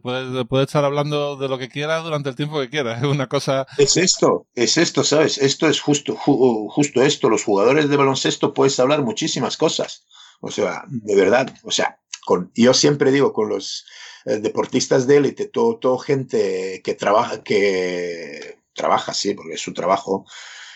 puede, 0.00 0.64
estar 0.64 0.84
hablando 0.84 1.36
de 1.36 1.48
lo 1.48 1.58
que 1.58 1.68
quiera 1.68 1.98
durante 1.98 2.28
el 2.28 2.36
tiempo 2.36 2.60
que 2.60 2.70
quiera. 2.70 2.96
Es 2.98 3.04
una 3.04 3.28
cosa. 3.28 3.66
Es 3.78 3.96
esto, 3.96 4.46
es 4.54 4.76
esto, 4.76 5.04
¿sabes? 5.04 5.38
Esto 5.38 5.68
es 5.68 5.80
justo, 5.80 6.16
justo 6.16 7.02
esto. 7.02 7.28
Los 7.28 7.44
jugadores 7.44 7.88
de 7.88 7.96
baloncesto 7.96 8.54
puedes 8.54 8.78
hablar 8.80 9.02
muchísimas 9.02 9.56
cosas. 9.56 10.04
O 10.40 10.50
sea, 10.50 10.84
de 10.88 11.14
verdad. 11.16 11.54
O 11.62 11.70
sea, 11.70 11.98
con, 12.24 12.50
yo 12.54 12.74
siempre 12.74 13.12
digo 13.12 13.32
con 13.32 13.48
los 13.48 13.86
eh, 14.24 14.38
deportistas 14.38 15.06
de 15.06 15.16
élite, 15.18 15.46
todo, 15.46 15.78
todo 15.78 15.98
gente 15.98 16.80
que 16.82 16.94
trabaja, 16.94 17.42
que 17.42 18.58
trabaja, 18.72 19.14
sí, 19.14 19.34
porque 19.34 19.54
es 19.54 19.60
su 19.60 19.72
trabajo, 19.72 20.26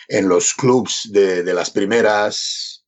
en 0.08 0.28
los 0.28 0.54
clubs 0.54 1.10
de, 1.12 1.42
de 1.42 1.54
las 1.54 1.70
primeras 1.70 2.84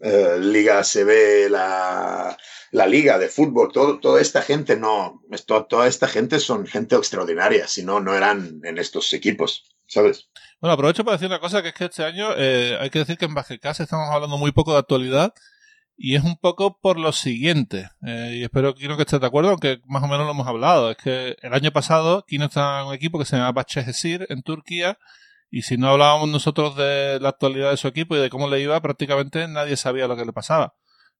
eh, 0.00 0.82
se 0.82 1.04
ve 1.04 1.48
la 1.48 2.36
la 2.74 2.88
liga 2.88 3.20
de 3.20 3.28
fútbol, 3.28 3.70
todo, 3.72 4.00
toda 4.00 4.20
esta 4.20 4.42
gente 4.42 4.76
no, 4.76 5.22
esto, 5.30 5.64
toda 5.66 5.86
esta 5.86 6.08
gente 6.08 6.40
son 6.40 6.66
gente 6.66 6.96
extraordinaria, 6.96 7.68
si 7.68 7.84
no, 7.84 8.00
no 8.00 8.16
eran 8.16 8.60
en 8.64 8.78
estos 8.78 9.12
equipos, 9.12 9.62
¿sabes? 9.86 10.28
Bueno, 10.60 10.74
aprovecho 10.74 11.04
para 11.04 11.16
decir 11.16 11.28
una 11.28 11.38
cosa, 11.38 11.62
que 11.62 11.68
es 11.68 11.74
que 11.74 11.84
este 11.84 12.02
año 12.02 12.30
eh, 12.36 12.76
hay 12.80 12.90
que 12.90 12.98
decir 12.98 13.16
que 13.16 13.26
en 13.26 13.34
Basketcast 13.34 13.78
estamos 13.78 14.10
hablando 14.10 14.38
muy 14.38 14.50
poco 14.50 14.72
de 14.72 14.80
actualidad 14.80 15.32
y 15.96 16.16
es 16.16 16.24
un 16.24 16.36
poco 16.36 16.78
por 16.80 16.98
lo 16.98 17.12
siguiente, 17.12 17.90
eh, 18.06 18.36
y 18.36 18.42
espero 18.42 18.74
quiero 18.74 18.96
que 18.96 19.02
estés 19.02 19.20
de 19.20 19.26
acuerdo, 19.26 19.50
aunque 19.50 19.80
más 19.86 20.02
o 20.02 20.08
menos 20.08 20.26
lo 20.26 20.32
hemos 20.32 20.46
hablado, 20.46 20.90
es 20.90 20.96
que 20.96 21.36
el 21.40 21.54
año 21.54 21.70
pasado 21.70 22.24
Kino 22.26 22.46
estaba 22.46 22.80
en 22.80 22.88
un 22.88 22.94
equipo 22.94 23.18
que 23.18 23.24
se 23.24 23.36
llama 23.36 23.52
Bahçeşehir 23.52 24.26
en 24.28 24.42
Turquía 24.42 24.98
y 25.50 25.62
si 25.62 25.76
no 25.76 25.88
hablábamos 25.88 26.28
nosotros 26.28 26.76
de 26.76 27.20
la 27.20 27.28
actualidad 27.28 27.70
de 27.70 27.76
su 27.76 27.86
equipo 27.86 28.16
y 28.16 28.18
de 28.18 28.28
cómo 28.28 28.48
le 28.48 28.60
iba, 28.60 28.80
prácticamente 28.80 29.46
nadie 29.46 29.76
sabía 29.76 30.08
lo 30.08 30.16
que 30.16 30.24
le 30.24 30.32
pasaba. 30.32 30.74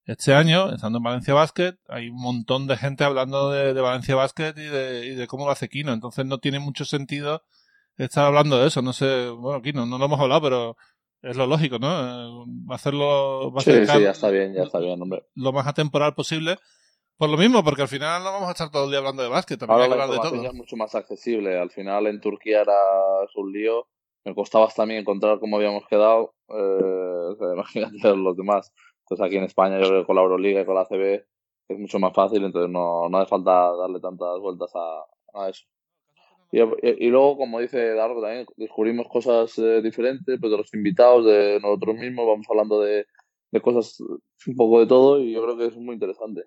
Este 0.07 0.35
año, 0.35 0.71
estando 0.73 0.99
en 0.99 1.05
Valencia 1.05 1.35
Basket, 1.35 1.77
hay 1.89 2.09
un 2.11 2.21
montón 2.21 2.67
de 2.67 2.77
gente 2.77 3.05
hablando 3.05 3.51
de, 3.51 3.73
Valencia 3.81 4.17
Basket 4.17 4.53
y 4.57 4.65
de, 4.65 5.07
y 5.07 5.15
de, 5.15 5.27
cómo 5.27 5.47
lo 5.47 5.53
hace 5.53 5.69
Kino. 5.69 5.93
Entonces 5.93 6.27
no 6.27 6.39
tiene 6.39 6.59
mucho 6.59 6.85
sentido 6.85 7.45
estar 7.97 8.27
hablando 8.27 8.59
de 8.59 8.67
eso. 8.67 8.83
No 8.83 8.93
sé, 8.93 9.29
bueno, 9.29 9.63
Kino, 9.63 9.87
no 9.87 9.99
lo 9.99 10.05
hemos 10.07 10.21
hablado, 10.21 10.43
pero 10.43 10.77
es 11.25 11.37
lo 11.37 11.47
lógico, 11.47 11.79
¿no? 11.79 11.89
Eh, 11.89 12.45
hacerlo. 12.71 13.53
sí, 13.59 13.73
sí, 13.87 14.03
ya 14.03 14.11
está 14.11 14.31
bien, 14.31 14.55
ya 14.55 14.63
está 14.63 14.79
bien, 14.79 15.01
hombre. 15.01 15.25
Lo 15.35 15.53
más 15.53 15.67
atemporal 15.67 16.15
posible. 16.15 16.57
Por 17.17 17.31
lo 17.31 17.37
mismo, 17.37 17.63
porque 17.63 17.83
al 17.83 17.89
final 17.89 18.25
no 18.25 18.33
vamos 18.33 18.49
a 18.49 18.53
estar 18.53 18.71
todo 18.71 18.85
el 18.85 18.91
día 18.91 18.99
hablando 18.99 19.23
de 19.23 19.29
básquet, 19.29 19.59
también 19.59 19.83
hay 19.83 19.87
que 19.87 19.93
hablar 19.93 20.11
de 20.11 20.17
todo. 20.17 20.45
Es 20.45 20.55
mucho 20.55 20.77
más 20.77 20.95
accesible. 20.95 21.59
Al 21.59 21.71
final 21.71 22.07
en 22.09 22.21
Turquía 22.21 22.63
era 22.63 22.77
un 23.37 23.53
lío. 23.53 23.87
Me 24.25 24.35
costaba 24.35 24.69
también 24.69 25.01
encontrar 25.01 25.39
cómo 25.39 25.57
habíamos 25.57 25.87
quedado. 25.87 26.35
Eh, 26.49 27.37
imagínate 27.55 28.17
los 28.17 28.37
demás. 28.37 28.73
Entonces 29.03 29.27
aquí 29.27 29.37
en 29.37 29.45
España 29.45 29.79
yo 29.81 29.89
creo 29.89 30.01
que 30.01 30.07
con 30.07 30.17
la 30.17 30.23
Euroliga 30.23 30.61
y 30.61 30.65
con 30.65 30.75
la 30.75 30.87
CB 30.87 31.25
es 31.69 31.79
mucho 31.79 31.99
más 31.99 32.13
fácil, 32.13 32.45
entonces 32.45 32.71
no, 32.71 33.09
no 33.09 33.19
hace 33.19 33.29
falta 33.29 33.75
darle 33.77 34.01
tantas 34.01 34.39
vueltas 34.41 34.71
a, 34.75 35.41
a 35.41 35.49
eso. 35.49 35.65
Y, 36.57 37.09
luego, 37.09 37.37
como 37.37 37.59
dice 37.59 37.95
Dardo, 37.95 38.21
también 38.21 38.47
descubrimos 38.57 39.07
cosas 39.09 39.59
eh, 39.59 39.83
diferentes, 39.83 40.38
pues 40.40 40.51
de 40.51 40.57
los 40.57 40.73
invitados, 40.73 41.25
de 41.25 41.59
nosotros 41.61 41.97
mismos, 41.97 42.27
vamos 42.27 42.47
hablando 42.49 42.81
de, 42.81 43.07
de 43.51 43.61
cosas, 43.61 44.01
un 44.01 44.55
poco 44.57 44.81
de 44.81 44.87
todo, 44.87 45.21
y 45.21 45.33
yo 45.33 45.43
creo 45.43 45.57
que 45.57 45.67
es 45.67 45.77
muy 45.77 45.95
interesante. 45.95 46.43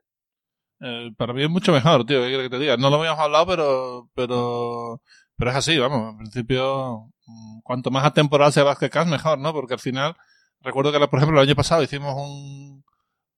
Eh, 0.79 1.11
para 1.17 1.33
mí 1.33 1.43
es 1.43 1.49
mucho 1.49 1.73
mejor, 1.73 2.05
tío, 2.05 2.21
¿qué 2.21 2.37
que 2.43 2.49
te 2.49 2.59
diga? 2.59 2.77
No 2.77 2.89
lo 2.89 2.97
habíamos 2.97 3.19
hablado, 3.19 3.47
pero, 3.47 4.09
pero, 4.13 5.01
pero 5.35 5.51
es 5.51 5.57
así, 5.57 5.77
vamos, 5.77 6.13
en 6.13 6.17
principio, 6.19 7.09
mm, 7.25 7.59
cuanto 7.63 7.91
más 7.91 8.05
atemporal 8.05 8.53
sea 8.53 8.63
Basket 8.63 9.05
mejor, 9.07 9.39
¿no? 9.39 9.51
Porque 9.51 9.73
al 9.73 9.79
final, 9.79 10.15
Recuerdo 10.61 10.91
que, 10.91 11.07
por 11.07 11.19
ejemplo, 11.19 11.39
el 11.39 11.47
año 11.47 11.55
pasado 11.55 11.83
hicimos 11.83 12.15
un, 12.15 12.83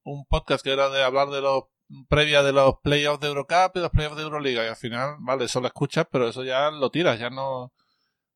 un 0.03 0.25
podcast 0.25 0.63
que 0.63 0.71
era 0.71 0.89
de 0.89 1.03
hablar 1.03 1.29
de 1.29 1.41
los 1.41 1.63
previa 2.07 2.43
de 2.43 2.51
los 2.51 2.75
playoffs 2.83 3.19
de 3.19 3.27
Eurocup 3.27 3.75
y 3.75 3.79
los 3.79 3.91
playoffs 3.91 4.17
de 4.17 4.23
Euroliga. 4.23 4.63
Y 4.63 4.67
al 4.67 4.75
final, 4.75 5.15
vale, 5.19 5.45
eso 5.45 5.61
lo 5.61 5.67
escuchas, 5.67 6.07
pero 6.11 6.27
eso 6.27 6.43
ya 6.43 6.71
lo 6.71 6.91
tiras, 6.91 7.19
ya 7.19 7.29
no, 7.29 7.73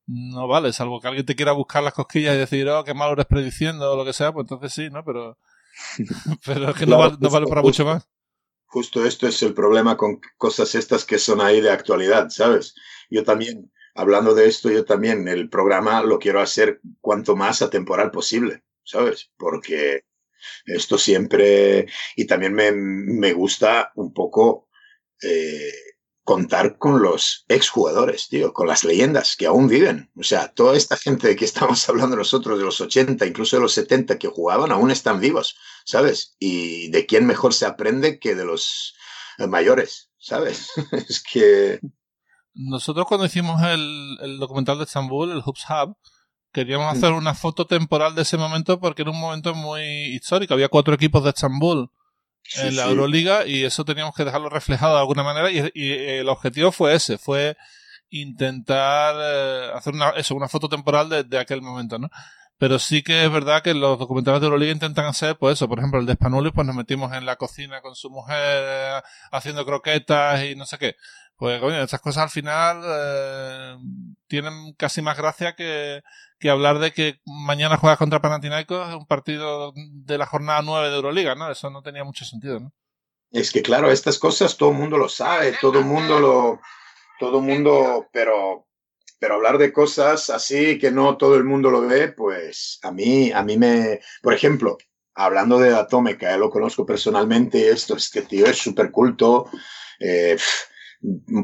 no 0.07 0.47
vale, 0.47 0.73
salvo 0.73 0.99
que 0.99 1.07
alguien 1.07 1.25
te 1.25 1.35
quiera 1.35 1.51
buscar 1.51 1.83
las 1.83 1.93
cosquillas 1.93 2.35
y 2.35 2.39
decir, 2.39 2.67
oh, 2.69 2.83
qué 2.83 2.93
malo 2.93 3.13
eres 3.13 3.25
prediciendo 3.25 3.91
o 3.91 3.97
lo 3.97 4.05
que 4.05 4.13
sea, 4.13 4.31
pues 4.31 4.45
entonces 4.45 4.73
sí, 4.73 4.89
¿no? 4.89 5.03
Pero, 5.03 5.37
pero 6.45 6.69
es 6.69 6.75
que 6.75 6.85
no, 6.85 6.97
vale, 6.97 7.17
no 7.19 7.29
vale 7.29 7.47
para 7.47 7.61
mucho 7.61 7.85
más. 7.85 8.07
Justo 8.65 9.05
esto 9.05 9.27
es 9.27 9.43
el 9.43 9.53
problema 9.53 9.97
con 9.97 10.19
cosas 10.37 10.73
estas 10.73 11.05
que 11.05 11.19
son 11.19 11.41
ahí 11.41 11.61
de 11.61 11.69
actualidad, 11.69 12.29
¿sabes? 12.29 12.73
Yo 13.09 13.23
también, 13.23 13.71
hablando 13.93 14.33
de 14.33 14.47
esto, 14.47 14.71
yo 14.71 14.83
también 14.83 15.27
el 15.27 15.47
programa 15.47 16.01
lo 16.01 16.17
quiero 16.17 16.41
hacer 16.41 16.81
cuanto 16.99 17.35
más 17.35 17.61
atemporal 17.61 18.09
posible. 18.09 18.63
¿sabes? 18.83 19.31
Porque 19.37 20.03
esto 20.65 20.97
siempre, 20.97 21.87
y 22.15 22.25
también 22.25 22.53
me, 22.53 22.71
me 22.71 23.33
gusta 23.33 23.91
un 23.95 24.13
poco 24.13 24.69
eh, 25.21 25.71
contar 26.23 26.77
con 26.77 27.01
los 27.01 27.43
exjugadores, 27.49 28.29
tío, 28.29 28.53
con 28.53 28.67
las 28.67 28.83
leyendas 28.83 29.35
que 29.35 29.45
aún 29.45 29.67
viven. 29.67 30.09
O 30.17 30.23
sea, 30.23 30.53
toda 30.53 30.77
esta 30.77 30.95
gente 30.95 31.27
de 31.27 31.35
que 31.35 31.45
estamos 31.45 31.87
hablando 31.89 32.15
nosotros, 32.15 32.57
de 32.57 32.65
los 32.65 32.79
80, 32.79 33.25
incluso 33.25 33.57
de 33.57 33.61
los 33.61 33.73
70 33.73 34.17
que 34.17 34.29
jugaban, 34.29 34.71
aún 34.71 34.91
están 34.91 35.19
vivos, 35.19 35.57
¿sabes? 35.85 36.35
Y 36.39 36.89
de 36.91 37.05
quién 37.05 37.25
mejor 37.25 37.53
se 37.53 37.65
aprende 37.65 38.19
que 38.19 38.35
de 38.35 38.45
los 38.45 38.95
mayores, 39.37 40.11
¿sabes? 40.17 40.69
es 41.09 41.21
que... 41.23 41.79
Nosotros 42.53 43.05
cuando 43.07 43.25
hicimos 43.25 43.61
el, 43.63 44.17
el 44.21 44.37
documental 44.37 44.77
de 44.77 44.83
Estambul, 44.83 45.31
el 45.31 45.41
Hoops 45.41 45.65
Hub, 45.69 45.97
queríamos 46.53 46.95
hacer 46.95 47.11
una 47.11 47.33
foto 47.33 47.65
temporal 47.65 48.15
de 48.15 48.21
ese 48.21 48.37
momento 48.37 48.79
porque 48.79 49.01
era 49.01 49.11
un 49.11 49.19
momento 49.19 49.53
muy 49.53 49.81
histórico. 50.15 50.53
Había 50.53 50.69
cuatro 50.69 50.93
equipos 50.93 51.23
de 51.23 51.31
Estambul 51.31 51.89
en 52.55 52.75
la 52.75 52.85
Euroliga 52.85 53.45
y 53.45 53.63
eso 53.63 53.83
teníamos 53.83 54.15
que 54.15 54.23
dejarlo 54.23 54.49
reflejado 54.49 54.93
de 54.93 54.99
alguna 54.99 55.23
manera 55.23 55.49
y, 55.51 55.91
el 55.91 56.29
objetivo 56.29 56.71
fue 56.71 56.93
ese, 56.93 57.17
fue 57.17 57.57
intentar 58.09 59.15
eh, 59.17 59.71
hacer 59.73 59.93
una, 59.93 60.11
eso, 60.11 60.35
una 60.35 60.47
foto 60.47 60.69
temporal 60.69 61.27
de, 61.27 61.39
aquel 61.39 61.61
momento, 61.61 61.97
¿no? 61.97 62.09
Pero 62.59 62.77
sí 62.77 63.01
que 63.01 63.25
es 63.25 63.31
verdad 63.31 63.63
que 63.63 63.73
los 63.73 63.97
documentales 63.97 64.39
de 64.39 64.45
Euroliga 64.45 64.71
intentan 64.71 65.05
hacer, 65.05 65.35
pues 65.37 65.53
eso, 65.53 65.67
por 65.67 65.79
ejemplo, 65.79 65.99
el 65.99 66.05
de 66.05 66.13
Spanulis, 66.13 66.53
pues 66.53 66.67
nos 66.67 66.75
metimos 66.75 67.11
en 67.13 67.25
la 67.25 67.35
cocina 67.35 67.81
con 67.81 67.95
su 67.95 68.11
mujer 68.11 68.37
eh, 68.37 69.01
haciendo 69.31 69.65
croquetas 69.65 70.43
y 70.43 70.55
no 70.55 70.65
sé 70.67 70.77
qué. 70.77 70.95
Pues, 71.35 71.59
coño, 71.59 71.81
estas 71.81 71.99
cosas 71.99 72.23
al 72.23 72.29
final 72.29 72.81
eh, 72.85 73.75
tienen 74.27 74.73
casi 74.77 75.01
más 75.01 75.17
gracia 75.17 75.55
que, 75.55 76.01
que 76.43 76.49
hablar 76.49 76.79
de 76.79 76.91
que 76.91 77.21
mañana 77.25 77.77
juegas 77.77 77.97
contra 77.97 78.21
Panathinaikos 78.21 78.95
un 78.95 79.07
partido 79.07 79.71
de 79.75 80.17
la 80.17 80.25
jornada 80.25 80.61
9 80.61 80.89
de 80.89 80.95
Euroliga, 80.97 81.35
¿no? 81.35 81.49
Eso 81.49 81.69
no 81.69 81.81
tenía 81.81 82.03
mucho 82.03 82.25
sentido, 82.25 82.59
¿no? 82.59 82.73
Es 83.31 83.49
que 83.49 83.61
claro, 83.61 83.89
estas 83.89 84.19
cosas 84.19 84.57
todo 84.57 84.71
el 84.71 84.77
mundo 84.77 84.97
lo 84.97 85.07
sabe, 85.07 85.55
todo 85.61 85.79
el 85.79 85.85
mundo 85.85 86.19
lo, 86.19 86.59
todo 87.17 87.39
el 87.39 87.45
mundo, 87.45 88.09
pero, 88.11 88.67
pero 89.19 89.35
hablar 89.35 89.57
de 89.57 89.71
cosas 89.71 90.29
así 90.29 90.77
que 90.77 90.91
no 90.91 91.15
todo 91.15 91.37
el 91.37 91.45
mundo 91.45 91.71
lo 91.71 91.79
ve, 91.79 92.09
pues 92.09 92.77
a 92.83 92.91
mí, 92.91 93.31
a 93.31 93.41
mí 93.41 93.57
me, 93.57 94.01
por 94.21 94.33
ejemplo, 94.33 94.77
hablando 95.15 95.57
de 95.59 95.73
Atómica, 95.73 96.29
ya 96.29 96.37
lo 96.37 96.49
conozco 96.49 96.85
personalmente, 96.85 97.69
esto, 97.69 97.95
este 97.95 98.23
tío 98.23 98.47
es 98.47 98.57
súper 98.57 98.91
culto, 98.91 99.49
eh, 99.97 100.35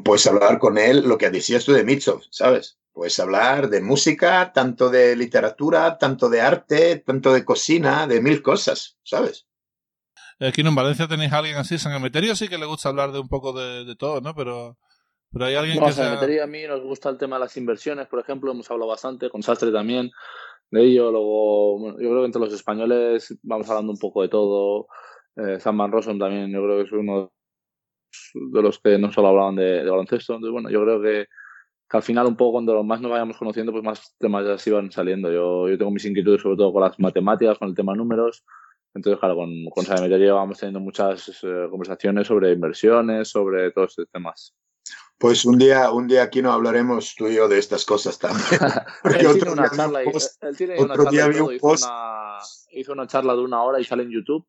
puedes 0.04 0.26
hablar 0.28 0.60
con 0.60 0.78
él 0.78 1.08
lo 1.08 1.18
que 1.18 1.30
decías 1.30 1.66
tú 1.66 1.74
de 1.74 1.84
Mitchell, 1.84 2.22
¿sabes? 2.30 2.80
Puedes 2.92 3.20
hablar 3.20 3.70
de 3.70 3.82
música, 3.82 4.52
tanto 4.54 4.90
de 4.90 5.16
literatura, 5.16 5.98
tanto 5.98 6.30
de 6.30 6.42
arte, 6.42 6.98
tanto 6.98 7.34
de 7.34 7.46
cocina, 7.46 8.08
de 8.08 8.22
mil 8.22 8.42
cosas, 8.42 8.98
¿sabes? 9.04 9.48
Aquí 10.40 10.62
en 10.62 10.74
Valencia 10.74 11.08
tenéis 11.08 11.34
a 11.34 11.40
alguien 11.40 11.58
así, 11.58 11.78
San 11.78 11.94
Emeterio 11.94 12.36
sí 12.36 12.48
que 12.48 12.58
le 12.58 12.66
gusta 12.66 12.90
hablar 12.90 13.12
de 13.12 13.20
un 13.20 13.28
poco 13.28 13.52
de, 13.54 13.96
todo, 13.98 14.22
¿no? 14.22 14.34
Pero, 14.34 14.78
pero 15.32 15.46
hay 15.46 15.56
alguien 15.56 15.84
que... 15.84 15.92
San 15.92 16.14
Emeterio 16.14 16.44
a 16.44 16.48
mí 16.48 16.64
nos 16.66 16.82
gusta 16.82 17.10
el 17.10 17.18
tema 17.18 17.36
de 17.36 17.42
las 17.42 17.58
inversiones, 17.58 18.08
por 18.08 18.20
ejemplo, 18.20 18.52
hemos 18.52 18.70
hablado 18.72 18.90
bastante, 18.90 19.30
con 19.30 19.44
Sastre 19.44 19.72
también, 19.72 20.12
de 20.72 20.84
ello, 20.84 21.12
luego, 21.12 21.92
yo 22.00 22.10
creo 22.10 22.22
que 22.22 22.26
entre 22.26 22.42
los 22.42 22.54
españoles 22.54 23.38
vamos 23.44 23.70
hablando 23.70 23.92
un 23.92 24.00
poco 24.00 24.22
de 24.22 24.30
todo, 24.30 24.88
eh, 25.36 25.60
San 25.60 25.78
Van 25.78 25.92
Rossum 25.92 26.18
también, 26.18 26.52
yo 26.52 26.64
creo 26.64 26.78
que 26.78 26.84
es 26.84 26.92
uno 26.92 27.34
de 28.34 28.62
los 28.62 28.80
que 28.80 28.98
no 28.98 29.12
solo 29.12 29.30
hablaban 29.30 29.56
de, 29.56 29.84
de 29.84 29.90
baloncesto, 29.90 30.36
entonces 30.36 30.52
bueno, 30.52 30.70
yo 30.70 30.82
creo 30.84 31.02
que 31.02 31.28
que 31.90 31.98
al 31.98 32.04
final 32.04 32.28
un 32.28 32.36
poco 32.36 32.54
cuando 32.54 32.84
más 32.84 33.02
nos 33.02 33.12
vayamos 33.12 33.38
conociendo, 33.38 33.72
pues 33.72 33.84
más 33.84 34.16
temas 34.20 34.46
ya 34.46 34.58
se 34.58 34.70
iban 34.70 34.92
saliendo. 34.92 35.32
Yo, 35.32 35.68
yo 35.68 35.78
tengo 35.78 35.90
mis 35.90 36.06
inquietudes 36.06 36.42
sobre 36.42 36.56
todo 36.56 36.72
con 36.72 36.84
las 36.84 37.00
matemáticas, 37.00 37.58
con 37.58 37.70
el 37.70 37.76
tema 37.76 37.96
números. 37.96 38.46
Entonces, 38.94 39.20
claro, 39.20 39.36
con, 39.36 39.50
con 39.74 39.86
Sabemetería 39.86 40.34
vamos 40.34 40.60
teniendo 40.60 40.80
muchas 40.80 41.30
eh, 41.44 41.68
conversaciones 41.70 42.28
sobre 42.28 42.54
inversiones, 42.54 43.30
sobre 43.30 43.72
todos 43.72 43.92
estos 43.92 44.10
temas. 44.12 44.56
Pues 45.18 45.46
un 45.46 45.58
día, 45.58 45.92
un 45.92 46.08
día 46.08 46.24
aquí 46.24 46.42
no 46.42 46.52
hablaremos 46.52 47.16
tú 47.16 47.28
y 47.28 47.36
yo 47.36 47.48
de 47.48 47.58
estas 47.58 47.86
cosas 47.86 48.20
también. 48.20 48.46
charla, 48.52 50.02
él 50.02 50.56
tiene 50.56 50.80
una 50.80 50.96
charla 50.96 51.24
hizo, 51.26 51.68
una, 51.68 52.38
hizo 52.72 52.94
una 52.94 53.08
charla 53.08 53.34
de 53.34 53.42
una 53.42 53.64
hora 53.64 53.80
y 53.80 53.84
sale 53.84 54.04
en 54.04 54.12
YouTube 54.12 54.46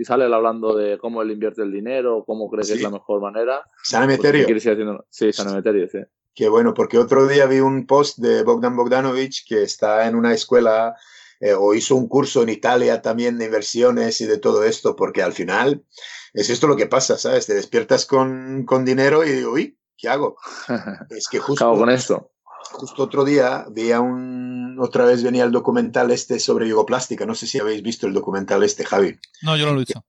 y 0.00 0.04
sale 0.06 0.24
él 0.24 0.32
hablando 0.32 0.74
de 0.74 0.96
cómo 0.96 1.20
él 1.20 1.30
invierte 1.30 1.60
el 1.60 1.70
dinero, 1.70 2.24
cómo 2.26 2.48
cree 2.48 2.66
que 2.66 2.72
es 2.72 2.80
la 2.80 2.88
mejor 2.88 3.20
manera. 3.20 3.70
San 3.82 4.04
Emeterio. 4.04 4.46
Pues, 4.46 4.62
sí, 5.10 5.30
San 5.30 5.50
Emeterio, 5.50 5.86
sí. 5.88 5.98
Qué 6.34 6.48
bueno, 6.48 6.72
porque 6.72 6.96
otro 6.96 7.26
día 7.26 7.44
vi 7.44 7.60
un 7.60 7.86
post 7.86 8.16
de 8.16 8.42
Bogdan 8.42 8.76
Bogdanovich 8.76 9.46
que 9.46 9.62
está 9.62 10.08
en 10.08 10.14
una 10.14 10.32
escuela 10.32 10.96
eh, 11.38 11.52
o 11.52 11.74
hizo 11.74 11.96
un 11.96 12.08
curso 12.08 12.42
en 12.42 12.48
Italia 12.48 13.02
también 13.02 13.36
de 13.36 13.44
inversiones 13.44 14.22
y 14.22 14.26
de 14.26 14.38
todo 14.38 14.64
esto, 14.64 14.96
porque 14.96 15.22
al 15.22 15.34
final 15.34 15.84
es 16.32 16.48
esto 16.48 16.66
lo 16.66 16.76
que 16.76 16.86
pasa, 16.86 17.18
¿sabes? 17.18 17.44
Te 17.44 17.52
despiertas 17.52 18.06
con, 18.06 18.64
con 18.64 18.86
dinero 18.86 19.22
y 19.22 19.32
digo, 19.32 19.52
uy, 19.52 19.78
¿qué 19.98 20.08
hago? 20.08 20.38
Es 21.10 21.28
que 21.28 21.40
justo... 21.40 21.74
con 21.74 21.90
esto? 21.90 22.32
Justo 22.72 23.02
otro 23.02 23.24
día 23.24 23.66
veía 23.70 24.00
un... 24.00 24.78
Otra 24.80 25.04
vez 25.04 25.22
venía 25.22 25.44
el 25.44 25.52
documental 25.52 26.10
este 26.10 26.38
sobre 26.38 26.68
yugoplástica. 26.68 27.26
No 27.26 27.34
sé 27.34 27.46
si 27.46 27.58
habéis 27.58 27.82
visto 27.82 28.06
el 28.06 28.14
documental 28.14 28.62
este, 28.62 28.84
Javi. 28.84 29.18
No, 29.42 29.56
yo 29.56 29.66
no 29.66 29.72
lo 29.72 29.78
he 29.78 29.84
visto. 29.84 30.04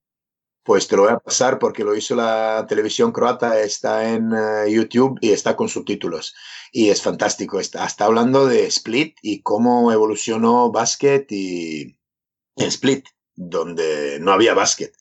Pues 0.64 0.88
te 0.88 0.96
lo 0.96 1.04
voy 1.04 1.12
a 1.12 1.20
pasar 1.20 1.58
porque 1.58 1.84
lo 1.84 1.96
hizo 1.96 2.16
la 2.16 2.66
televisión 2.70 3.12
croata, 3.12 3.60
está 3.60 4.10
en 4.10 4.32
eh, 4.32 4.72
YouTube 4.72 5.18
y 5.20 5.32
está 5.32 5.56
con 5.56 5.68
subtítulos. 5.68 6.36
Y 6.72 6.90
es 6.90 7.02
fantástico. 7.02 7.60
Está, 7.60 7.86
está 7.86 8.06
hablando 8.06 8.46
de 8.46 8.68
Split 8.68 9.18
y 9.22 9.42
cómo 9.42 9.92
evolucionó 9.92 10.72
básquet 10.72 11.30
y 11.32 11.98
en 12.56 12.68
Split, 12.68 13.06
donde 13.36 14.20
no 14.22 14.32
había 14.32 14.54
básquet. 14.54 14.96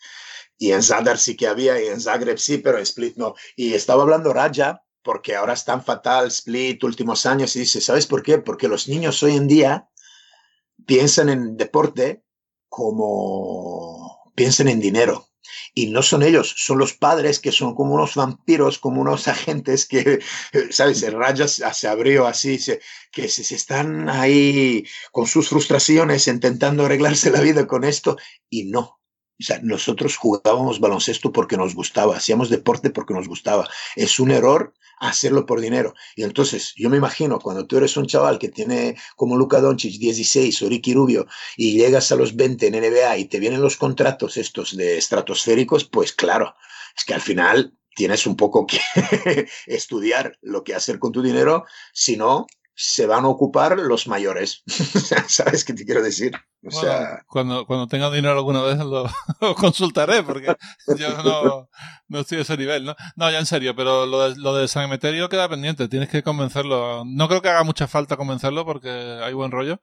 Y 0.57 0.73
en 0.73 0.83
Zadar 0.83 1.19
sí 1.19 1.37
que 1.37 1.47
había, 1.47 1.83
y 1.83 1.87
en 1.87 2.01
Zagreb 2.01 2.39
sí, 2.39 2.59
pero 2.59 2.77
en 2.77 2.83
Split 2.83 3.17
no. 3.17 3.35
Y 3.57 3.75
estaba 3.75 4.03
hablando 4.03 4.33
Raja, 4.33 4.83
porque 5.03 5.34
ahora 5.34 5.55
es 5.55 5.64
tan 5.64 5.82
fatal 5.84 6.28
Split 6.28 6.82
últimos 6.84 7.26
años, 7.26 7.57
y 7.57 7.61
dice, 7.61 7.80
¿sabes 7.80 8.07
por 8.07 8.22
qué? 8.22 8.38
Porque 8.38 8.68
los 8.68 8.88
niños 8.88 9.22
hoy 9.22 9.36
en 9.36 9.48
día 9.48 9.88
piensan 10.86 11.28
en 11.28 11.57
deporte 11.57 12.24
como 12.68 14.22
piensan 14.34 14.68
en 14.68 14.80
dinero. 14.80 15.26
Y 15.74 15.86
no 15.86 16.03
son 16.03 16.22
ellos, 16.22 16.55
son 16.57 16.78
los 16.78 16.94
padres 16.94 17.38
que 17.40 17.53
son 17.53 17.74
como 17.74 17.94
unos 17.94 18.14
vampiros, 18.14 18.78
como 18.78 19.01
unos 19.01 19.28
agentes 19.28 19.86
que, 19.86 20.20
¿sabes? 20.70 21.03
El 21.03 21.12
Raya 21.12 21.48
se 21.48 21.88
abrió 21.88 22.26
así, 22.26 22.59
que 23.12 23.28
se, 23.28 23.55
están 23.55 24.09
ahí 24.09 24.84
con 25.12 25.26
sus 25.26 25.48
frustraciones 25.48 26.26
intentando 26.28 26.84
arreglarse 26.84 27.30
la 27.30 27.40
vida 27.40 27.66
con 27.66 27.84
esto 27.84 28.16
y 28.48 28.64
no. 28.64 28.99
O 29.41 29.43
sea, 29.43 29.59
nosotros 29.62 30.16
jugábamos 30.16 30.80
baloncesto 30.80 31.32
porque 31.32 31.57
nos 31.57 31.74
gustaba, 31.74 32.16
hacíamos 32.16 32.51
deporte 32.51 32.91
porque 32.91 33.14
nos 33.14 33.26
gustaba. 33.26 33.66
Es 33.97 34.20
un 34.20 34.30
error 34.30 34.74
hacerlo 35.01 35.47
por 35.47 35.61
dinero. 35.61 35.95
Y 36.14 36.22
entonces, 36.22 36.74
yo 36.76 36.91
me 36.91 36.99
imagino 36.99 37.38
cuando 37.38 37.66
tú 37.66 37.78
eres 37.78 37.97
un 37.97 38.07
chaval 38.07 38.38
que 38.38 38.51
tiene 38.51 38.97
como 39.16 39.36
Luka 39.36 39.61
Doncic 39.61 39.99
16 39.99 40.62
o 40.62 40.68
Ricky 40.68 40.93
Rubio 40.93 41.26
y 41.57 41.72
llegas 41.72 42.12
a 42.12 42.16
los 42.16 42.36
20 42.36 42.66
en 42.66 42.74
NBA 42.74 43.16
y 43.16 43.24
te 43.24 43.41
vienen 43.41 43.62
los 43.62 43.76
contratos 43.76 44.36
estos 44.36 44.76
de 44.76 44.99
estratosféricos, 44.99 45.84
pues 45.84 46.12
claro, 46.12 46.55
es 46.97 47.05
que 47.05 47.14
al 47.14 47.22
final 47.22 47.74
tienes 47.97 48.26
un 48.26 48.36
poco 48.36 48.66
que 48.66 48.78
estudiar 49.66 50.38
lo 50.43 50.62
que 50.62 50.74
hacer 50.74 50.99
con 50.99 51.12
tu 51.12 51.22
dinero, 51.22 51.64
si 51.93 52.16
no, 52.16 52.47
se 52.83 53.07
van 53.07 53.24
a 53.24 53.28
ocupar 53.28 53.78
los 53.78 54.09
mayores. 54.09 54.62
¿Sabes 55.28 55.66
qué 55.66 55.74
te 55.74 55.85
quiero 55.85 56.03
decir? 56.03 56.33
O 56.64 56.70
sea... 56.70 57.22
cuando, 57.26 57.66
cuando 57.66 57.87
tenga 57.87 58.11
dinero 58.11 58.33
alguna 58.33 58.62
vez 58.62 58.78
lo, 58.78 59.07
consultaré, 59.55 60.22
porque 60.22 60.57
yo 60.97 61.22
no, 61.22 61.68
no, 62.09 62.20
estoy 62.20 62.39
a 62.39 62.41
ese 62.41 62.57
nivel, 62.57 62.85
¿no? 62.85 62.97
No, 63.16 63.31
ya 63.31 63.39
en 63.39 63.45
serio, 63.45 63.76
pero 63.76 64.07
lo 64.07 64.31
de, 64.31 64.37
lo 64.37 64.55
de 64.55 64.66
San 64.66 64.85
Emeterio 64.85 65.28
queda 65.28 65.49
pendiente, 65.49 65.89
tienes 65.89 66.09
que 66.09 66.22
convencerlo. 66.22 67.05
No 67.05 67.28
creo 67.28 67.43
que 67.43 67.51
haga 67.51 67.64
mucha 67.64 67.87
falta 67.87 68.16
convencerlo 68.16 68.64
porque 68.64 68.89
hay 68.89 69.35
buen 69.35 69.51
rollo, 69.51 69.83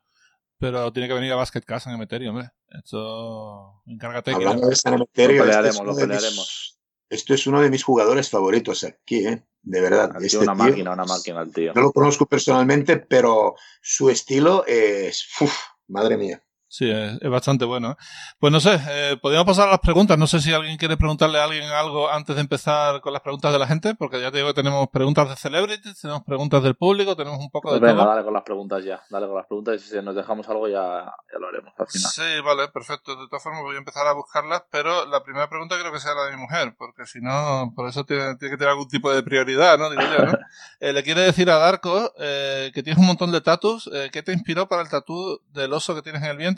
pero 0.58 0.92
tiene 0.92 1.08
que 1.08 1.14
venir 1.14 1.34
a 1.34 1.36
Basket 1.36 1.62
Cast 1.62 1.86
San 1.86 1.94
Emeterio, 1.94 2.32
hombre. 2.32 2.50
Esto, 2.70 3.84
encárgate. 3.86 4.34
Hablando 4.34 4.64
que... 4.64 4.70
de 4.70 4.76
San 4.76 4.96
Emeterio, 4.96 5.38
lo 5.38 5.52
pelearemos, 5.52 5.86
lo 5.86 5.96
pelearemos. 5.96 6.77
Esto 7.10 7.34
es 7.34 7.48
uno 7.48 7.62
de 7.62 7.70
mis 7.70 7.84
jugadores 7.84 8.30
favoritos 8.30 8.84
aquí, 8.84 9.28
¿eh? 9.28 9.44
de 9.68 9.82
verdad. 9.82 10.12
Este 10.22 10.38
una 10.38 10.54
máquina, 10.54 10.94
una 10.94 11.06
máquina 11.06 11.42
el 11.42 11.52
tío. 11.52 11.74
No 11.74 11.82
lo 11.82 11.92
conozco 11.92 12.26
personalmente, 12.26 12.98
pero 12.98 13.56
su 13.82 14.10
estilo 14.10 14.66
es, 14.66 15.28
uf, 15.42 15.54
madre 15.88 16.18
mía. 16.18 16.42
Sí, 16.70 16.90
es, 16.92 17.20
bastante 17.30 17.64
bueno. 17.64 17.92
¿eh? 17.92 17.96
Pues 18.40 18.52
no 18.52 18.60
sé, 18.60 18.78
eh, 18.90 19.18
podríamos 19.22 19.48
pasar 19.48 19.70
a 19.70 19.72
las 19.72 19.80
preguntas. 19.80 20.18
No 20.18 20.28
sé 20.28 20.42
si 20.42 20.54
alguien 20.54 20.78
quiere 20.78 20.98
preguntarle 20.98 21.40
a 21.40 21.46
alguien 21.46 21.64
algo 21.64 22.10
antes 22.10 22.36
de 22.36 22.42
empezar 22.42 23.00
con 23.00 23.14
las 23.14 23.22
preguntas 23.22 23.54
de 23.54 23.60
la 23.60 23.68
gente, 23.68 23.96
porque 23.96 24.20
ya 24.20 24.32
te 24.32 24.38
digo 24.38 24.50
que 24.50 24.56
tenemos 24.56 24.90
preguntas 24.90 25.30
de 25.30 25.36
celebrities, 25.38 26.02
tenemos 26.02 26.24
preguntas 26.24 26.62
del 26.64 26.76
público, 26.76 27.16
tenemos 27.16 27.40
un 27.40 27.50
poco 27.50 27.70
pues 27.70 27.80
de 27.80 27.88
venga, 27.88 28.04
todo. 28.04 28.12
dale 28.12 28.26
con 28.26 28.34
las 28.34 28.44
preguntas 28.44 28.84
ya, 28.84 29.02
dale 29.10 29.28
con 29.28 29.36
las 29.38 29.46
preguntas 29.46 29.76
y 29.76 29.80
si 29.80 30.02
nos 30.02 30.16
dejamos 30.16 30.48
algo 30.50 30.68
ya, 30.68 31.06
ya 31.32 31.40
lo 31.40 31.48
haremos 31.48 31.74
al 31.78 31.88
final. 31.88 32.12
Sí, 32.12 32.42
vale, 32.44 32.68
perfecto. 32.68 33.16
De 33.16 33.28
todas 33.28 33.44
formas 33.44 33.62
voy 33.64 33.76
a 33.76 33.80
empezar 33.80 34.06
a 34.06 34.14
buscarlas, 34.14 34.64
pero 34.70 35.06
la 35.06 35.24
primera 35.24 35.50
pregunta 35.50 35.78
creo 35.80 35.94
que 35.94 36.00
sea 36.00 36.16
la 36.16 36.26
de 36.26 36.36
mi 36.36 36.42
mujer, 36.42 36.76
porque 36.78 37.06
si 37.06 37.22
no, 37.22 37.72
por 37.76 37.88
eso 37.88 38.04
tiene, 38.04 38.36
tiene 38.36 38.52
que 38.54 38.58
tener 38.58 38.72
algún 38.72 38.90
tipo 38.90 39.12
de 39.14 39.24
prioridad, 39.24 39.78
¿no? 39.78 39.90
Digo 39.90 40.02
yo, 40.02 40.26
¿no? 40.26 40.34
eh, 40.82 40.92
le 40.92 41.04
quiere 41.04 41.22
decir 41.22 41.50
a 41.50 41.58
Darko 41.58 42.12
eh, 42.20 42.72
que 42.74 42.84
tienes 42.84 43.00
un 43.00 43.08
montón 43.08 43.32
de 43.32 43.40
tatus, 43.40 43.90
¿qué 44.12 44.22
te 44.22 44.34
inspiró 44.34 44.68
para 44.68 44.82
el 44.82 44.90
tatú 44.90 45.40
del 45.54 45.72
oso 45.72 45.96
que 45.96 46.02
tienes 46.02 46.22
en 46.24 46.30
el 46.30 46.38
vientre? 46.38 46.57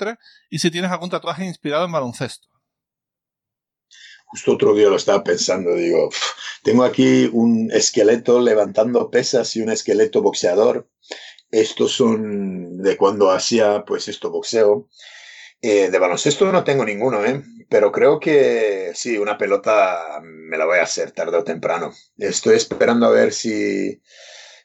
Y 0.50 0.60
si 0.60 0.72
tienes 0.72 0.92
algún 0.92 1.10
tatuaje 1.10 1.46
inspirado 1.46 1.86
en 1.86 1.92
baloncesto. 1.92 2.48
Justo 4.26 4.54
otro 4.54 4.76
día 4.76 4.90
lo 4.90 4.96
estaba 4.96 5.24
pensando, 5.24 5.74
digo, 5.74 6.10
tengo 6.64 6.84
aquí 6.84 7.28
un 7.34 7.72
esqueleto 7.72 8.40
levantando 8.40 9.10
pesas 9.10 9.56
y 9.56 9.62
un 9.62 9.72
esqueleto 9.72 10.22
boxeador. 10.22 10.88
Estos 11.50 11.94
son 11.94 12.78
de 12.78 12.96
cuando 12.96 13.32
hacía, 13.32 13.84
pues, 13.86 14.08
esto, 14.08 14.30
boxeo. 14.30 14.88
Eh, 15.62 15.90
de 15.90 16.00
baloncesto 16.00 16.52
no 16.52 16.64
tengo 16.64 16.86
ninguno, 16.86 17.26
¿eh? 17.26 17.44
Pero 17.70 17.92
creo 17.92 18.20
que 18.20 18.92
sí, 18.94 19.18
una 19.18 19.38
pelota 19.38 20.22
me 20.22 20.58
la 20.58 20.66
voy 20.66 20.78
a 20.78 20.84
hacer 20.84 21.12
tarde 21.12 21.38
o 21.38 21.44
temprano. 21.44 21.92
Estoy 22.18 22.56
esperando 22.56 23.08
a 23.08 23.12
ver 23.12 23.34
si, 23.34 24.02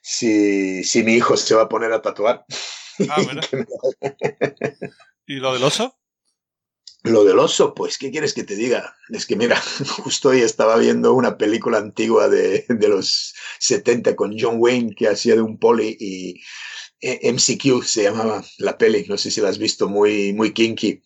si, 0.01 0.83
si 0.83 1.03
mi 1.03 1.13
hijo 1.13 1.35
se 1.37 1.55
va 1.55 1.63
a 1.63 1.69
poner 1.69 1.91
a 1.91 2.01
tatuar. 2.01 2.45
Ah, 3.09 3.17
¿Y 5.27 5.35
lo 5.35 5.53
del 5.53 5.63
oso? 5.63 5.95
Lo 7.03 7.23
del 7.23 7.37
oso, 7.37 7.75
pues, 7.75 7.97
¿qué 7.99 8.09
quieres 8.09 8.33
que 8.33 8.43
te 8.43 8.55
diga? 8.55 8.95
Es 9.09 9.25
que 9.25 9.35
mira, 9.35 9.61
justo 10.03 10.29
hoy 10.29 10.41
estaba 10.41 10.77
viendo 10.77 11.13
una 11.13 11.37
película 11.37 11.77
antigua 11.77 12.29
de, 12.29 12.65
de 12.67 12.87
los 12.87 13.35
70 13.59 14.15
con 14.15 14.35
John 14.39 14.55
Wayne 14.57 14.95
que 14.95 15.07
hacía 15.07 15.35
de 15.35 15.41
un 15.41 15.59
poli 15.59 15.95
y 15.99 16.41
eh, 17.01 17.31
MCQ 17.31 17.83
se 17.83 18.03
llamaba 18.03 18.43
la 18.57 18.77
peli, 18.77 19.05
no 19.07 19.17
sé 19.17 19.29
si 19.29 19.41
la 19.41 19.49
has 19.49 19.59
visto, 19.59 19.87
muy, 19.87 20.33
muy 20.33 20.53
kinky. 20.53 21.03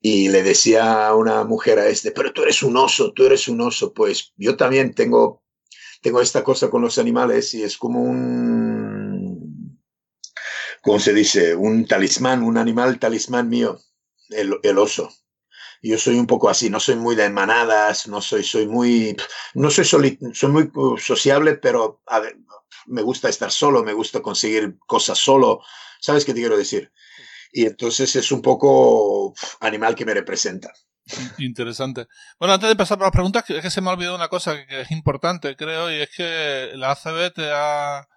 Y 0.00 0.28
le 0.28 0.42
decía 0.42 1.06
a 1.06 1.14
una 1.14 1.44
mujer 1.44 1.78
a 1.78 1.88
este, 1.88 2.10
pero 2.10 2.32
tú 2.32 2.42
eres 2.42 2.62
un 2.62 2.76
oso, 2.76 3.12
tú 3.12 3.24
eres 3.24 3.48
un 3.48 3.60
oso. 3.62 3.94
Pues 3.94 4.32
yo 4.36 4.56
también 4.56 4.94
tengo, 4.94 5.42
tengo 6.02 6.20
esta 6.20 6.44
cosa 6.44 6.68
con 6.68 6.82
los 6.82 6.98
animales 6.98 7.54
y 7.54 7.62
es 7.62 7.78
como 7.78 8.02
un, 8.02 8.57
¿cómo 10.88 11.00
se 11.00 11.12
dice? 11.12 11.54
Un 11.54 11.86
talismán, 11.86 12.42
un 12.42 12.56
animal 12.56 12.98
talismán 12.98 13.50
mío, 13.50 13.78
el, 14.30 14.58
el 14.62 14.78
oso. 14.78 15.10
Yo 15.82 15.98
soy 15.98 16.18
un 16.18 16.26
poco 16.26 16.48
así, 16.48 16.70
no 16.70 16.80
soy 16.80 16.96
muy 16.96 17.14
de 17.14 17.28
manadas, 17.28 18.08
no 18.08 18.22
soy, 18.22 18.42
soy 18.42 18.66
muy, 18.66 19.14
no 19.52 19.70
soy, 19.70 19.84
soli, 19.84 20.18
soy 20.32 20.50
muy 20.50 20.70
sociable, 20.98 21.56
pero 21.56 22.00
a 22.06 22.20
ver, 22.20 22.38
me 22.86 23.02
gusta 23.02 23.28
estar 23.28 23.50
solo, 23.50 23.84
me 23.84 23.92
gusta 23.92 24.22
conseguir 24.22 24.78
cosas 24.86 25.18
solo. 25.18 25.60
¿Sabes 26.00 26.24
qué 26.24 26.32
te 26.32 26.40
quiero 26.40 26.56
decir? 26.56 26.90
Y 27.52 27.66
entonces 27.66 28.16
es 28.16 28.32
un 28.32 28.40
poco 28.40 29.34
animal 29.60 29.94
que 29.94 30.06
me 30.06 30.14
representa. 30.14 30.72
Interesante. 31.36 32.06
Bueno, 32.38 32.54
antes 32.54 32.70
de 32.70 32.76
pasar 32.76 32.96
por 32.96 33.08
las 33.08 33.12
preguntas, 33.12 33.44
es 33.50 33.62
que 33.62 33.70
se 33.70 33.82
me 33.82 33.90
ha 33.90 33.92
olvidado 33.92 34.16
una 34.16 34.28
cosa 34.28 34.66
que 34.66 34.80
es 34.80 34.90
importante, 34.90 35.54
creo, 35.54 35.92
y 35.92 36.00
es 36.00 36.08
que 36.16 36.70
la 36.76 36.92
ACB 36.92 37.34
te 37.34 37.50
ha, 37.52 38.08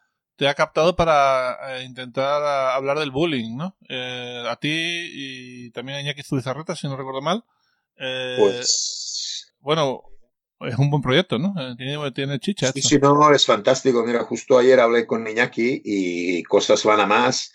te 0.41 0.47
ha 0.47 0.55
captado 0.55 0.95
para 0.95 1.77
eh, 1.77 1.83
intentar 1.83 2.41
a, 2.41 2.73
hablar 2.73 2.97
del 2.97 3.11
bullying, 3.11 3.57
¿no? 3.57 3.77
Eh, 3.87 4.43
a 4.49 4.55
ti 4.55 4.71
y 4.71 5.69
también 5.69 5.99
a 5.99 6.01
Iñaki 6.01 6.23
Zubizarreta, 6.23 6.75
si 6.75 6.87
no 6.87 6.97
recuerdo 6.97 7.21
mal. 7.21 7.45
Eh, 7.99 8.37
pues. 8.39 9.53
Bueno, 9.59 10.01
es 10.61 10.75
un 10.79 10.89
buen 10.89 11.03
proyecto, 11.03 11.37
¿no? 11.37 11.53
Eh, 11.59 11.75
tiene, 11.77 12.11
tiene 12.11 12.39
chicha. 12.39 12.71
Sí, 12.71 12.81
sí, 12.81 12.97
no, 12.97 13.31
es 13.31 13.45
fantástico. 13.45 14.03
Mira, 14.03 14.23
justo 14.23 14.57
ayer 14.57 14.79
hablé 14.79 15.05
con 15.05 15.27
Iñaki 15.27 15.83
y 15.85 16.41
cosas 16.41 16.83
van 16.85 17.01
a 17.01 17.05
más. 17.05 17.53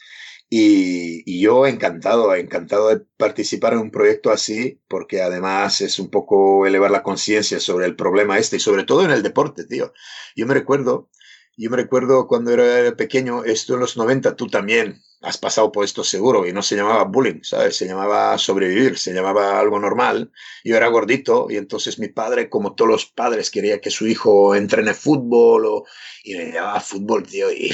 Y, 0.48 1.24
y, 1.28 1.40
yo 1.40 1.66
encantado, 1.66 2.36
encantado 2.36 2.90
de 2.90 3.04
participar 3.16 3.72
en 3.72 3.80
un 3.80 3.90
proyecto 3.90 4.30
así, 4.30 4.80
porque 4.86 5.22
además 5.22 5.80
es 5.80 5.98
un 5.98 6.08
poco 6.08 6.68
elevar 6.68 6.92
la 6.92 7.02
conciencia 7.02 7.58
sobre 7.58 7.86
el 7.86 7.96
problema 7.96 8.38
este 8.38 8.58
y 8.58 8.60
sobre 8.60 8.84
todo 8.84 9.04
en 9.04 9.10
el 9.10 9.24
deporte, 9.24 9.64
tío. 9.64 9.92
Yo 10.36 10.46
me 10.46 10.54
recuerdo, 10.54 11.10
yo 11.56 11.70
me 11.70 11.76
recuerdo 11.76 12.26
cuando 12.26 12.52
era 12.52 12.94
pequeño, 12.96 13.44
esto 13.44 13.74
en 13.74 13.80
los 13.80 13.96
90, 13.96 14.36
tú 14.36 14.46
también 14.48 15.02
has 15.22 15.38
pasado 15.38 15.72
por 15.72 15.84
esto 15.84 16.04
seguro, 16.04 16.46
y 16.46 16.52
no 16.52 16.62
se 16.62 16.76
llamaba 16.76 17.04
bullying, 17.04 17.40
¿sabes? 17.42 17.76
Se 17.76 17.86
llamaba 17.86 18.36
sobrevivir, 18.38 18.98
se 18.98 19.12
llamaba 19.14 19.58
algo 19.58 19.78
normal. 19.78 20.30
Yo 20.64 20.76
era 20.76 20.88
gordito, 20.88 21.46
y 21.50 21.56
entonces 21.56 21.98
mi 21.98 22.08
padre, 22.08 22.50
como 22.50 22.74
todos 22.74 22.90
los 22.90 23.06
padres, 23.06 23.50
quería 23.50 23.80
que 23.80 23.90
su 23.90 24.06
hijo 24.06 24.54
entrene 24.54 24.92
fútbol, 24.94 25.66
o, 25.66 25.84
y 26.24 26.36
me 26.36 26.52
llamaba 26.52 26.80
fútbol, 26.80 27.26
tío, 27.26 27.50
y 27.50 27.72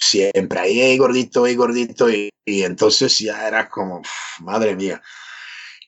siempre 0.00 0.58
ahí, 0.58 0.80
hey, 0.80 0.98
gordito, 0.98 1.44
ahí 1.44 1.54
gordito, 1.54 2.10
y, 2.10 2.30
y, 2.44 2.62
entonces 2.62 3.16
ya 3.18 3.46
era 3.46 3.68
como, 3.68 4.02
madre 4.40 4.74
mía. 4.76 5.00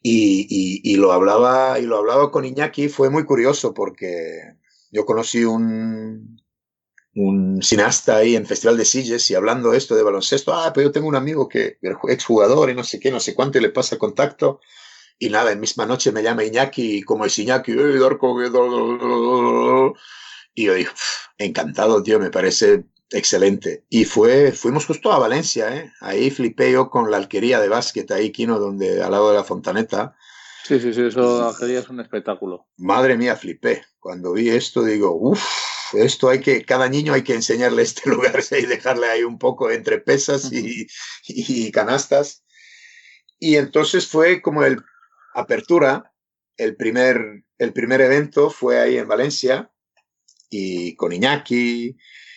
Y, 0.02 0.46
y, 0.48 0.92
y, 0.92 0.96
lo 0.96 1.12
hablaba, 1.12 1.78
y 1.80 1.82
lo 1.86 1.98
hablaba 1.98 2.30
con 2.30 2.44
Iñaki, 2.44 2.88
fue 2.88 3.10
muy 3.10 3.24
curioso 3.24 3.74
porque 3.74 4.54
yo 4.90 5.06
conocí 5.06 5.44
un, 5.44 6.43
un 7.16 7.62
cineasta 7.62 8.16
ahí 8.16 8.36
en 8.36 8.46
Festival 8.46 8.76
de 8.76 8.84
Silles 8.84 9.30
y 9.30 9.34
hablando 9.34 9.72
esto 9.72 9.94
de 9.94 10.02
baloncesto, 10.02 10.52
ah, 10.52 10.72
pero 10.74 10.88
yo 10.88 10.92
tengo 10.92 11.08
un 11.08 11.16
amigo 11.16 11.48
que 11.48 11.78
ex 12.08 12.24
jugador 12.24 12.70
y 12.70 12.74
no 12.74 12.84
sé 12.84 12.98
qué, 13.00 13.10
no 13.10 13.20
sé 13.20 13.34
cuánto, 13.34 13.58
y 13.58 13.62
le 13.62 13.70
pasa 13.70 13.98
contacto. 13.98 14.60
Y 15.18 15.30
nada, 15.30 15.52
en 15.52 15.60
misma 15.60 15.86
noche 15.86 16.12
me 16.12 16.22
llama 16.22 16.44
Iñaki 16.44 16.98
y 16.98 17.02
como 17.02 17.24
es 17.24 17.38
Iñaki, 17.38 17.72
y 17.72 17.76
yo 17.76 17.86
digo, 17.88 18.06
encantado, 21.38 22.02
tío, 22.02 22.18
me 22.18 22.30
parece 22.30 22.84
excelente. 23.10 23.84
Y 23.88 24.04
fue, 24.04 24.52
fuimos 24.52 24.86
justo 24.86 25.12
a 25.12 25.18
Valencia, 25.18 25.74
¿eh? 25.76 25.92
Ahí 26.00 26.30
flipé 26.30 26.72
yo 26.72 26.90
con 26.90 27.10
la 27.10 27.16
alquería 27.18 27.60
de 27.60 27.68
básquet, 27.68 28.10
ahí, 28.10 28.32
Kino, 28.32 28.58
donde, 28.58 29.02
al 29.02 29.12
lado 29.12 29.30
de 29.30 29.36
la 29.36 29.44
fontaneta. 29.44 30.16
Sí, 30.66 30.80
sí, 30.80 30.94
sí, 30.94 31.02
eso, 31.02 31.40
la 31.40 31.48
alquería 31.48 31.80
es 31.80 31.88
un 31.90 32.00
espectáculo. 32.00 32.66
Madre 32.78 33.18
mía, 33.18 33.36
flipé. 33.36 33.84
Cuando 34.00 34.32
vi 34.32 34.48
esto, 34.48 34.82
digo, 34.82 35.14
uff, 35.14 35.44
esto 35.92 36.30
hay 36.30 36.40
que, 36.40 36.64
cada 36.64 36.88
niño 36.88 37.12
hay 37.12 37.22
que 37.22 37.34
enseñarle 37.34 37.82
este 37.82 38.08
lugar 38.10 38.42
y 38.50 38.66
dejarle 38.66 39.08
ahí 39.08 39.24
un 39.24 39.38
poco 39.38 39.70
entre 39.70 39.98
pesas 39.98 40.50
y, 40.50 40.86
y 41.28 41.70
canastas. 41.70 42.44
Y 43.38 43.56
entonces 43.56 44.06
fue 44.06 44.40
como 44.40 44.64
el 44.64 44.82
apertura, 45.34 46.14
el 46.56 46.76
primer, 46.76 47.44
el 47.58 47.72
primer 47.72 48.00
evento 48.00 48.48
fue 48.48 48.80
ahí 48.80 48.96
en 48.96 49.08
Valencia 49.08 49.70
y 50.48 50.94
con 50.96 51.12
Iñaki, 51.12 51.96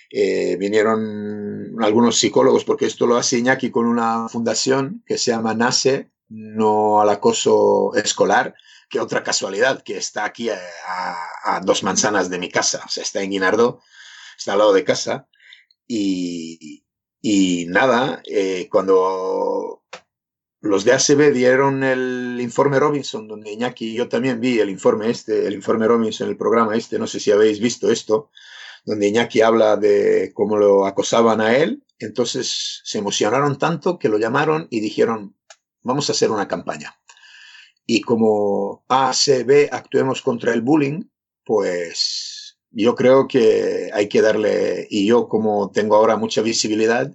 eh, 0.10 0.58
vinieron 0.58 1.76
algunos 1.82 2.18
psicólogos, 2.18 2.66
porque 2.66 2.88
esto 2.88 3.06
lo 3.08 3.16
hace 3.16 3.38
Iñaki 3.38 3.72
con 3.72 3.86
una 3.86 4.28
fundación 4.28 5.04
que 5.06 5.18
se 5.18 5.32
llama 5.32 5.54
NASE, 5.54 6.12
no 6.30 7.02
al 7.02 7.10
acoso 7.10 7.94
escolar, 7.96 8.56
que 8.90 9.00
otra 9.00 9.24
casualidad, 9.24 9.84
que 9.84 9.98
está 9.98 10.26
aquí 10.26 10.50
a, 10.50 11.62
dos 11.64 11.84
manzanas 11.84 12.30
de 12.30 12.40
mi 12.40 12.50
casa, 12.50 12.84
o 12.86 12.90
sea, 12.90 13.04
está 13.04 13.22
en 13.22 13.32
Guinardo, 13.32 13.82
está 14.38 14.54
al 14.54 14.60
lado 14.60 14.74
de 14.74 14.84
casa, 14.84 15.28
y, 15.88 16.86
y 17.22 17.66
nada, 17.68 18.22
eh, 18.26 18.68
cuando 18.70 19.84
los 20.60 20.84
de 20.84 20.94
ACB 20.94 21.34
dieron 21.34 21.84
el 21.84 22.38
informe 22.42 22.80
Robinson, 22.80 23.28
donde 23.28 23.52
Iñaki 23.52 23.94
yo 23.94 24.10
también 24.10 24.40
vi 24.42 24.60
el 24.60 24.70
informe 24.70 25.10
este, 25.10 25.48
el 25.48 25.54
informe 25.54 25.88
Robinson, 25.88 26.28
el 26.30 26.38
programa 26.38 26.76
este, 26.76 27.00
no 27.00 27.08
sé 27.08 27.20
si 27.20 27.32
habéis 27.32 27.60
visto 27.60 27.92
esto, 27.92 28.32
donde 28.86 29.08
Iñaki 29.08 29.42
habla 29.42 29.78
de 29.78 30.32
cómo 30.34 30.58
lo 30.58 30.86
acosaban 30.86 31.42
a 31.42 31.56
él. 31.56 31.84
Entonces 32.00 32.82
se 32.84 33.00
emocionaron 33.00 33.58
tanto 33.58 33.98
que 33.98 34.10
lo 34.10 34.18
llamaron 34.18 34.68
y 34.70 34.82
dijeron, 34.82 35.37
vamos 35.88 36.10
a 36.10 36.12
hacer 36.12 36.30
una 36.30 36.48
campaña. 36.48 36.96
Y 37.88 38.02
como 38.02 38.84
ACB 38.90 39.70
actuemos 39.72 40.22
contra 40.22 40.54
el 40.54 40.62
bullying, 40.62 41.04
pues 41.44 42.60
yo 42.70 42.96
creo 42.96 43.28
que 43.28 43.90
hay 43.94 44.10
que 44.10 44.22
darle, 44.22 44.88
y 44.90 45.08
yo 45.08 45.28
como 45.28 45.72
tengo 45.72 45.96
ahora 45.96 46.18
mucha 46.18 46.42
visibilidad, 46.42 47.12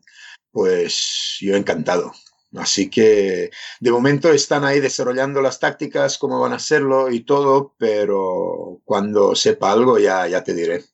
pues 0.50 1.36
yo 1.40 1.54
encantado. 1.54 2.12
Así 2.56 2.90
que 2.90 3.50
de 3.80 3.92
momento 3.92 4.30
están 4.30 4.64
ahí 4.64 4.80
desarrollando 4.80 5.40
las 5.40 5.58
tácticas, 5.58 6.18
cómo 6.18 6.40
van 6.40 6.52
a 6.52 6.56
hacerlo 6.56 7.10
y 7.10 7.20
todo, 7.20 7.74
pero 7.78 8.80
cuando 8.84 9.34
sepa 9.34 9.72
algo 9.72 9.98
ya, 9.98 10.26
ya 10.26 10.44
te 10.44 10.54
diré. 10.54 10.84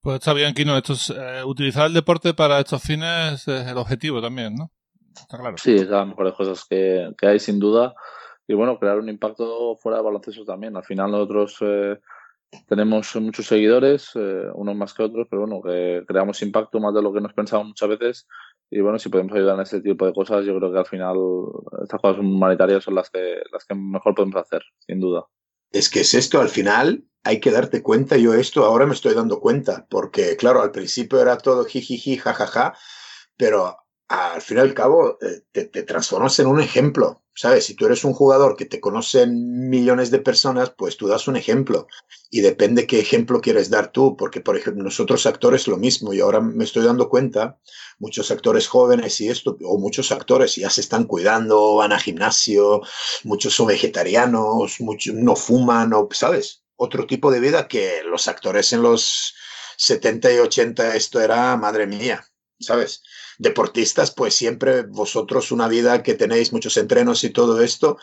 Pues 0.00 0.16
está 0.16 0.32
bien, 0.32 0.54
Kino. 0.54 0.76
Esto 0.76 0.94
eh, 1.14 1.42
utilizar 1.44 1.86
el 1.86 1.94
deporte 1.94 2.34
para 2.34 2.60
estos 2.60 2.82
fines 2.82 3.46
es 3.48 3.66
el 3.66 3.76
objetivo 3.78 4.20
también, 4.20 4.54
¿no? 4.54 4.70
Está 5.20 5.38
claro. 5.38 5.56
Sí, 5.58 5.74
es 5.74 5.88
de 5.88 5.96
las 5.96 6.06
mejores 6.06 6.34
cosas 6.34 6.64
que, 6.68 7.12
hay, 7.22 7.38
sin 7.38 7.58
duda. 7.58 7.94
Y 8.46 8.54
bueno, 8.54 8.78
crear 8.78 8.98
un 8.98 9.08
impacto 9.08 9.76
fuera 9.76 9.98
de 9.98 10.04
baloncesto 10.04 10.44
también. 10.44 10.76
Al 10.76 10.84
final 10.84 11.10
nosotros 11.10 11.56
eh, 11.60 11.98
tenemos 12.66 13.14
muchos 13.16 13.46
seguidores, 13.46 14.10
eh, 14.14 14.44
unos 14.54 14.76
más 14.76 14.94
que 14.94 15.02
otros, 15.02 15.26
pero 15.30 15.46
bueno, 15.46 15.60
que 15.62 16.04
creamos 16.06 16.40
impacto 16.42 16.80
más 16.80 16.94
de 16.94 17.02
lo 17.02 17.12
que 17.12 17.20
nos 17.20 17.34
pensamos 17.34 17.66
muchas 17.68 17.88
veces 17.88 18.26
y 18.70 18.80
bueno, 18.80 18.98
si 18.98 19.08
podemos 19.08 19.32
ayudar 19.32 19.54
en 19.54 19.62
ese 19.62 19.80
tipo 19.80 20.04
de 20.04 20.12
cosas, 20.12 20.44
yo 20.44 20.56
creo 20.56 20.72
que 20.72 20.78
al 20.78 20.86
final 20.86 21.16
estas 21.82 22.00
cosas 22.00 22.18
humanitarias 22.18 22.84
son 22.84 22.94
las 22.94 23.08
que, 23.08 23.40
las 23.50 23.64
que 23.64 23.74
mejor 23.74 24.14
podemos 24.14 24.36
hacer, 24.36 24.62
sin 24.86 25.00
duda. 25.00 25.24
Es 25.70 25.88
que 25.90 26.00
es 26.00 26.14
esto, 26.14 26.40
al 26.40 26.48
final 26.48 27.04
hay 27.24 27.40
que 27.40 27.50
darte 27.50 27.82
cuenta, 27.82 28.16
yo 28.16 28.34
esto 28.34 28.64
ahora 28.64 28.86
me 28.86 28.92
estoy 28.92 29.14
dando 29.14 29.40
cuenta, 29.40 29.86
porque 29.88 30.36
claro, 30.36 30.62
al 30.62 30.70
principio 30.70 31.20
era 31.20 31.38
todo 31.38 31.64
jijiji, 31.64 32.18
jajaja, 32.18 32.74
pero 33.36 33.76
al 34.08 34.40
fin 34.40 34.56
y 34.56 34.60
al 34.60 34.72
cabo 34.72 35.18
eh, 35.20 35.42
te, 35.52 35.82
transformas 35.82 36.38
en 36.38 36.46
un 36.46 36.60
ejemplo, 36.60 37.22
¿sabes? 37.34 37.66
Si 37.66 37.74
tú 37.74 37.84
eres 37.84 38.04
un 38.04 38.14
jugador 38.14 38.56
que 38.56 38.64
te 38.64 38.80
conocen 38.80 39.68
millones 39.68 40.10
de 40.10 40.18
personas, 40.18 40.70
pues 40.70 40.96
tú 40.96 41.08
das 41.08 41.28
un 41.28 41.36
ejemplo. 41.36 41.86
Y 42.30 42.40
depende 42.40 42.86
qué 42.86 43.00
ejemplo 43.00 43.42
quieres 43.42 43.68
dar 43.68 43.92
tú, 43.92 44.16
porque 44.16 44.40
por 44.40 44.56
ejemplo 44.56 44.82
nosotros 44.82 45.26
actores 45.26 45.68
lo 45.68 45.76
mismo, 45.76 46.14
y 46.14 46.20
ahora 46.20 46.40
me 46.40 46.64
estoy 46.64 46.84
dando 46.84 47.10
cuenta, 47.10 47.58
muchos 47.98 48.30
actores 48.30 48.66
jóvenes 48.66 49.20
y 49.20 49.28
esto, 49.28 49.58
o 49.62 49.78
muchos 49.78 50.10
actores 50.10 50.56
ya 50.56 50.70
se 50.70 50.80
están 50.80 51.04
cuidando, 51.04 51.76
van 51.76 51.92
a 51.92 52.00
gimnasio, 52.00 52.80
muchos 53.24 53.54
son 53.54 53.66
vegetarianos, 53.66 54.80
muchos 54.80 55.14
no 55.14 55.36
fuman, 55.36 55.92
o, 55.92 56.08
¿sabes? 56.12 56.62
Otro 56.76 57.06
tipo 57.06 57.30
de 57.30 57.40
vida 57.40 57.68
que 57.68 58.02
los 58.04 58.26
actores 58.26 58.72
en 58.72 58.82
los 58.82 59.34
70 59.76 60.32
y 60.32 60.38
80, 60.38 60.96
esto 60.96 61.20
era, 61.20 61.56
madre 61.58 61.86
mía, 61.86 62.24
¿sabes? 62.58 63.02
Deportistas, 63.38 64.10
pues 64.10 64.34
siempre 64.34 64.82
vosotros 64.82 65.52
una 65.52 65.68
vida 65.68 66.02
que 66.02 66.14
tenéis 66.14 66.52
muchos 66.52 66.76
entrenos 66.76 67.24
y 67.24 67.30
todo 67.30 67.62
esto, 67.62 67.98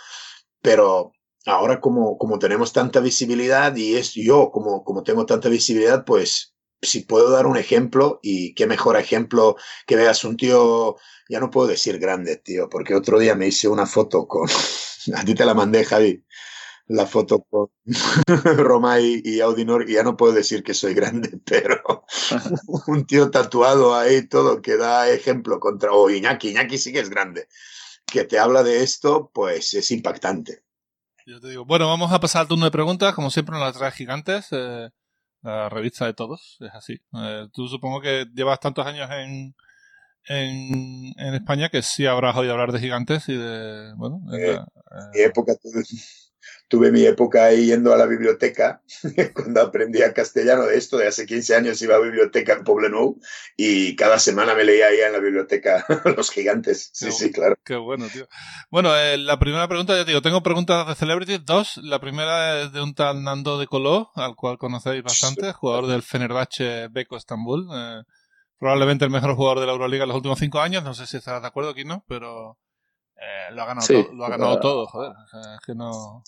pero 0.61 1.11
ahora 1.45 1.79
como, 1.79 2.17
como 2.17 2.39
tenemos 2.39 2.73
tanta 2.73 2.99
visibilidad 3.01 3.75
y 3.75 3.95
es 3.95 4.13
yo 4.13 4.49
como, 4.51 4.83
como 4.83 5.03
tengo 5.03 5.25
tanta 5.25 5.49
visibilidad, 5.49 6.05
pues 6.05 6.55
si 6.81 7.01
puedo 7.01 7.29
dar 7.29 7.47
un 7.47 7.57
ejemplo 7.57 8.19
y 8.21 8.53
qué 8.53 8.67
mejor 8.67 8.97
ejemplo 8.97 9.57
que 9.85 9.95
veas 9.95 10.23
un 10.23 10.37
tío, 10.37 10.95
ya 11.29 11.39
no 11.39 11.49
puedo 11.49 11.67
decir 11.67 11.99
grande, 11.99 12.37
tío, 12.37 12.69
porque 12.69 12.95
otro 12.95 13.19
día 13.19 13.35
me 13.35 13.47
hice 13.47 13.67
una 13.67 13.85
foto 13.85 14.27
con, 14.27 14.47
a 15.15 15.23
ti 15.25 15.35
te 15.35 15.45
la 15.45 15.53
mandé, 15.53 15.83
Javi, 15.83 16.23
la 16.87 17.05
foto 17.05 17.45
con 17.49 17.69
Romay 18.57 19.21
y 19.23 19.41
Audinor, 19.41 19.89
y 19.89 19.93
ya 19.93 20.03
no 20.03 20.17
puedo 20.17 20.33
decir 20.33 20.63
que 20.63 20.73
soy 20.73 20.93
grande, 20.93 21.39
pero 21.45 22.05
un 22.87 23.05
tío 23.05 23.31
tatuado 23.31 23.95
ahí, 23.95 24.27
todo, 24.27 24.61
que 24.61 24.77
da 24.77 25.09
ejemplo 25.09 25.59
contra, 25.59 25.91
o 25.91 26.09
Iñaki, 26.09 26.49
Iñaki 26.49 26.77
sí 26.77 26.93
que 26.93 26.99
es 26.99 27.09
grande, 27.09 27.47
que 28.05 28.23
te 28.23 28.39
habla 28.39 28.63
de 28.63 28.83
esto, 28.83 29.31
pues 29.33 29.73
es 29.73 29.91
impactante. 29.91 30.63
Yo 31.25 31.39
te 31.41 31.49
digo, 31.49 31.65
bueno, 31.65 31.87
vamos 31.87 32.11
a 32.11 32.19
pasar 32.19 32.41
al 32.41 32.47
turno 32.47 32.65
de 32.65 32.71
preguntas, 32.71 33.15
como 33.15 33.31
siempre 33.31 33.55
en 33.55 33.61
las 33.61 33.93
gigantes, 33.95 34.47
eh, 34.51 34.89
la 35.41 35.69
revista 35.69 36.05
de 36.05 36.13
todos, 36.13 36.57
es 36.59 36.71
así. 36.73 37.01
Eh, 37.19 37.47
tú 37.51 37.67
supongo 37.67 37.99
que 37.99 38.27
llevas 38.35 38.59
tantos 38.59 38.85
años 38.85 39.09
en, 39.11 39.55
en, 40.27 41.13
en, 41.17 41.33
España 41.33 41.69
que 41.69 41.81
sí 41.81 42.05
habrás 42.05 42.35
oído 42.35 42.53
hablar 42.53 42.71
de 42.71 42.79
gigantes 42.79 43.27
y 43.27 43.35
de, 43.35 43.93
bueno, 43.95 44.21
eh, 44.37 44.59
época, 45.15 45.53
tuve 46.67 46.91
mi 46.91 47.05
época 47.05 47.45
ahí 47.45 47.67
yendo 47.67 47.93
a 47.93 47.97
la 47.97 48.05
biblioteca, 48.05 48.81
cuando 49.33 49.61
aprendí 49.61 49.99
castellano 50.13 50.65
de 50.65 50.77
esto, 50.77 50.97
de 50.97 51.07
hace 51.07 51.25
15 51.25 51.55
años 51.55 51.81
iba 51.81 51.95
a 51.95 51.99
la 51.99 52.05
biblioteca 52.05 52.53
en 52.53 52.63
Poblenou 52.63 53.19
y 53.55 53.95
cada 53.95 54.19
semana 54.19 54.55
me 54.55 54.63
leía 54.63 54.87
ahí 54.87 54.99
en 54.99 55.13
la 55.13 55.19
biblioteca 55.19 55.85
Los 56.17 56.31
Gigantes. 56.31 56.89
Sí, 56.93 57.11
sí, 57.11 57.31
claro. 57.31 57.55
Qué 57.63 57.75
bueno, 57.75 58.07
tío. 58.11 58.27
Bueno, 58.69 58.95
eh, 58.95 59.17
la 59.17 59.39
primera 59.39 59.67
pregunta, 59.67 59.95
ya 59.95 60.05
te 60.05 60.11
digo, 60.11 60.21
tengo 60.21 60.43
preguntas 60.43 60.87
de 60.87 60.95
Celebrities, 60.95 61.45
dos. 61.45 61.77
La 61.77 61.99
primera 61.99 62.61
es 62.61 62.71
de 62.71 62.81
un 62.81 62.93
tal 62.93 63.23
Nando 63.23 63.59
de 63.59 63.67
Coló, 63.67 64.11
al 64.15 64.35
cual 64.35 64.57
conocéis 64.57 65.03
bastante, 65.03 65.51
jugador 65.53 65.87
del 65.87 66.01
Fenerbahce 66.01 66.87
Beko 66.89 67.17
Estambul. 67.17 67.67
Eh, 67.73 68.01
probablemente 68.57 69.05
el 69.05 69.11
mejor 69.11 69.35
jugador 69.35 69.59
de 69.59 69.65
la 69.65 69.73
Euroliga 69.73 70.03
en 70.03 70.09
los 70.09 70.17
últimos 70.17 70.39
cinco 70.39 70.61
años, 70.61 70.83
no 70.83 70.93
sé 70.93 71.05
si 71.05 71.17
estás 71.17 71.41
de 71.41 71.47
acuerdo 71.47 71.71
aquí, 71.71 71.83
¿no? 71.83 72.03
Pero 72.07 72.57
eh, 73.17 73.53
lo 73.53 73.61
ha 73.61 73.65
ganado, 73.65 73.87
todo, 73.87 74.13
lo 74.13 74.25
ha 74.25 74.29
ganado 74.29 74.59
todo, 74.59 74.85
joder. 74.87 75.13
es 75.55 75.65
que 75.65 75.73
no... 75.73 76.23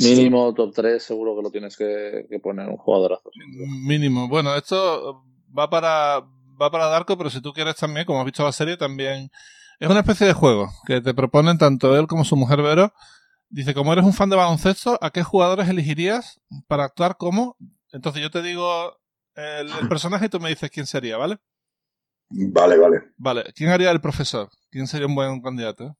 Mínimo 0.00 0.54
top 0.54 0.72
3 0.74 1.02
seguro 1.02 1.34
que 1.36 1.42
lo 1.42 1.50
tienes 1.50 1.76
que, 1.76 2.40
poner 2.42 2.68
un 2.68 2.76
jugadorazo. 2.76 3.30
Mínimo. 3.86 4.28
Bueno, 4.28 4.54
esto 4.54 5.24
va 5.56 5.68
para, 5.68 6.20
va 6.60 6.70
para 6.70 6.86
Darko, 6.86 7.18
pero 7.18 7.30
si 7.30 7.40
tú 7.40 7.52
quieres 7.52 7.76
también, 7.76 8.06
como 8.06 8.20
has 8.20 8.24
visto 8.24 8.44
la 8.44 8.52
serie, 8.52 8.76
también 8.76 9.30
es 9.80 9.90
una 9.90 10.00
especie 10.00 10.26
de 10.26 10.32
juego 10.32 10.70
que 10.86 11.00
te 11.00 11.14
proponen 11.14 11.58
tanto 11.58 11.96
él 11.98 12.06
como 12.06 12.24
su 12.24 12.36
mujer 12.36 12.62
Vero. 12.62 12.92
Dice, 13.48 13.74
como 13.74 13.92
eres 13.92 14.04
un 14.04 14.12
fan 14.12 14.30
de 14.30 14.36
baloncesto, 14.36 14.96
¿a 15.00 15.10
qué 15.10 15.24
jugadores 15.24 15.68
elegirías 15.68 16.40
para 16.68 16.84
actuar 16.84 17.16
como? 17.16 17.56
Entonces 17.90 18.22
yo 18.22 18.30
te 18.30 18.42
digo 18.42 18.96
el, 19.34 19.68
el 19.68 19.88
personaje 19.88 20.26
y 20.26 20.28
tú 20.28 20.38
me 20.38 20.50
dices 20.50 20.70
quién 20.70 20.86
sería, 20.86 21.16
¿vale? 21.16 21.38
Vale, 22.28 22.78
vale. 22.78 22.98
Vale, 23.16 23.44
¿quién 23.56 23.70
haría 23.70 23.90
el 23.90 24.00
profesor? 24.00 24.48
¿Quién 24.70 24.86
sería 24.86 25.08
un 25.08 25.16
buen 25.16 25.42
candidato? 25.42 25.96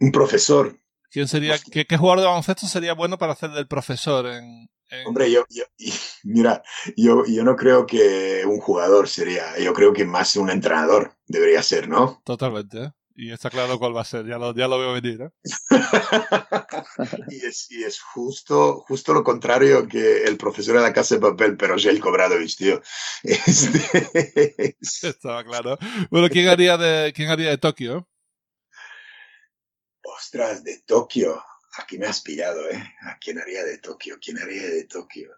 Un 0.00 0.12
profesor. 0.12 0.78
¿Quién 1.10 1.28
sería, 1.28 1.56
qué, 1.58 1.96
jugador 1.96 2.20
de 2.20 2.26
baloncesto 2.26 2.66
sería 2.66 2.92
bueno 2.92 3.16
para 3.16 3.32
hacer 3.32 3.50
del 3.50 3.66
profesor 3.66 4.26
en, 4.26 4.68
Hombre, 5.06 5.30
yo, 5.30 5.44
yo, 5.50 5.64
mira, 6.24 6.62
yo, 6.96 7.24
yo 7.26 7.44
no 7.44 7.56
creo 7.56 7.86
que 7.86 8.44
un 8.46 8.60
jugador 8.60 9.08
sería, 9.08 9.58
yo 9.58 9.72
creo 9.72 9.92
que 9.92 10.04
más 10.04 10.36
un 10.36 10.50
entrenador 10.50 11.16
debería 11.26 11.62
ser, 11.62 11.88
¿no? 11.88 12.22
Totalmente. 12.24 12.84
¿eh? 12.84 12.92
Y 13.18 13.32
está 13.32 13.48
claro 13.48 13.78
cuál 13.78 13.96
va 13.96 14.02
a 14.02 14.04
ser, 14.04 14.26
ya 14.26 14.38
lo, 14.38 14.54
ya 14.54 14.68
lo 14.68 14.78
veo 14.78 14.92
venir. 14.92 15.22
¿eh? 15.22 15.30
y, 17.30 17.46
es, 17.46 17.70
y 17.70 17.82
es 17.82 18.00
justo, 18.00 18.84
justo 18.86 19.14
lo 19.14 19.24
contrario 19.24 19.88
que 19.88 20.24
el 20.24 20.36
profesor 20.36 20.76
de 20.76 20.82
la 20.82 20.92
casa 20.92 21.14
de 21.14 21.22
papel, 21.22 21.56
pero 21.56 21.76
es 21.76 21.86
el 21.86 21.98
Cobradovich, 21.98 22.56
tío. 22.58 22.80
Este... 23.22 24.76
Estaba 24.80 25.42
claro. 25.44 25.78
Bueno, 26.10 26.28
¿quién 26.28 26.48
haría 26.48 26.76
de, 26.76 27.12
quién 27.14 27.30
haría 27.30 27.50
de 27.50 27.58
Tokio? 27.58 28.06
Ostras, 30.14 30.62
de 30.62 30.78
Tokio. 30.86 31.42
Aquí 31.78 31.98
me 31.98 32.06
has 32.06 32.20
pillado, 32.20 32.68
¿eh? 32.70 32.94
¿A 33.02 33.18
quién 33.18 33.38
haría 33.38 33.64
de 33.64 33.78
Tokio? 33.78 34.16
¿Quién 34.20 34.38
haría 34.38 34.62
de 34.62 34.84
Tokio? 34.84 35.30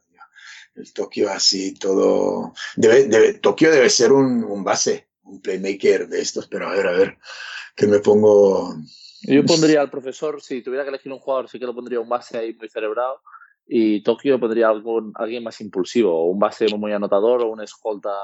El 0.75 0.93
Tokio 0.93 1.31
así 1.31 1.75
todo... 1.75 2.53
Debe, 2.77 3.05
debe, 3.05 3.35
Tokio 3.35 3.73
debe 3.73 3.91
ser 3.91 4.13
un, 4.13 4.45
un 4.45 4.63
base, 4.63 5.09
un 5.23 5.41
playmaker 5.41 6.09
de 6.09 6.21
estos, 6.21 6.47
pero 6.47 6.69
a 6.69 6.73
ver, 6.73 6.87
a 6.87 6.93
ver, 6.93 7.19
que 7.75 7.87
me 7.87 7.99
pongo... 7.99 8.77
Yo 9.23 9.45
pondría 9.45 9.81
al 9.81 9.91
profesor, 9.91 10.41
si 10.41 10.63
tuviera 10.63 10.85
que 10.85 10.91
elegir 10.91 11.13
un 11.13 11.19
jugador, 11.19 11.49
sí 11.49 11.59
que 11.59 11.67
lo 11.67 11.75
pondría 11.75 11.99
un 11.99 12.09
base 12.09 12.39
ahí 12.39 12.55
muy 12.55 12.69
cerebrado. 12.69 13.23
Y 13.67 14.03
Tokio 14.03 14.39
pondría 14.39 14.69
algún, 14.69 15.13
alguien 15.17 15.43
más 15.43 15.61
impulsivo, 15.61 16.31
un 16.31 16.39
base 16.39 16.69
muy 16.77 16.93
anotador 16.93 17.43
o 17.43 17.51
un 17.51 17.61
escolta 17.61 18.15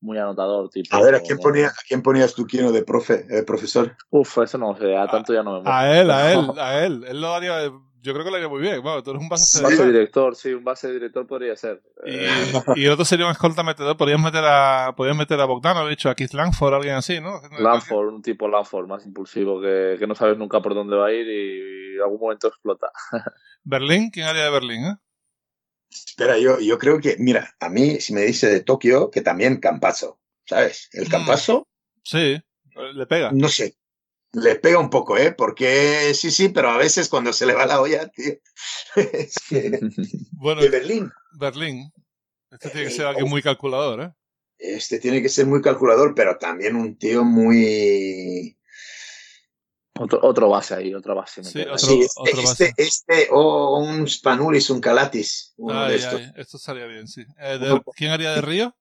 muy 0.00 0.18
anotador. 0.18 0.68
Tipo, 0.70 0.96
a 0.96 1.02
ver, 1.02 1.14
¿a 1.14 1.20
quién, 1.20 1.38
ponía, 1.38 1.68
¿a 1.68 1.82
quién 1.86 2.02
ponías 2.02 2.34
tú, 2.34 2.46
Kino, 2.46 2.72
de 2.72 2.82
profe, 2.82 3.26
eh, 3.30 3.42
profesor? 3.42 3.96
Uf, 4.10 4.38
eso 4.38 4.58
no 4.58 4.76
sé, 4.76 4.96
a 4.96 5.06
tanto 5.06 5.32
ya 5.32 5.42
no 5.42 5.54
me 5.54 5.62
muero. 5.62 5.76
A 5.76 5.98
él, 5.98 6.10
a 6.10 6.32
él, 6.32 6.50
a 6.58 6.84
él. 6.84 7.04
Él 7.08 7.20
lo 7.20 7.34
haría, 7.34 7.64
yo 7.64 8.12
creo 8.12 8.24
que 8.24 8.30
lo 8.30 8.36
haría 8.36 8.48
muy 8.48 8.60
bien. 8.60 8.80
Bueno, 8.82 9.02
tú 9.02 9.10
eres 9.10 9.22
un 9.22 9.28
base, 9.28 9.86
director, 9.86 10.36
sí, 10.36 10.52
un 10.52 10.64
base 10.64 10.92
director 10.92 11.26
podría 11.26 11.56
ser. 11.56 11.82
Y, 12.06 12.80
y 12.80 12.84
el 12.86 12.92
otro 12.92 13.04
sería 13.04 13.26
un 13.26 13.32
escolta 13.32 13.62
metedor. 13.62 13.96
Podrías 13.96 14.20
meter 14.20 14.44
a, 14.44 14.94
podrías 14.96 15.16
meter 15.16 15.40
a 15.40 15.46
Bogdanovich 15.46 16.06
o 16.06 16.10
a 16.10 16.14
Keith 16.14 16.32
Langford, 16.32 16.74
alguien 16.74 16.94
así, 16.94 17.20
¿no? 17.20 17.40
Langford, 17.58 18.08
un 18.08 18.22
tipo 18.22 18.48
Langford 18.48 18.86
más 18.86 19.04
impulsivo 19.04 19.60
que, 19.60 19.96
que 19.98 20.06
no 20.06 20.14
sabes 20.14 20.38
nunca 20.38 20.60
por 20.60 20.74
dónde 20.74 20.96
va 20.96 21.08
a 21.08 21.12
ir 21.12 21.26
y 21.26 21.96
en 21.96 22.02
algún 22.02 22.20
momento 22.20 22.48
explota. 22.48 22.90
Berlín, 23.64 24.10
¿quién 24.10 24.26
haría 24.26 24.44
de 24.44 24.50
Berlín, 24.50 24.84
eh? 24.84 24.94
Espera, 25.90 26.38
yo, 26.38 26.60
yo 26.60 26.78
creo 26.78 27.00
que, 27.00 27.16
mira, 27.18 27.56
a 27.60 27.68
mí, 27.68 28.00
si 28.00 28.12
me 28.12 28.22
dice 28.22 28.48
de 28.48 28.60
Tokio, 28.60 29.10
que 29.10 29.22
también 29.22 29.60
Campazo, 29.60 30.20
¿sabes? 30.46 30.88
El 30.92 31.08
Campazo. 31.08 31.66
Sí, 32.04 32.40
le 32.94 33.06
pega. 33.06 33.30
No 33.32 33.48
sé, 33.48 33.76
le 34.32 34.56
pega 34.56 34.78
un 34.78 34.90
poco, 34.90 35.16
¿eh? 35.16 35.32
Porque 35.32 36.12
sí, 36.14 36.30
sí, 36.30 36.48
pero 36.48 36.70
a 36.70 36.76
veces 36.76 37.08
cuando 37.08 37.32
se 37.32 37.46
le 37.46 37.54
va 37.54 37.66
la 37.66 37.80
olla, 37.80 38.08
tío. 38.08 38.34
es 38.96 39.34
que... 39.48 39.80
Bueno, 40.32 40.62
de 40.62 40.68
Berlín. 40.68 41.10
Berlín. 41.32 41.92
Este 42.50 42.70
tiene 42.70 42.88
que 42.88 42.94
ser 42.94 43.06
alguien 43.06 43.28
muy 43.28 43.42
calculador, 43.42 44.00
¿eh? 44.00 44.12
Este 44.58 44.98
tiene 44.98 45.22
que 45.22 45.28
ser 45.28 45.46
muy 45.46 45.62
calculador, 45.62 46.14
pero 46.14 46.36
también 46.36 46.74
un 46.74 46.98
tío 46.98 47.24
muy. 47.24 48.57
Otro, 50.00 50.20
otro 50.22 50.48
base 50.48 50.74
ahí, 50.74 50.94
otra 50.94 51.14
base. 51.14 51.42
Sí, 51.44 51.60
otro, 51.62 51.78
Sí, 51.78 52.00
este, 52.00 52.20
otro 52.20 52.42
base. 52.42 52.64
este, 52.76 52.82
este, 52.82 53.28
o 53.32 53.78
un 53.78 54.06
Spanulis, 54.08 54.70
un 54.70 54.80
Calatis, 54.80 55.52
uno 55.56 55.80
Ay, 55.82 55.90
de 55.90 55.96
estos. 55.96 56.20
ay, 56.20 56.32
esto 56.36 56.56
estaría 56.56 56.86
bien, 56.86 57.06
sí. 57.08 57.22
Eh, 57.38 57.58
de- 57.58 57.82
¿Quién 57.96 58.10
haría 58.12 58.32
de 58.32 58.40
Río? 58.42 58.76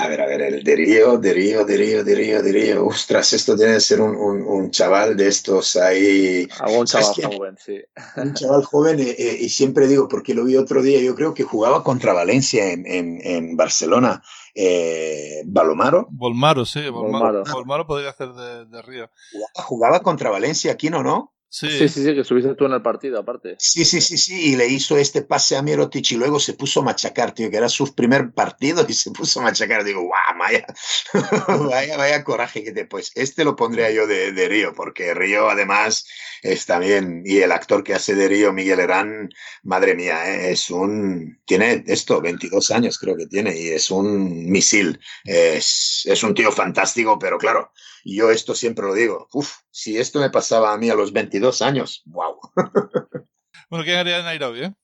A 0.00 0.08
ver, 0.08 0.20
a 0.22 0.26
ver, 0.26 0.40
el 0.40 0.64
de 0.64 0.76
Río, 0.76 1.18
de 1.18 1.32
Río, 1.34 1.64
de 1.64 1.76
Río, 1.76 2.02
de 2.02 2.14
Río, 2.14 2.42
de 2.42 2.52
Río. 2.52 2.86
Ostras, 2.86 3.32
esto 3.34 3.54
tiene 3.54 3.74
que 3.74 3.80
ser 3.80 4.00
un, 4.00 4.16
un, 4.16 4.40
un 4.42 4.70
chaval 4.70 5.14
de 5.14 5.28
estos 5.28 5.76
ahí. 5.76 6.48
Algún 6.58 6.86
¿Sabes 6.86 7.12
chaval 7.14 7.36
joven, 7.36 7.56
sí. 7.58 7.80
Un 8.16 8.32
chaval 8.34 8.64
joven, 8.64 9.00
eh, 9.00 9.14
eh, 9.18 9.36
y 9.40 9.48
siempre 9.50 9.86
digo, 9.86 10.08
porque 10.08 10.34
lo 10.34 10.44
vi 10.44 10.56
otro 10.56 10.82
día, 10.82 11.00
yo 11.00 11.14
creo 11.14 11.34
que 11.34 11.42
jugaba 11.42 11.84
contra 11.84 12.14
Valencia 12.14 12.72
en, 12.72 12.86
en, 12.86 13.20
en 13.22 13.56
Barcelona, 13.56 14.22
eh, 14.54 15.42
Balomaro. 15.44 16.08
Volmaro, 16.10 16.64
sí. 16.64 16.88
Volmaro, 16.88 17.24
Volmaro. 17.24 17.52
Volmaro 17.52 17.86
podría 17.86 18.10
hacer 18.10 18.32
de, 18.32 18.66
de 18.66 18.82
Río. 18.82 19.10
Jugaba, 19.32 19.66
jugaba 19.66 20.00
contra 20.00 20.30
Valencia, 20.30 20.76
¿quién 20.76 20.94
o 20.94 21.02
no? 21.02 21.34
Sí, 21.52 21.68
Sí, 21.68 21.88
sí, 21.88 22.04
sí, 22.04 22.14
que 22.14 22.20
estuviste 22.20 22.54
tú 22.54 22.66
en 22.66 22.72
el 22.72 22.82
partido, 22.82 23.18
aparte. 23.18 23.56
Sí, 23.58 23.84
sí, 23.84 24.00
sí, 24.00 24.16
sí, 24.16 24.52
y 24.52 24.56
le 24.56 24.68
hizo 24.68 24.96
este 24.96 25.22
pase 25.22 25.56
a 25.56 25.62
Mirotic 25.62 26.12
y 26.12 26.16
luego 26.16 26.38
se 26.38 26.54
puso 26.54 26.80
a 26.80 26.84
machacar, 26.84 27.34
tío, 27.34 27.50
que 27.50 27.56
era 27.56 27.68
su 27.68 27.92
primer 27.92 28.32
partido 28.32 28.86
y 28.88 28.92
se 28.92 29.10
puso 29.10 29.40
a 29.40 29.42
machacar. 29.42 29.82
Digo, 29.82 30.00
guau, 30.02 30.38
vaya, 30.38 30.64
vaya, 31.68 31.96
vaya 31.96 32.22
coraje 32.22 32.62
que 32.62 32.70
te, 32.70 32.84
pues 32.84 33.10
este 33.16 33.44
lo 33.44 33.56
pondría 33.56 33.90
yo 33.90 34.06
de, 34.06 34.30
de 34.30 34.48
Río, 34.48 34.74
porque 34.76 35.12
Río 35.12 35.50
además 35.50 36.06
está 36.42 36.78
bien, 36.78 37.22
y 37.26 37.38
el 37.38 37.50
actor 37.50 37.82
que 37.82 37.94
hace 37.94 38.14
de 38.14 38.28
Río, 38.28 38.52
Miguel 38.52 38.78
Herán, 38.78 39.28
madre 39.64 39.96
mía, 39.96 40.32
¿eh? 40.32 40.52
es 40.52 40.70
un, 40.70 41.40
tiene 41.44 41.82
esto, 41.88 42.20
22 42.20 42.70
años 42.70 42.96
creo 42.96 43.16
que 43.16 43.26
tiene, 43.26 43.58
y 43.58 43.70
es 43.70 43.90
un 43.90 44.48
misil, 44.48 45.00
es, 45.24 46.02
es 46.06 46.22
un 46.22 46.34
tío 46.34 46.52
fantástico, 46.52 47.18
pero 47.18 47.38
claro, 47.38 47.72
y 48.04 48.16
yo 48.16 48.30
esto 48.30 48.54
siempre 48.54 48.86
lo 48.86 48.94
digo, 48.94 49.28
uf, 49.32 49.58
si 49.70 49.98
esto 49.98 50.20
me 50.20 50.30
pasaba 50.30 50.72
a 50.72 50.78
mí 50.78 50.90
a 50.90 50.94
los 50.94 51.12
22 51.12 51.62
años, 51.62 52.02
wow. 52.06 52.38
Bueno, 53.68 53.84
¿quién 53.84 53.98
haría 53.98 54.16
de 54.18 54.22
Nairobi, 54.24 54.64
eh? 54.64 54.74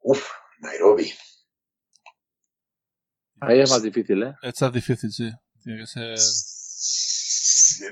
Uf, 0.00 0.28
Nairobi. 0.60 1.12
Ahí 3.40 3.60
es 3.60 3.70
más 3.70 3.82
difícil, 3.82 4.22
¿eh? 4.22 4.34
Esta 4.42 4.66
es 4.68 4.72
difícil, 4.72 5.12
sí. 5.12 5.30
Tiene 5.62 5.80
que 5.80 5.86
ser. 5.86 6.10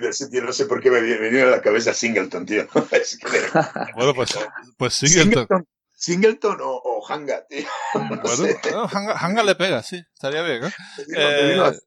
No 0.00 0.12
sé, 0.12 0.28
tío, 0.30 0.42
no 0.42 0.52
sé 0.52 0.66
por 0.66 0.80
qué 0.80 0.90
me 0.90 1.00
viene, 1.00 1.42
a 1.42 1.46
la 1.46 1.60
cabeza 1.62 1.92
Singleton, 1.92 2.46
tío. 2.46 2.66
Es 2.92 3.18
que- 3.18 3.26
Bueno, 3.96 4.14
pues, 4.14 4.38
pues 4.76 4.94
Singleton. 4.94 5.32
Singleton, 5.48 5.68
Singleton 5.94 6.58
o, 6.60 6.76
o 6.84 7.12
Hanga, 7.12 7.44
tío. 7.46 7.66
No 7.94 8.22
Bueno, 8.22 8.46
no, 8.70 8.84
Hanga, 8.84 9.12
Hanga 9.18 9.42
le 9.42 9.54
pega, 9.56 9.82
sí. 9.82 10.02
Estaría 10.14 10.42
bien, 10.42 10.64
¿eh? 10.64 10.72
A- 11.16 11.68
Eh, 11.70 11.80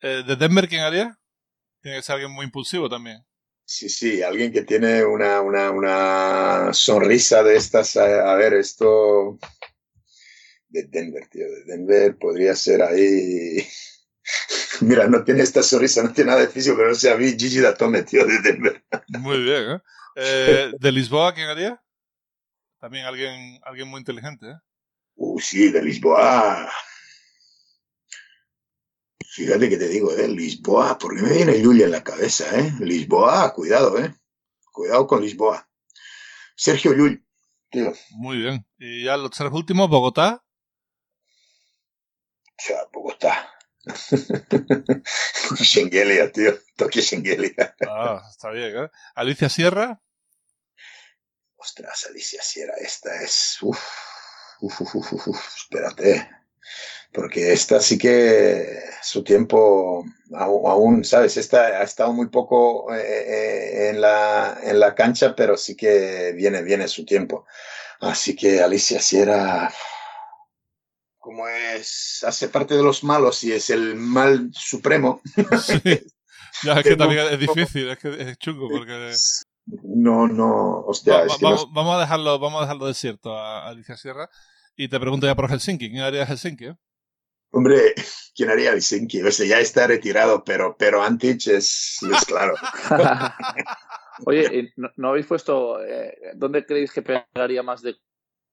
eh, 0.00 0.22
¿De 0.26 0.36
Denver 0.36 0.68
quién 0.68 0.82
haría? 0.82 1.18
Tiene 1.80 1.98
que 1.98 2.02
ser 2.02 2.14
alguien 2.14 2.32
muy 2.32 2.46
impulsivo 2.46 2.88
también. 2.88 3.24
Sí, 3.66 3.88
sí, 3.88 4.22
alguien 4.22 4.52
que 4.52 4.62
tiene 4.62 5.04
una, 5.04 5.40
una, 5.40 5.70
una 5.70 6.72
sonrisa 6.72 7.42
de 7.42 7.56
estas. 7.56 7.96
A, 7.96 8.32
a 8.32 8.34
ver, 8.36 8.54
esto. 8.54 9.38
De 10.68 10.84
Denver, 10.84 11.26
tío. 11.28 11.46
De 11.50 11.64
Denver 11.64 12.16
podría 12.18 12.54
ser 12.54 12.82
ahí. 12.82 13.66
Mira, 14.80 15.06
no 15.06 15.24
tiene 15.24 15.42
esta 15.42 15.62
sonrisa, 15.62 16.02
no 16.02 16.12
tiene 16.12 16.30
nada 16.30 16.42
de 16.42 16.48
físico, 16.48 16.76
pero 16.76 16.88
no 16.88 16.94
sé, 16.94 17.10
a 17.10 17.16
mí 17.16 17.26
Gigi 17.38 17.60
Datome, 17.60 18.02
tío, 18.02 18.26
de 18.26 18.40
Denver. 18.40 18.84
Muy 19.08 19.42
bien, 19.42 19.70
¿eh? 19.70 19.80
Eh, 20.16 20.72
¿De 20.78 20.92
Lisboa 20.92 21.34
quién 21.34 21.48
haría? 21.48 21.82
También 22.78 23.06
alguien, 23.06 23.58
alguien 23.64 23.88
muy 23.88 23.98
inteligente, 23.98 24.46
¿eh? 24.46 24.56
Uh, 25.16 25.40
sí, 25.40 25.72
de 25.72 25.82
Lisboa. 25.82 26.70
Fíjate 29.18 29.68
que 29.68 29.76
te 29.76 29.88
digo, 29.88 30.12
¿eh? 30.12 30.28
Lisboa, 30.28 30.96
porque 30.98 31.22
me 31.22 31.32
viene 31.32 31.60
Yulia 31.60 31.86
en 31.86 31.92
la 31.92 32.04
cabeza, 32.04 32.44
¿eh? 32.58 32.72
Lisboa, 32.80 33.52
cuidado, 33.52 33.98
¿eh? 33.98 34.14
Cuidado 34.72 35.06
con 35.06 35.22
Lisboa. 35.22 35.68
Sergio 36.56 36.92
Llull, 36.92 37.26
tío. 37.70 37.92
Muy 38.10 38.38
bien. 38.38 38.64
Y 38.78 39.04
ya 39.04 39.16
los 39.16 39.30
tres 39.30 39.50
últimos, 39.52 39.88
Bogotá. 39.88 40.44
O 42.46 42.62
sea, 42.62 42.78
Bogotá. 42.92 43.50
Schengelia, 45.62 46.30
tío. 46.30 46.54
Tokio 46.76 47.02
Schengelia. 47.02 47.74
Ah, 47.88 48.22
está 48.30 48.50
bien, 48.50 48.84
¿eh? 48.84 48.90
Alicia 49.14 49.48
Sierra. 49.48 50.00
Ostras, 51.56 52.06
Alicia 52.08 52.42
Sierra, 52.42 52.74
esta 52.80 53.22
es. 53.22 53.58
Uf, 53.62 53.80
uf, 54.60 54.80
uf, 54.80 54.94
uf, 54.94 55.26
uf, 55.28 55.56
espérate. 55.56 56.30
Porque 57.14 57.52
esta 57.52 57.78
sí 57.80 57.96
que 57.96 58.66
su 59.00 59.22
tiempo 59.22 60.04
aún, 60.34 61.04
¿sabes? 61.04 61.36
Esta 61.36 61.60
ha 61.80 61.82
estado 61.84 62.12
muy 62.12 62.26
poco 62.28 62.92
eh, 62.92 62.98
eh, 63.00 63.88
en, 63.90 64.00
la, 64.00 64.58
en 64.62 64.80
la 64.80 64.94
cancha, 64.96 65.36
pero 65.36 65.56
sí 65.56 65.76
que 65.76 66.32
viene, 66.36 66.62
viene 66.62 66.88
su 66.88 67.04
tiempo. 67.04 67.46
Así 68.00 68.34
que 68.34 68.60
Alicia 68.60 69.00
Sierra, 69.00 69.72
como 71.18 71.46
es, 71.48 72.24
hace 72.26 72.48
parte 72.48 72.74
de 72.76 72.82
los 72.82 73.04
malos 73.04 73.44
y 73.44 73.52
es 73.52 73.70
el 73.70 73.94
mal 73.94 74.50
supremo, 74.52 75.20
Sí. 75.62 75.80
Ya, 76.62 76.74
es 76.74 76.82
que 76.82 76.90
Que 76.90 76.90
no- 76.90 76.96
también 76.96 77.26
es 77.30 77.38
difícil, 77.38 77.88
es 77.90 77.98
que 77.98 78.08
es 78.30 78.38
chungo 78.38 78.68
porque... 78.68 79.14
no, 79.84 80.26
no, 80.26 80.80
hostia, 80.86 81.14
Va- 81.14 81.24
es 81.24 81.32
va- 81.32 81.38
que 81.38 81.44
no- 81.44 81.50
vamos, 81.50 81.72
vamos 81.72 81.96
a 81.96 82.00
dejarlo, 82.00 82.38
vamos 82.38 82.58
a 82.58 82.62
dejarlo 82.62 82.86
desierto 82.86 83.36
a 83.38 83.68
Alicia 83.68 83.96
Sierra. 83.96 84.28
Y 84.76 84.88
te 84.88 84.98
pregunto 84.98 85.26
ya 85.26 85.36
por 85.36 85.48
Helsinki. 85.48 85.90
¿Quién 85.90 86.02
haría 86.02 86.26
Helsinki? 86.26 86.66
eh? 86.66 86.76
Hombre, 87.54 87.94
¿quién 88.34 88.50
haría 88.50 88.72
Helsinki? 88.72 89.22
O 89.22 89.30
sea, 89.30 89.46
ya 89.46 89.60
está 89.60 89.86
retirado, 89.86 90.42
pero, 90.44 90.76
pero 90.76 91.02
Antich 91.02 91.48
es, 91.48 91.98
es 92.02 92.24
claro. 92.26 92.54
Oye, 94.26 94.58
¿y 94.58 94.80
¿no, 94.80 94.90
no 94.96 95.08
habéis 95.10 95.26
puesto. 95.26 95.82
eh, 95.84 96.32
¿Dónde 96.34 96.64
creéis 96.64 96.92
que 96.92 97.02
pegaría 97.02 97.62
más 97.62 97.82
de 97.82 97.96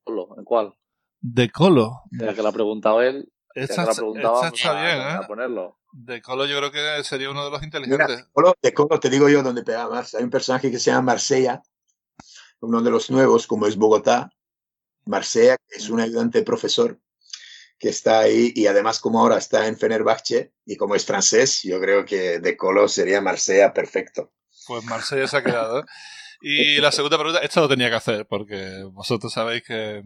Colo? 0.04 0.36
¿En 0.38 0.44
cuál? 0.44 0.74
De 1.20 1.50
Colo. 1.52 2.02
Ya 2.12 2.34
que 2.34 2.42
la 2.42 2.50
ha 2.50 2.54
preguntado 2.54 3.02
él, 3.02 3.32
ya 3.56 3.62
Esta, 3.62 3.84
que 3.84 3.90
la 3.90 3.96
preguntaba, 3.96 4.36
esta 4.36 4.50
pues, 4.50 4.62
está 4.62 4.80
a- 4.80 4.84
bien, 4.86 5.18
a 5.18 5.22
¿eh? 5.22 5.26
ponerlo. 5.28 5.78
De 5.94 6.22
Colo 6.22 6.46
yo 6.46 6.58
creo 6.58 6.72
que 6.72 7.04
sería 7.04 7.30
uno 7.30 7.44
de 7.46 7.52
los 7.52 7.60
Mira, 7.62 7.66
inteligentes. 7.66 8.18
de 8.18 8.26
Colo, 8.32 8.56
de 8.62 8.74
Colo 8.74 9.00
te 9.00 9.10
digo 9.10 9.30
yo 9.30 9.44
dónde 9.44 9.64
pega 9.64 9.88
más. 9.90 10.16
Hay 10.16 10.24
un 10.24 10.30
personaje 10.30 10.72
que 10.72 10.80
se 10.80 10.90
llama 10.90 11.12
Marsella, 11.14 11.62
uno 12.62 12.82
de 12.82 12.90
los 12.92 13.12
nuevos, 13.12 13.46
como 13.48 13.68
es 13.68 13.76
Bogotá. 13.76 14.32
Marsella, 15.06 15.58
que 15.68 15.78
es 15.78 15.90
un 15.90 16.00
ayudante 16.00 16.40
de 16.40 16.46
profesor, 16.46 17.00
que 17.82 17.90
está 17.90 18.20
ahí 18.20 18.54
y 18.56 18.68
además 18.68 19.00
como 19.00 19.20
ahora 19.20 19.38
está 19.38 19.66
en 19.66 19.76
Fenerbahce 19.76 20.54
y 20.66 20.76
como 20.78 20.94
es 20.94 21.04
francés, 21.04 21.62
yo 21.64 21.82
creo 21.82 22.06
que 22.06 22.40
de 22.40 22.56
Colo 22.56 22.88
sería 22.88 23.22
Marsella 23.22 23.74
perfecto. 23.74 24.32
Pues 24.68 24.84
Marsella 24.86 25.28
se 25.28 25.38
ha 25.38 25.44
quedado. 25.44 25.80
¿eh? 25.80 25.84
Y 26.42 26.76
la 26.82 26.92
segunda 26.92 27.18
pregunta, 27.18 27.40
esto 27.40 27.62
lo 27.62 27.68
tenía 27.68 27.90
que 27.90 27.96
hacer 27.96 28.28
porque 28.28 28.84
vosotros 28.92 29.34
sabéis 29.34 29.64
que, 29.64 30.04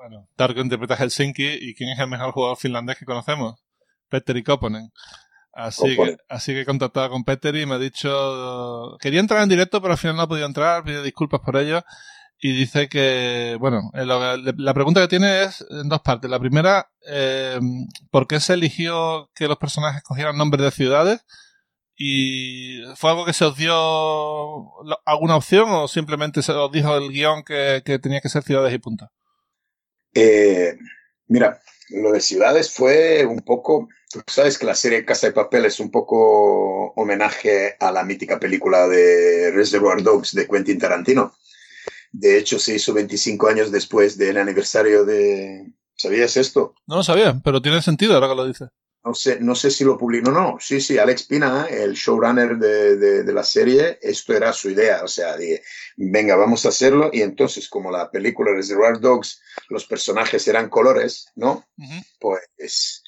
bueno, 0.00 0.28
Darko 0.36 0.60
interpreta 0.60 0.96
Helsinki 0.96 1.58
y 1.60 1.74
¿quién 1.74 1.90
es 1.90 1.98
el 1.98 2.06
mejor 2.06 2.30
jugador 2.30 2.56
finlandés 2.56 2.96
que 2.96 3.04
conocemos? 3.04 3.60
Petteri 4.08 4.44
Koponen. 4.44 4.92
Así 5.52 5.96
que, 5.96 6.18
así 6.28 6.52
que 6.52 6.60
he 6.60 6.64
contactado 6.64 7.10
con 7.10 7.24
Petteri 7.24 7.62
y 7.62 7.66
me 7.66 7.74
ha 7.74 7.78
dicho, 7.78 8.96
quería 9.00 9.18
entrar 9.18 9.42
en 9.42 9.48
directo 9.48 9.82
pero 9.82 9.94
al 9.94 9.98
final 9.98 10.14
no 10.14 10.22
ha 10.22 10.28
podido 10.28 10.46
entrar, 10.46 10.84
pide 10.84 11.02
disculpas 11.02 11.40
por 11.40 11.56
ello 11.56 11.82
y 12.40 12.56
dice 12.56 12.88
que, 12.88 13.56
bueno, 13.58 13.90
eh, 13.94 14.04
la 14.04 14.74
pregunta 14.74 15.00
que 15.00 15.08
tiene 15.08 15.42
es 15.42 15.64
en 15.70 15.88
dos 15.88 16.02
partes. 16.02 16.30
La 16.30 16.38
primera, 16.38 16.90
eh, 17.06 17.58
¿por 18.10 18.28
qué 18.28 18.38
se 18.38 18.54
eligió 18.54 19.30
que 19.34 19.48
los 19.48 19.58
personajes 19.58 20.02
cogieran 20.02 20.38
nombres 20.38 20.62
de 20.62 20.70
ciudades? 20.70 21.24
¿Y 21.96 22.80
fue 22.94 23.10
algo 23.10 23.24
que 23.24 23.32
se 23.32 23.44
os 23.44 23.56
dio 23.56 23.74
alguna 25.04 25.36
opción 25.36 25.68
o 25.68 25.88
simplemente 25.88 26.42
se 26.42 26.52
os 26.52 26.70
dijo 26.70 26.96
el 26.96 27.10
guion 27.10 27.42
que, 27.42 27.82
tenía 28.00 28.20
que 28.20 28.28
ser 28.28 28.44
ciudades 28.44 28.72
y 28.72 28.78
punta? 28.78 29.10
Eh, 30.14 30.78
mira, 31.26 31.60
lo 31.88 32.12
de 32.12 32.20
ciudades 32.20 32.72
fue 32.72 33.26
un 33.26 33.40
poco, 33.40 33.88
tú 34.12 34.20
sabes 34.28 34.58
que 34.58 34.66
la 34.66 34.76
serie 34.76 35.04
Casa 35.04 35.26
de 35.26 35.32
Papel 35.32 35.64
es 35.64 35.80
un 35.80 35.90
poco 35.90 36.92
homenaje 36.92 37.74
a 37.80 37.90
la 37.90 38.04
mítica 38.04 38.38
película 38.38 38.86
de 38.86 39.50
Reservoir 39.50 40.00
Dogs 40.04 40.34
de 40.36 40.46
Quentin 40.46 40.78
Tarantino. 40.78 41.34
De 42.12 42.38
hecho, 42.38 42.58
se 42.58 42.74
hizo 42.74 42.92
25 42.94 43.48
años 43.48 43.70
después 43.70 44.16
del 44.16 44.38
aniversario 44.38 45.04
de... 45.04 45.72
¿Sabías 45.96 46.36
esto? 46.36 46.74
No 46.86 46.96
lo 46.96 47.02
sabía, 47.02 47.40
pero 47.42 47.60
tiene 47.60 47.82
sentido 47.82 48.14
ahora 48.14 48.28
que 48.28 48.34
lo 48.36 48.46
dices. 48.46 48.68
No 49.04 49.14
sé, 49.14 49.38
no 49.40 49.54
sé 49.54 49.70
si 49.70 49.84
lo 49.84 49.96
publicó. 49.96 50.30
No, 50.30 50.40
no, 50.40 50.56
sí, 50.60 50.80
sí, 50.80 50.98
Alex 50.98 51.24
Pina, 51.24 51.66
el 51.66 51.94
showrunner 51.94 52.56
de, 52.58 52.96
de, 53.24 53.32
la 53.32 53.42
serie, 53.42 53.98
esto 54.02 54.34
era 54.34 54.52
su 54.52 54.70
idea. 54.70 55.02
O 55.02 55.08
sea, 55.08 55.36
dije, 55.36 55.62
venga, 55.96 56.36
vamos 56.36 56.66
a 56.66 56.68
hacerlo. 56.68 57.10
Y 57.12 57.22
entonces, 57.22 57.68
como 57.68 57.90
la 57.90 58.10
película 58.10 58.52
Reservoir 58.52 59.00
Dogs, 59.00 59.40
los 59.68 59.86
personajes 59.86 60.46
eran 60.46 60.68
colores, 60.68 61.26
¿no? 61.36 61.64
Pues 62.20 63.02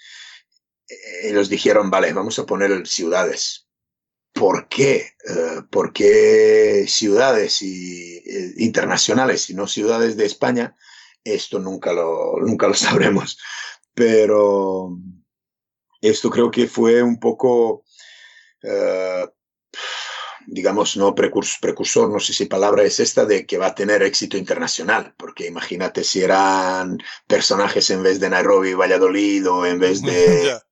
eh, 0.88 1.28
ellos 1.28 1.48
dijeron, 1.48 1.90
vale, 1.90 2.12
vamos 2.12 2.38
a 2.38 2.46
poner 2.46 2.86
ciudades. 2.86 3.66
¿Por 4.33 4.68
qué? 4.68 5.14
Eh, 5.28 5.62
¿Por 5.70 5.93
qué 5.93 6.87
ciudades 6.89 7.62
y, 7.62 8.18
eh, 8.18 8.55
internacionales 8.59 9.51
y 9.51 9.55
no 9.55 9.66
ciudades 9.66 10.16
de 10.16 10.26
España? 10.26 10.76
Esto 11.24 11.59
nunca 11.59 11.93
lo, 11.93 12.37
nunca 12.41 12.68
lo 12.68 12.74
sabremos. 12.74 13.39
Pero 13.95 14.97
esto 16.01 16.31
creo 16.31 16.51
que 16.51 16.66
fue 16.66 17.03
un 17.03 17.18
poco, 17.18 17.85
eh, 18.62 19.28
digamos, 20.47 20.97
no 20.97 21.14
precursor, 21.14 22.11
no 22.11 22.20
sé 22.20 22.33
si 22.33 22.47
palabra 22.47 22.85
es 22.85 23.01
esta, 23.01 23.26
de 23.26 23.45
que 23.45 23.59
va 23.59 23.68
a 23.68 23.74
tener 23.74 24.03
éxito 24.03 24.37
internacional. 24.37 25.14
Porque 25.16 25.47
imagínate 25.47 26.05
si 26.05 26.22
eran 26.22 26.99
personajes 27.26 27.91
en 27.91 28.03
vez 28.03 28.20
de 28.20 28.31
Nairobi, 28.31 28.74
Valladolid 28.74 29.49
o 29.51 29.66
en 29.66 29.78
vez 29.78 30.03
de... 30.03 30.61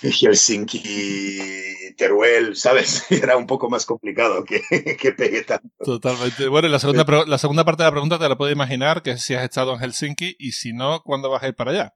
Helsinki, 0.00 1.87
Teruel, 1.98 2.56
¿sabes? 2.56 3.04
Era 3.10 3.36
un 3.36 3.46
poco 3.46 3.68
más 3.68 3.84
complicado 3.84 4.44
que, 4.44 4.62
que 4.96 5.12
pegue 5.12 5.42
tanto. 5.42 5.68
Totalmente. 5.84 6.48
Bueno, 6.48 6.68
y 6.68 6.70
la 6.70 6.78
segunda, 6.78 7.04
la 7.26 7.38
segunda 7.38 7.64
parte 7.64 7.82
de 7.82 7.88
la 7.88 7.92
pregunta 7.92 8.18
te 8.18 8.28
la 8.28 8.38
puedo 8.38 8.50
imaginar, 8.50 9.02
que 9.02 9.18
si 9.18 9.34
has 9.34 9.44
estado 9.44 9.74
en 9.74 9.80
Helsinki 9.80 10.36
y 10.38 10.52
si 10.52 10.72
no, 10.72 11.02
¿cuándo 11.02 11.28
vas 11.28 11.42
a 11.42 11.48
ir 11.48 11.54
para 11.54 11.72
allá? 11.72 11.94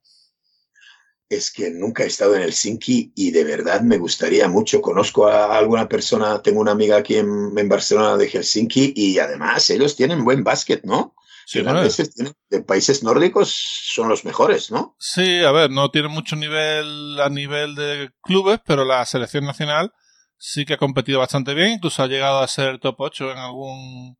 Es 1.30 1.50
que 1.50 1.70
nunca 1.70 2.04
he 2.04 2.08
estado 2.08 2.36
en 2.36 2.42
Helsinki 2.42 3.12
y 3.16 3.30
de 3.30 3.44
verdad 3.44 3.80
me 3.80 3.96
gustaría 3.96 4.48
mucho. 4.48 4.82
Conozco 4.82 5.28
a 5.28 5.56
alguna 5.56 5.88
persona, 5.88 6.42
tengo 6.42 6.60
una 6.60 6.72
amiga 6.72 6.98
aquí 6.98 7.16
en, 7.16 7.52
en 7.56 7.68
Barcelona 7.70 8.18
de 8.18 8.28
Helsinki 8.28 8.92
y 8.94 9.18
además 9.18 9.70
ellos 9.70 9.96
tienen 9.96 10.24
buen 10.24 10.44
básquet, 10.44 10.84
¿no? 10.84 11.14
Sí, 11.46 11.62
de 12.50 12.62
países 12.62 13.02
nórdicos 13.02 13.52
son 13.52 14.08
los 14.08 14.24
mejores, 14.24 14.70
¿no? 14.70 14.96
Sí, 14.98 15.42
a 15.42 15.52
ver, 15.52 15.70
no 15.70 15.90
tiene 15.90 16.08
mucho 16.08 16.36
nivel 16.36 17.20
a 17.20 17.28
nivel 17.28 17.74
de 17.74 18.10
clubes, 18.22 18.60
pero 18.64 18.84
la 18.84 19.04
selección 19.04 19.44
nacional 19.44 19.92
sí 20.38 20.64
que 20.64 20.74
ha 20.74 20.78
competido 20.78 21.20
bastante 21.20 21.54
bien, 21.54 21.72
incluso 21.72 22.02
ha 22.02 22.08
llegado 22.08 22.40
a 22.40 22.48
ser 22.48 22.78
top 22.78 22.96
8 22.98 23.30
en 23.32 23.38
algún 23.38 24.16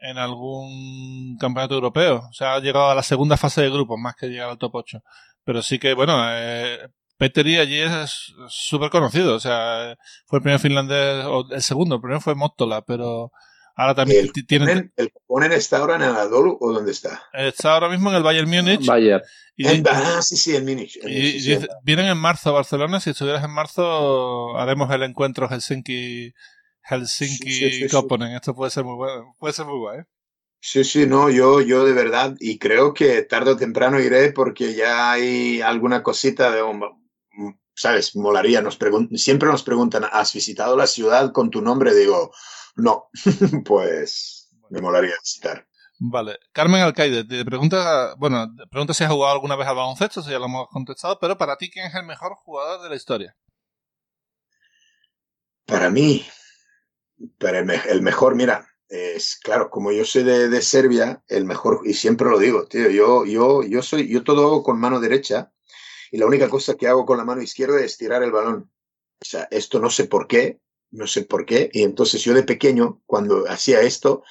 en 0.00 0.18
algún 0.18 1.36
campeonato 1.38 1.74
europeo. 1.74 2.22
O 2.28 2.32
sea, 2.32 2.54
ha 2.54 2.60
llegado 2.60 2.90
a 2.90 2.94
la 2.94 3.02
segunda 3.02 3.36
fase 3.36 3.62
de 3.62 3.70
grupos 3.70 3.98
más 3.98 4.16
que 4.16 4.28
llegar 4.28 4.48
al 4.50 4.58
top 4.58 4.76
8. 4.76 5.02
Pero 5.44 5.62
sí 5.62 5.78
que, 5.78 5.94
bueno, 5.94 6.16
eh, 6.30 6.88
Petteri 7.18 7.58
allí 7.58 7.78
es 7.78 8.32
súper 8.48 8.90
conocido. 8.90 9.34
O 9.34 9.40
sea, 9.40 9.96
fue 10.26 10.38
el 10.38 10.42
primer 10.42 10.60
finlandés, 10.60 11.24
o 11.26 11.46
el 11.50 11.62
segundo, 11.62 11.96
el 11.96 12.00
primero 12.00 12.20
fue 12.20 12.34
Mottola, 12.34 12.82
pero 12.82 13.30
Ahora 13.80 13.94
también 13.94 14.30
¿El 14.34 14.46
tienen. 14.46 14.92
¿El 14.94 15.10
Ponen 15.26 15.52
está 15.52 15.78
ahora 15.78 15.96
en 15.96 16.02
Anadolu 16.02 16.58
o 16.60 16.70
dónde 16.70 16.92
está? 16.92 17.22
Está 17.32 17.72
ahora 17.72 17.88
mismo 17.88 18.10
en 18.10 18.16
el 18.16 18.22
Bayern 18.22 18.46
Múnich. 18.46 18.84
Bayern. 18.84 19.22
ah, 19.88 20.20
sí, 20.20 20.36
sí, 20.36 20.54
en 20.54 20.66
Múnich. 20.66 20.98
Y, 21.02 21.56
vienen 21.82 22.04
en 22.08 22.18
marzo 22.18 22.50
a 22.50 22.52
Barcelona. 22.52 23.00
Si 23.00 23.08
estuvieras 23.08 23.42
en 23.42 23.50
marzo, 23.50 24.54
haremos 24.58 24.90
el 24.90 25.04
encuentro 25.04 25.48
Helsinki. 25.48 26.34
Helsinki 26.82 27.88
Copenhagen. 27.88 28.36
Esto 28.36 28.54
puede 28.54 28.70
ser 28.70 28.84
muy 28.84 28.96
bueno. 28.96 29.34
Puede 29.38 29.54
ser 29.54 29.64
muy 29.64 29.78
guay. 29.78 30.00
¿eh? 30.00 30.04
Sí, 30.60 30.84
sí, 30.84 31.06
no, 31.06 31.30
yo, 31.30 31.62
yo 31.62 31.86
de 31.86 31.94
verdad, 31.94 32.36
y 32.38 32.58
creo 32.58 32.92
que 32.92 33.22
tarde 33.22 33.52
o 33.52 33.56
temprano 33.56 33.98
iré 33.98 34.30
porque 34.32 34.74
ya 34.74 35.12
hay 35.12 35.62
alguna 35.62 36.02
cosita 36.02 36.50
de, 36.50 36.62
¿sabes? 37.74 38.14
Molaría, 38.14 38.60
nos 38.60 38.78
siempre 39.14 39.48
nos 39.48 39.62
preguntan, 39.62 40.04
¿has 40.12 40.34
visitado 40.34 40.76
la 40.76 40.86
ciudad 40.86 41.32
con 41.32 41.48
tu 41.48 41.62
nombre? 41.62 41.94
Digo, 41.94 42.30
no, 42.76 43.08
pues 43.64 44.50
me 44.70 44.80
molaría 44.80 45.14
visitar. 45.20 45.66
Vale. 46.02 46.38
Carmen 46.52 46.80
Alcaide 46.80 47.24
te 47.24 47.44
pregunta, 47.44 48.14
bueno, 48.16 48.48
pregunta 48.70 48.94
si 48.94 49.04
has 49.04 49.10
jugado 49.10 49.34
alguna 49.34 49.54
vez 49.54 49.68
al 49.68 49.76
baloncesto, 49.76 50.22
si 50.22 50.30
ya 50.30 50.38
lo 50.38 50.46
hemos 50.46 50.68
contestado, 50.68 51.18
pero 51.20 51.36
para 51.36 51.58
ti, 51.58 51.70
¿quién 51.70 51.86
es 51.86 51.94
el 51.94 52.06
mejor 52.06 52.34
jugador 52.36 52.82
de 52.82 52.88
la 52.88 52.96
historia? 52.96 53.36
Para 55.66 55.90
mí, 55.90 56.26
para 57.38 57.58
el, 57.58 58.00
mejor, 58.00 58.34
mira, 58.34 58.66
es 58.88 59.36
claro, 59.36 59.68
como 59.68 59.92
yo 59.92 60.06
soy 60.06 60.22
de, 60.22 60.62
Serbia, 60.62 61.22
el 61.28 61.44
mejor, 61.44 61.82
y 61.84 61.92
siempre 61.92 62.30
lo 62.30 62.38
digo, 62.38 62.64
tío, 62.66 62.88
yo, 62.88 63.26
yo, 63.26 63.62
yo 63.62 63.82
soy, 63.82 64.08
yo 64.08 64.24
todo 64.24 64.46
hago 64.46 64.62
con 64.62 64.80
mano 64.80 65.00
derecha, 65.00 65.52
y 66.10 66.16
la 66.16 66.26
única 66.26 66.48
cosa 66.48 66.76
que 66.76 66.88
hago 66.88 67.04
con 67.04 67.18
la 67.18 67.24
mano 67.24 67.42
izquierda 67.42 67.78
es 67.78 67.98
tirar 67.98 68.22
el 68.22 68.32
balón. 68.32 68.72
O 69.20 69.24
sea, 69.24 69.46
esto 69.50 69.78
no 69.78 69.90
sé 69.90 70.06
por 70.06 70.26
qué, 70.26 70.60
no 70.90 71.06
sé 71.06 71.22
por 71.22 71.46
qué. 71.46 71.70
Y 71.72 71.82
entonces 71.82 72.22
yo 72.22 72.34
de 72.34 72.42
pequeño, 72.42 73.00
cuando 73.06 73.44
hacía 73.48 73.80
esto, 73.80 74.22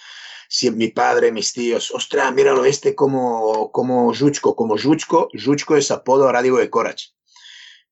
si 0.47 0.71
mi 0.71 0.87
padre, 0.87 1.31
mis 1.31 1.53
tíos, 1.53 1.91
ostras, 1.91 2.33
míralo 2.33 2.65
este 2.65 2.95
como, 2.95 3.71
como 3.71 4.13
Juchko, 4.13 4.55
como 4.55 4.77
Juchko, 4.77 5.29
Juchko 5.33 5.77
es 5.77 5.91
apodo 5.91 6.27
a 6.27 6.41
de 6.41 6.69
Corach. 6.69 7.03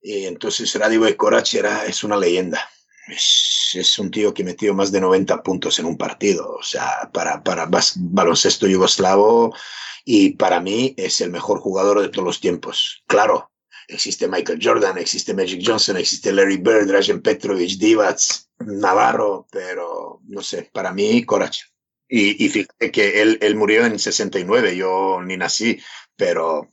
Y 0.02 0.26
entonces 0.26 0.74
Radio 0.76 1.02
de 1.02 1.16
Corach 1.16 1.54
era, 1.54 1.86
es 1.86 2.04
una 2.04 2.18
leyenda. 2.18 2.68
Es, 3.08 3.72
es, 3.76 4.00
un 4.00 4.12
tío 4.12 4.34
que 4.34 4.44
metió 4.44 4.74
más 4.74 4.92
de 4.92 5.00
90 5.00 5.42
puntos 5.44 5.80
en 5.80 5.86
un 5.86 5.98
partido. 5.98 6.56
O 6.56 6.64
sea, 6.64 7.10
para, 7.14 7.44
para 7.44 7.70
baloncesto 7.96 8.68
yugoslavo 8.68 9.54
y 10.04 10.32
para 10.32 10.60
mí 10.60 10.94
es 10.98 11.22
el 11.22 11.32
mejor 11.32 11.60
jugador 11.60 12.02
de 12.02 12.10
todos 12.10 12.26
los 12.26 12.40
tiempos. 12.40 13.04
Claro, 13.08 13.52
existe 13.88 14.28
Michael 14.28 14.60
Jordan, 14.62 14.98
existe 14.98 15.34
Magic 15.34 15.62
Johnson, 15.66 15.98
existe 15.98 16.34
Larry 16.34 16.58
Bird, 16.58 16.92
Rajan 16.92 17.22
Petrovic, 17.22 17.78
Divac, 17.78 18.20
Navarro, 18.60 19.48
pero 19.52 20.22
no 20.28 20.42
sé, 20.42 20.70
para 20.74 20.94
mí 20.94 21.24
Korach. 21.24 21.58
Y, 22.10 22.46
y 22.46 22.50
fíjate 22.50 22.92
que 22.92 23.22
él, 23.22 23.38
él 23.42 23.56
murió 23.56 23.86
en 23.86 24.00
69, 24.00 24.78
yo 24.78 25.22
ni 25.24 25.38
nací, 25.38 25.80
pero 26.16 26.70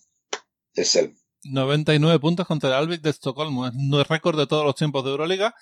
es 0.74 0.94
él. 0.96 1.14
99 1.44 2.18
puntos 2.20 2.46
contra 2.46 2.70
el 2.70 2.76
Albic 2.76 3.02
de 3.02 3.10
Estocolmo, 3.10 3.66
es 3.66 3.74
el 3.74 4.04
récord 4.04 4.38
de 4.38 4.46
todos 4.46 4.64
los 4.64 4.74
tiempos 4.74 5.04
de 5.04 5.10
Euroliga. 5.10 5.54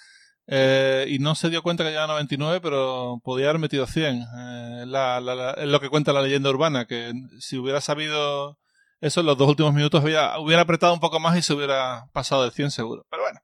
Eh, 0.48 1.06
y 1.08 1.18
no 1.20 1.34
se 1.34 1.50
dio 1.50 1.62
cuenta 1.62 1.84
que 1.84 1.90
llevaba 1.90 2.14
99, 2.14 2.60
pero 2.60 3.20
podía 3.22 3.48
haber 3.48 3.60
metido 3.60 3.86
100. 3.86 4.22
Eh, 4.36 4.82
es 4.82 5.68
lo 5.68 5.80
que 5.80 5.88
cuenta 5.88 6.12
la 6.12 6.22
leyenda 6.22 6.50
urbana, 6.50 6.86
que 6.86 7.12
si 7.38 7.56
hubiera 7.58 7.80
sabido 7.80 8.58
eso 9.02 9.20
en 9.20 9.26
los 9.26 9.36
dos 9.36 9.48
últimos 9.48 9.74
minutos 9.74 10.02
hubiera, 10.02 10.38
hubiera 10.38 10.62
apretado 10.62 10.94
un 10.94 11.00
poco 11.00 11.18
más 11.18 11.36
y 11.36 11.42
se 11.42 11.52
hubiera 11.52 12.06
pasado 12.12 12.44
de 12.44 12.52
100 12.52 12.70
seguro. 12.70 13.04
Pero 13.10 13.24
bueno, 13.24 13.40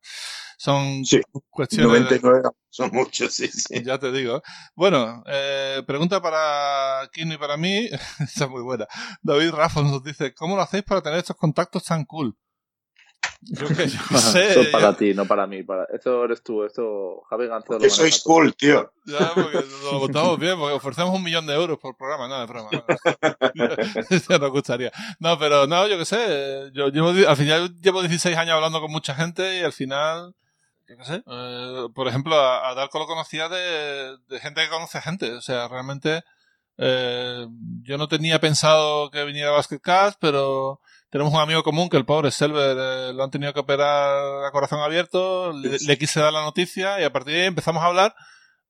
son 0.56 1.02
cuestiones. 1.50 2.00
99 2.00 2.48
son 2.70 2.90
muchos, 2.92 3.34
sí, 3.34 3.48
sí. 3.48 3.82
Ya 3.82 3.98
te 3.98 4.12
digo. 4.12 4.40
Bueno, 4.76 5.24
eh, 5.26 5.82
pregunta 5.84 6.22
para 6.22 7.08
Kino 7.12 7.34
y 7.34 7.38
para 7.38 7.56
mí. 7.56 7.86
Esa 8.20 8.44
es 8.44 8.50
muy 8.50 8.62
buena. 8.62 8.86
David 9.20 9.50
Rafa 9.50 9.82
nos 9.82 10.04
dice: 10.04 10.32
¿Cómo 10.32 10.54
lo 10.54 10.62
hacéis 10.62 10.84
para 10.84 11.02
tener 11.02 11.18
estos 11.18 11.36
contactos 11.36 11.82
tan 11.84 12.04
cool? 12.04 12.36
Yo 13.40 13.68
que 13.68 13.86
yo 13.86 14.00
sé. 14.18 14.50
Eso 14.50 14.60
es 14.62 14.68
para 14.68 14.90
ya- 14.92 14.96
ti, 14.96 15.14
no 15.14 15.24
para 15.26 15.46
mí. 15.46 15.62
Para... 15.62 15.84
Esto 15.92 16.24
eres 16.24 16.42
tú, 16.42 16.64
esto 16.64 17.22
Javi 17.30 17.46
Gancedo 17.46 17.78
Que 17.78 17.88
sois 17.88 18.20
cool, 18.22 18.54
tío. 18.56 18.92
Ya, 19.06 19.30
porque 19.34 19.64
lo 19.84 20.00
montamos 20.00 20.38
bien, 20.38 20.58
porque 20.58 20.74
ofrecemos 20.74 21.14
un 21.14 21.22
millón 21.22 21.46
de 21.46 21.54
euros 21.54 21.78
por 21.78 21.96
programa, 21.96 22.26
nada, 22.28 22.40
de 22.40 22.46
broma. 22.46 22.70
ya 24.28 24.38
nos 24.38 24.50
gustaría. 24.50 24.90
No, 25.20 25.38
pero 25.38 25.66
no, 25.66 25.86
yo 25.86 25.96
qué 25.98 26.04
sé. 26.04 26.70
Yo 26.74 26.88
llevo, 26.88 27.10
al 27.10 27.36
final 27.36 27.74
llevo 27.80 28.00
16 28.02 28.36
años 28.36 28.54
hablando 28.54 28.80
con 28.80 28.90
mucha 28.90 29.14
gente 29.14 29.58
y 29.60 29.62
al 29.62 29.72
final, 29.72 30.34
yo 30.88 30.96
qué 30.96 31.04
sé. 31.04 31.22
eh, 31.26 31.86
por 31.94 32.08
ejemplo, 32.08 32.34
a, 32.38 32.68
a 32.68 32.74
Darko 32.74 32.98
lo 32.98 33.06
conocía 33.06 33.48
de, 33.48 34.16
de 34.28 34.40
gente 34.40 34.62
que 34.62 34.68
conoce 34.68 35.00
gente. 35.00 35.32
O 35.32 35.40
sea, 35.40 35.68
realmente 35.68 36.22
eh, 36.76 37.46
yo 37.82 37.98
no 37.98 38.08
tenía 38.08 38.40
pensado 38.40 39.10
que 39.10 39.24
viniera 39.24 39.50
Basketcast, 39.52 40.18
pero 40.20 40.80
tenemos 41.10 41.32
un 41.32 41.40
amigo 41.40 41.62
común 41.62 41.88
que 41.88 41.96
el 41.96 42.04
pobre 42.04 42.30
Selver 42.30 42.76
eh, 42.78 43.12
lo 43.14 43.24
han 43.24 43.30
tenido 43.30 43.52
que 43.54 43.60
operar 43.60 44.44
a 44.44 44.50
corazón 44.52 44.80
abierto. 44.80 45.52
Le, 45.52 45.76
le 45.78 45.98
quise 45.98 46.20
dar 46.20 46.32
la 46.32 46.42
noticia 46.42 47.00
y 47.00 47.04
a 47.04 47.12
partir 47.12 47.34
de 47.34 47.40
ahí 47.42 47.46
empezamos 47.46 47.82
a 47.82 47.86
hablar 47.86 48.14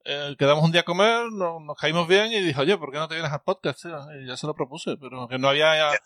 eh, 0.05 0.37
quedamos 0.39 0.65
un 0.65 0.73
día 0.73 0.83
a 0.83 0.85
comer, 0.85 1.27
no- 1.33 1.61
nos 1.61 1.77
caímos 1.77 2.09
bien 2.09 2.33
y 2.33 2.41
dije, 2.41 2.59
oye, 2.61 2.79
¿por 2.79 2.91
qué 2.93 2.99
no 2.99 3.09
te 3.09 3.15
vienes 3.17 3.33
al 3.33 3.43
podcast? 3.43 3.83
tío? 3.83 3.99
Y 4.23 4.27
ya 4.27 4.37
se 4.39 4.47
lo 4.47 4.55
propuse, 4.55 4.97
pero 4.99 5.29
que 5.29 5.39
no 5.39 5.49
había... 5.49 5.77
ya- 5.77 5.99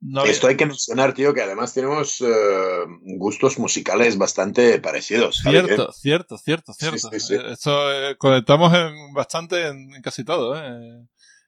no 0.00 0.20
había- 0.20 0.32
Esto 0.32 0.46
hay 0.46 0.56
que 0.56 0.64
mencionar, 0.64 1.12
tío, 1.12 1.34
que 1.34 1.42
además 1.42 1.74
tenemos 1.74 2.20
eh, 2.22 2.84
gustos 3.18 3.58
musicales 3.58 4.16
bastante 4.16 4.80
parecidos. 4.80 5.40
¿eh? 5.40 5.50
Cierto, 5.50 5.92
cierto, 5.92 6.38
cierto, 6.38 6.72
cierto. 6.72 7.10
sí, 7.10 7.20
sí. 7.20 7.36
Esto 7.50 7.92
eh, 7.92 8.16
conectamos 8.16 8.72
en, 8.72 9.12
bastante 9.12 9.66
en, 9.66 9.94
en 9.94 10.00
casi 10.00 10.24
todo. 10.24 10.56
¿eh? 10.56 11.04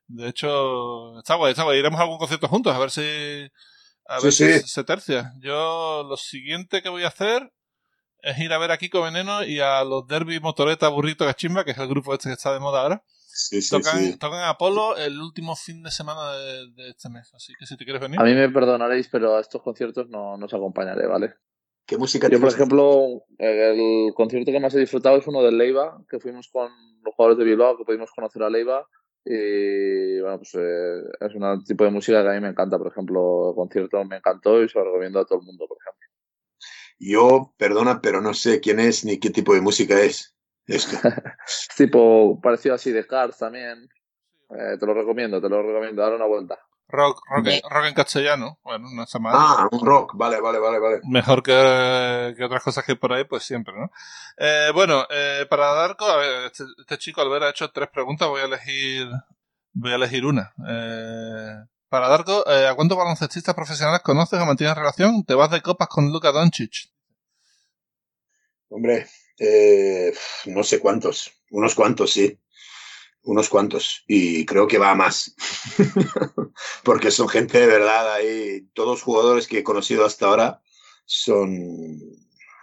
De 0.09 0.29
hecho, 0.29 1.19
está 1.19 1.37
guay, 1.37 1.53
está 1.53 1.63
guay. 1.63 1.79
Iremos 1.79 1.99
a 1.99 2.03
algún 2.03 2.19
concierto 2.19 2.47
juntos 2.49 2.75
a 2.75 2.79
ver 2.79 2.91
si, 2.91 3.49
a 4.07 4.19
Sí, 4.21 4.25
ver 4.27 4.33
si 4.33 4.53
sí. 4.61 4.69
se 4.69 4.85
tercia. 4.85 5.33
Yo 5.41 6.05
lo 6.09 6.17
siguiente 6.17 6.83
que 6.83 6.89
voy 6.89 7.05
a 7.05 7.09
hacer 7.09 7.53
es 8.23 8.39
ir 8.39 8.53
a 8.53 8.59
ver 8.59 8.71
a 8.71 8.79
Kiko 8.79 9.03
Veneno 9.03 9.45
y 9.45 9.61
a 9.61 9.85
los 9.85 10.07
Derby 10.07 10.41
Motoreta 10.41 10.89
Burrito 10.89 11.25
Cachimba, 11.27 11.65
que 11.65 11.73
es 11.73 11.79
el 11.79 11.89
grupo 11.89 12.15
este 12.15 12.29
que 12.29 12.35
está 12.35 12.53
de 12.53 12.61
moda 12.61 12.83
ahora. 12.83 13.03
Sí, 13.37 13.61
sí, 13.61 13.71
tocan, 13.71 13.99
sí. 13.99 14.17
tocan 14.19 14.39
en 14.39 14.45
Apolo 14.47 14.97
el 14.97 15.21
último 15.21 15.57
fin 15.57 15.83
de 15.83 15.91
semana 15.91 16.33
de, 16.33 16.71
de 16.73 16.91
este 16.91 17.09
mes. 17.09 17.31
Así 17.35 17.53
que 17.59 17.67
si 17.67 17.77
te 17.77 17.85
quieres 17.85 18.01
venir. 18.01 18.21
A 18.21 18.25
mí 18.25 18.33
me 18.33 18.49
perdonaréis, 18.49 19.09
pero 19.09 19.37
a 19.37 19.41
estos 19.41 19.61
conciertos 19.61 20.09
no, 20.09 20.37
no 20.37 20.47
os 20.47 20.55
acompañaré, 20.55 21.07
¿vale? 21.07 21.35
¿Qué 21.87 21.99
música 21.99 22.29
Yo, 22.31 22.41
por 22.41 22.49
ejemplo, 22.49 23.25
el 23.39 24.13
concierto 24.15 24.53
que 24.53 24.61
más 24.61 24.75
he 24.75 24.79
disfrutado 24.79 25.19
es 25.19 25.27
uno 25.27 25.43
del 25.43 25.59
Leiva, 25.59 25.99
que 26.09 26.19
fuimos 26.21 26.49
con 26.49 26.71
los 27.03 27.15
jugadores 27.15 27.39
de 27.39 27.45
Bilbao, 27.45 27.77
que 27.77 27.85
pudimos 27.85 28.11
conocer 28.13 28.43
a 28.43 28.49
Leiva. 28.49 28.87
Y 29.25 30.21
bueno, 30.21 30.39
pues 30.39 30.55
eh, 30.55 31.03
es 31.21 31.35
un 31.35 31.65
tipo 31.65 31.85
de 31.85 31.91
música 31.91 32.23
que 32.23 32.29
a 32.29 32.33
mí 32.33 32.41
me 32.41 32.49
encanta. 32.49 32.79
Por 32.79 32.89
ejemplo, 32.89 33.51
el 33.51 33.55
concierto 33.55 34.05
me 34.05 34.17
encantó 34.17 34.63
y 34.63 34.69
se 34.69 34.79
lo 34.79 34.85
recomiendo 34.85 35.21
a 35.21 35.25
todo 35.25 35.41
el 35.41 35.47
mundo, 35.47 35.67
por 35.67 35.79
ejemplo. 35.81 36.09
Yo, 36.99 37.55
perdona, 37.57 38.01
pero 38.01 38.21
no 38.21 38.35
sé 38.35 38.61
quién 38.61 38.81
es 38.81 39.05
ni 39.05 39.19
qué 39.19 39.31
tipo 39.31 39.55
de 39.55 39.61
música 39.61 40.01
es 40.01 40.37
esto. 40.67 40.97
Es 41.47 41.69
tipo 41.77 42.41
parecido 42.41 42.75
así 42.75 42.93
de 42.93 43.07
Cars 43.07 43.39
también. 43.39 43.89
Eh, 44.51 44.77
te 44.79 44.87
lo 44.87 44.95
recomiendo, 44.95 45.41
te 45.41 45.49
lo 45.49 45.63
recomiendo. 45.63 46.03
Dale 46.03 46.17
una 46.17 46.27
vuelta. 46.27 46.59
Rock, 46.95 47.25
rock, 47.29 47.47
en, 47.49 47.61
rock 47.69 47.85
en 47.87 47.95
castellano. 47.95 48.59
Bueno, 48.63 48.89
no 48.93 49.03
está 49.03 49.19
mal. 49.19 49.33
Ah, 49.37 49.69
un 49.73 49.85
rock. 49.85 50.13
Vale, 50.15 50.41
vale, 50.41 50.61
vale, 50.61 50.79
vale. 50.79 51.01
Mejor 51.03 51.43
que, 51.43 52.35
que 52.37 52.45
otras 52.45 52.63
cosas 52.63 52.85
que 52.85 52.93
hay 52.93 52.99
por 52.99 53.13
ahí, 53.13 53.25
pues 53.25 53.43
siempre, 53.43 53.75
¿no? 53.77 53.91
Eh, 54.39 54.71
bueno, 54.73 55.05
eh, 55.11 55.45
para 55.51 55.75
Darko, 55.75 56.05
a 56.05 56.17
ver, 56.19 56.45
este, 56.45 56.63
este 56.79 56.99
chico 56.99 57.21
al 57.21 57.31
ver 57.31 57.43
ha 57.43 57.51
hecho 57.51 57.69
tres 57.73 57.89
preguntas, 57.93 58.29
voy 58.29 58.43
a 58.43 58.45
elegir, 58.45 59.09
voy 59.73 59.91
a 59.91 59.97
elegir 59.97 60.25
una. 60.25 60.55
Eh, 60.69 61.65
para 61.89 62.09
Darko, 62.09 62.49
eh, 62.49 62.69
¿a 62.69 62.75
cuántos 62.77 62.97
baloncestistas 62.97 63.57
profesionales 63.57 64.03
conoces 64.03 64.39
o 64.41 64.47
mantienes 64.47 64.77
relación? 64.77 65.25
¿Te 65.25 65.35
vas 65.35 65.51
de 65.51 65.63
copas 65.63 65.89
con 65.89 66.13
Luka 66.13 66.31
Doncic? 66.31 66.93
Hombre, 68.69 69.09
eh, 69.41 70.13
no 70.47 70.63
sé 70.63 70.79
cuántos. 70.79 71.33
Unos 71.51 71.75
cuantos, 71.75 72.13
sí. 72.13 72.39
Unos 73.25 73.49
cuantos. 73.49 74.05
Y 74.07 74.45
creo 74.45 74.67
que 74.67 74.79
va 74.79 74.91
a 74.91 74.95
más. 74.95 75.35
Porque 76.85 77.11
son 77.11 77.29
gente 77.29 77.59
de 77.59 77.67
verdad 77.67 78.13
ahí. 78.13 78.69
Todos 78.75 78.91
los 78.91 79.03
jugadores 79.03 79.47
que 79.49 79.59
he 79.59 79.65
conocido 79.65 80.05
hasta 80.05 80.27
ahora 80.27 80.63
son, 81.07 82.01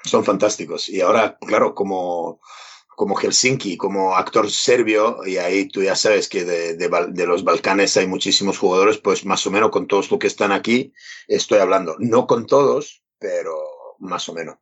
son 0.03 0.23
fantásticos. 0.23 0.87
Y 0.87 1.01
ahora, 1.01 1.37
claro, 1.39 1.73
como, 1.73 2.41
como 2.95 3.15
Helsinki, 3.15 3.75
como 3.75 4.15
actor 4.15 4.49
serbio, 4.51 5.25
y 5.25 5.37
ahí 5.37 5.67
tú 5.67 5.81
ya 5.81 5.95
sabes 5.95 6.29
que 6.29 6.45
de, 6.45 6.75
de, 6.75 6.89
de 7.09 7.25
los 7.25 7.43
Balcanes 7.43 7.97
hay 7.97 8.05
muchísimos 8.05 8.59
jugadores, 8.59 8.99
pues 8.99 9.25
más 9.25 9.45
o 9.47 9.51
menos 9.51 9.71
con 9.71 9.87
todos 9.87 10.11
los 10.11 10.19
que 10.19 10.27
están 10.27 10.51
aquí 10.51 10.93
estoy 11.27 11.59
hablando. 11.59 11.95
No 11.97 12.27
con 12.27 12.45
todos, 12.45 13.03
pero 13.17 13.57
más 13.99 14.29
o 14.29 14.33
menos. 14.33 14.57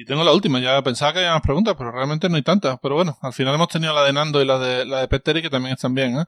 Y 0.00 0.04
tengo 0.04 0.22
la 0.22 0.32
última, 0.32 0.60
ya 0.60 0.80
pensaba 0.80 1.12
que 1.12 1.18
había 1.18 1.32
más 1.32 1.42
preguntas, 1.42 1.74
pero 1.76 1.90
realmente 1.90 2.28
no 2.28 2.36
hay 2.36 2.42
tantas. 2.42 2.78
Pero 2.80 2.94
bueno, 2.94 3.18
al 3.20 3.32
final 3.32 3.56
hemos 3.56 3.66
tenido 3.66 3.92
la 3.92 4.04
de 4.04 4.12
Nando 4.12 4.40
y 4.40 4.44
la 4.44 4.56
de, 4.56 4.84
la 4.84 5.00
de 5.00 5.08
Peteri, 5.08 5.42
que 5.42 5.50
también 5.50 5.74
están 5.74 5.92
bien, 5.92 6.20
¿eh? 6.20 6.24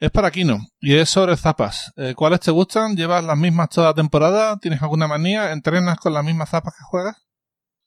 Es 0.00 0.10
para 0.10 0.30
Kino, 0.30 0.56
y 0.80 0.94
es 0.94 1.10
sobre 1.10 1.36
zapas. 1.36 1.92
Eh, 1.98 2.14
¿Cuáles 2.16 2.40
te 2.40 2.50
gustan? 2.50 2.96
¿Llevas 2.96 3.22
las 3.22 3.36
mismas 3.36 3.68
toda 3.68 3.88
la 3.88 3.94
temporada? 3.94 4.56
¿Tienes 4.58 4.80
alguna 4.80 5.06
manía? 5.06 5.52
¿Entrenas 5.52 5.98
con 5.98 6.14
las 6.14 6.24
mismas 6.24 6.48
zapas 6.48 6.72
que 6.72 6.82
juegas? 6.82 7.22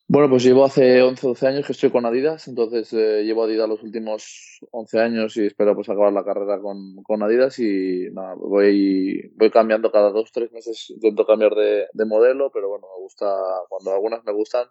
Bueno, 0.07 0.29
pues 0.29 0.43
llevo 0.43 0.65
hace 0.65 1.01
11 1.01 1.25
12 1.25 1.47
años 1.47 1.65
que 1.65 1.71
estoy 1.71 1.89
con 1.89 2.05
Adidas, 2.05 2.47
entonces 2.47 2.93
eh, 2.93 3.23
llevo 3.23 3.45
Adidas 3.45 3.67
los 3.67 3.81
últimos 3.81 4.59
11 4.69 4.99
años 4.99 5.35
y 5.37 5.47
espero 5.47 5.73
pues 5.73 5.89
acabar 5.89 6.13
la 6.13 6.23
carrera 6.23 6.59
con, 6.61 6.97
con 7.01 7.23
Adidas 7.23 7.57
y 7.57 8.05
nada, 8.11 8.35
voy, 8.35 9.31
voy 9.35 9.49
cambiando 9.49 9.91
cada 9.91 10.11
dos, 10.11 10.31
tres 10.31 10.51
meses, 10.51 10.91
intento 10.91 11.25
cambiar 11.25 11.55
de, 11.55 11.87
de 11.91 12.05
modelo, 12.05 12.51
pero 12.53 12.69
bueno, 12.69 12.85
me 12.95 13.01
gusta, 13.01 13.25
cuando 13.67 13.93
algunas 13.93 14.23
me 14.23 14.33
gustan, 14.33 14.67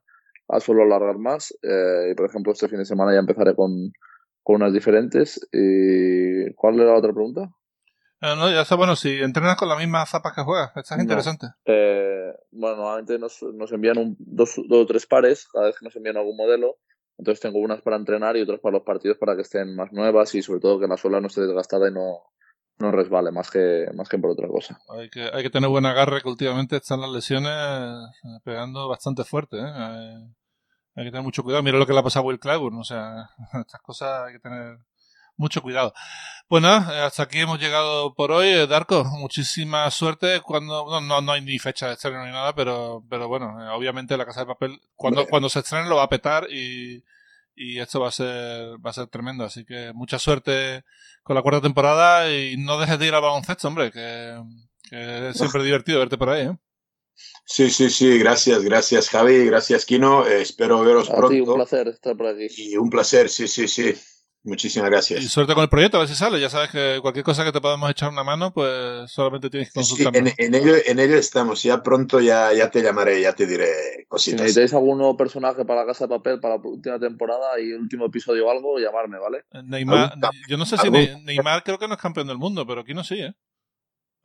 las 0.49 0.63
suelo 0.65 0.83
alargar 0.83 1.19
más 1.19 1.53
eh, 1.63 2.11
y 2.11 2.15
por 2.15 2.27
ejemplo 2.27 2.53
este 2.53 2.69
fin 2.69 2.79
de 2.79 2.85
semana 2.85 3.13
ya 3.13 3.21
empezaré 3.21 3.55
con, 3.55 3.93
con 4.43 4.57
unas 4.57 4.73
diferentes. 4.73 5.41
Y, 5.53 6.53
¿Cuál 6.55 6.77
era 6.81 6.93
la 6.93 6.99
otra 6.99 7.13
pregunta? 7.13 7.51
Eh, 8.21 8.35
no, 8.37 8.51
ya 8.51 8.63
está 8.63 8.77
bueno, 8.77 8.95
si 8.95 9.21
entrenas 9.21 9.57
con 9.57 9.69
las 9.69 9.79
mismas 9.79 10.11
zapas 10.11 10.33
que 10.35 10.43
juegas, 10.43 10.71
esta 10.77 10.95
es 10.95 10.99
No. 10.99 11.03
interesante. 11.03 11.47
Eh, 11.65 12.33
bueno, 12.53 12.77
normalmente 12.77 13.19
nos, 13.19 13.43
nos 13.43 13.73
envían 13.73 13.99
un, 13.99 14.17
dos, 14.19 14.55
dos 14.69 14.83
o 14.83 14.87
tres 14.87 15.07
pares 15.07 15.49
cada 15.53 15.67
vez 15.67 15.79
que 15.79 15.85
nos 15.85 15.97
envían 15.97 16.17
algún 16.17 16.37
modelo. 16.37 16.77
Entonces 17.19 17.41
tengo 17.41 17.59
unas 17.59 17.83
para 17.83 17.97
entrenar 17.97 18.37
y 18.37 18.43
otras 18.43 18.61
para 18.61 18.75
los 18.75 18.85
partidos 18.85 19.19
para 19.19 19.37
que 19.37 19.43
estén 19.43 19.75
más 19.77 19.93
nuevas 19.93 20.35
y 20.35 20.43
sobre 20.43 20.61
todo 20.61 20.81
que 20.81 20.87
la 20.87 20.97
suela 20.97 21.21
no 21.21 21.27
esté 21.27 21.43
desgastada 21.43 21.89
y 21.89 21.93
no, 21.93 22.21
no 22.79 22.91
resbale 22.91 23.31
más 23.31 23.51
que, 23.51 23.87
más 23.95 24.09
que 24.09 24.19
por 24.19 24.31
otra 24.31 24.49
cosa. 24.49 24.79
Hay 24.99 25.09
que, 25.11 25.31
hay 25.33 25.43
que 25.43 25.51
tener 25.51 25.69
buen 25.69 25.87
agarre, 25.87 26.21
que 26.23 26.29
últimamente 26.29 26.77
están 26.77 27.01
las 27.01 27.11
lesiones 27.11 27.53
eh, 27.53 28.39
pegando 28.45 28.89
bastante 28.89 29.25
fuerte. 29.25 29.59
¿eh? 29.59 29.65
Eh, 29.67 30.19
hay 30.97 31.05
que 31.05 31.11
tener 31.11 31.23
mucho 31.23 31.43
cuidado. 31.43 31.63
Mira 31.63 31.79
lo 31.79 31.87
que 31.87 31.93
le 31.93 32.01
ha 32.01 32.03
pasado 32.03 32.25
a 32.25 32.29
Will 32.29 32.41
Clyburn. 32.41 32.79
O 32.79 32.85
sea, 32.85 33.31
estas 33.61 33.81
cosas 33.83 34.27
hay 34.27 34.35
que 34.35 34.41
tener 34.41 34.79
mucho 35.37 35.63
cuidado. 35.63 35.93
Pues 36.49 36.63
nada, 36.63 36.95
eh, 36.95 37.01
hasta 37.03 37.25
aquí 37.25 37.41
hemos 37.41 37.59
llegado 37.59 38.15
por 38.15 38.33
hoy. 38.33 38.49
Eh, 38.49 38.67
Darko, 38.67 39.05
muchísima 39.05 39.91
suerte. 39.91 40.41
Cuando 40.41 40.87
no, 40.91 41.01
no, 41.01 41.21
no 41.21 41.33
hay 41.33 41.41
ni 41.41 41.59
fecha 41.59 41.89
de 41.89 41.95
estreno 41.95 42.25
ni 42.25 42.33
nada, 42.33 42.55
pero, 42.55 43.05
pero 43.09 43.29
bueno, 43.29 43.55
obviamente 43.75 44.17
la 44.17 44.27
Casa 44.27 44.41
de 44.41 44.47
Papel, 44.47 44.81
cuando, 44.95 45.27
cuando 45.27 45.49
se 45.49 45.61
estrene 45.61 45.89
lo 45.89 45.97
va 45.97 46.05
a 46.05 46.09
petar 46.09 46.47
y, 46.51 47.03
y 47.55 47.79
esto 47.81 48.01
va 48.01 48.09
a 48.09 48.13
ser 48.13 48.77
va 48.85 48.91
a 48.91 48.95
ser 48.95 49.07
tremendo. 49.09 49.45
Así 49.45 49.65
que 49.65 49.93
mucha 49.95 50.19
suerte 50.19 50.85
con 51.23 51.37
la 51.37 51.43
cuarta 51.43 51.61
temporada 51.63 52.33
y 52.33 52.57
no 52.57 52.79
dejes 52.79 52.99
de 52.99 53.07
ir 53.07 53.15
al 53.15 53.23
baloncesto, 53.23 53.69
hombre, 53.69 53.91
que, 53.91 54.41
que 54.91 55.29
es 55.31 55.37
siempre 55.37 55.63
divertido 55.63 55.99
verte 56.01 56.19
por 56.19 56.31
ahí. 56.31 56.47
¿eh? 56.47 56.57
Sí, 57.45 57.71
sí, 57.71 57.91
sí, 57.91 58.19
gracias, 58.19 58.63
gracias 58.63 59.11
Javi, 59.11 59.45
gracias 59.47 59.85
Kino, 59.85 60.27
eh, 60.27 60.43
espero 60.43 60.81
veros 60.81 61.11
A 61.11 61.15
ti, 61.15 61.21
un 61.21 61.27
pronto. 61.29 61.55
placer 61.57 61.89
estar 61.89 62.17
por 62.17 62.27
aquí. 62.29 62.47
Y 62.57 62.77
un 62.77 62.89
placer, 62.89 63.29
sí, 63.29 63.47
sí, 63.49 63.69
sí. 63.69 63.95
Muchísimas 64.45 64.89
Y 64.89 64.91
gracias. 64.91 65.25
suerte 65.31 65.55
con 65.55 65.63
el 65.63 65.69
proyecto, 65.69 65.99
a 65.99 66.01
ver 66.01 66.09
si 66.09 66.17
sale. 66.17 66.41
Ya 66.41 66.51
sabes 66.51 66.71
que 66.71 66.99
cualquier 67.01 67.25
cosa 67.25 67.45
que 67.45 67.53
te 67.53 67.61
podamos 67.61 67.89
echar 67.91 68.11
una 68.11 68.25
mano, 68.25 68.53
pues 68.53 69.09
solamente 69.11 69.49
tienes 69.51 69.69
que 69.73 69.85
Sí, 69.85 70.03
consultarnos. 70.03 70.33
en, 70.37 70.55
en 70.55 70.61
ello, 70.61 70.75
en 70.85 70.99
ello 70.99 71.15
estamos, 71.17 71.63
ya 71.63 71.81
pronto 71.83 72.19
ya, 72.21 72.53
ya 72.53 72.69
te 72.71 72.83
llamaré, 72.83 73.21
ya 73.21 73.35
te 73.35 73.47
diré 73.47 73.67
Si 73.67 74.05
cositas. 74.09 74.41
necesitáis 74.41 74.75
algún 74.75 74.99
nuevo 74.99 75.17
personaje 75.17 75.65
para 75.65 75.83
la 75.83 75.87
Casa 75.87 76.07
de 76.07 76.17
Papel 76.17 76.41
para 76.41 76.57
la 76.57 76.61
última 76.63 76.99
temporada 76.99 77.61
y 77.61 77.71
el 77.71 77.81
último 77.81 78.07
episodio 78.07 78.47
o 78.47 78.51
algo, 78.51 78.79
llamarme, 78.81 79.19
¿vale? 79.19 79.45
Neymar, 79.65 80.13
¿Algún- 80.15 80.31
yo 80.49 80.57
no 80.59 80.67
sé 80.67 80.77
si 80.77 80.91
Neymar 80.91 81.63
creo 81.63 81.79
que 81.79 81.87
no 81.87 81.95
es 81.95 82.01
campeón 82.01 82.27
del 82.27 82.39
mundo, 82.39 82.67
pero 82.67 82.81
aquí 82.81 82.95
no 82.95 83.05
sí, 83.05 83.21
¿eh? 83.21 83.35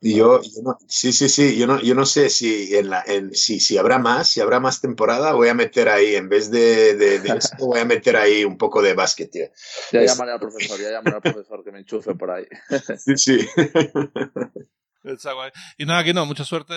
Y 0.00 0.14
yo, 0.16 0.40
yo 0.42 0.62
no- 0.62 0.78
sí, 0.86 1.12
sí, 1.12 1.28
sí, 1.28 1.56
yo 1.58 1.66
no, 1.66 1.80
yo 1.80 1.94
no 1.96 2.06
sé 2.06 2.30
si 2.30 2.76
en 2.76 2.88
la, 2.90 3.02
en, 3.04 3.34
si, 3.34 3.58
si 3.58 3.78
habrá 3.78 3.98
más, 3.98 4.28
si 4.28 4.40
habrá 4.40 4.60
más 4.60 4.80
temporada, 4.80 5.32
voy 5.32 5.48
a 5.48 5.54
meter 5.54 5.88
ahí, 5.88 6.14
en 6.14 6.28
vez 6.28 6.50
de, 6.52 6.94
de, 6.94 7.18
de 7.18 7.28
esto, 7.36 7.56
voy 7.66 7.80
a 7.80 7.84
meter 7.84 8.16
ahí 8.16 8.44
un 8.44 8.56
poco 8.56 8.80
de 8.80 8.94
básquet, 8.94 9.28
tío. 9.30 9.46
Ya 9.92 10.00
Es- 10.02 10.12
llamaré 10.12 10.32
al 10.32 10.38
profesor, 10.40 10.78
ya 10.80 10.90
llamaré 10.90 11.16
al 11.16 11.22
profesor 11.22 11.64
que 11.64 11.72
me 11.72 11.80
enchufe 11.80 12.14
por 12.14 12.30
ahí. 12.30 12.46
Sí, 12.98 13.16
sí. 13.16 13.48
Está 15.04 15.32
guay. 15.32 15.50
Y 15.78 15.86
nada, 15.86 16.00
aquí 16.00 16.12
no, 16.12 16.26
mucha 16.26 16.44
suerte 16.44 16.74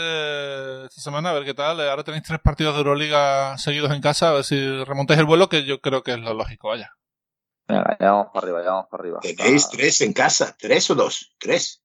esta 0.85 1.01
semana, 1.01 1.31
a 1.31 1.33
ver 1.33 1.43
qué 1.43 1.53
tal. 1.53 1.81
Ahora 1.81 2.03
tenéis 2.03 2.23
tres 2.23 2.39
partidos 2.39 2.73
de 2.75 2.79
Euroliga 2.79 3.57
seguidos 3.57 3.91
en 3.91 4.01
casa, 4.01 4.29
a 4.29 4.33
ver 4.33 4.43
si 4.43 4.83
remontáis 4.83 5.19
el 5.19 5.25
vuelo, 5.25 5.49
que 5.49 5.65
yo 5.65 5.81
creo 5.81 6.01
que 6.03 6.11
es 6.13 6.19
lo 6.19 6.33
lógico, 6.33 6.69
vaya. 6.69 6.91
Venga, 7.67 7.97
ya 7.99 8.11
vamos 8.11 8.27
para 8.33 8.45
arriba, 8.45 8.63
ya 8.63 8.71
vamos 8.71 8.85
para 8.89 9.01
arriba. 9.01 9.19
Tenéis 9.21 9.69
tres 9.69 10.01
en 10.01 10.13
casa, 10.13 10.55
tres 10.57 10.89
o 10.91 10.95
dos, 10.95 11.35
tres. 11.39 11.80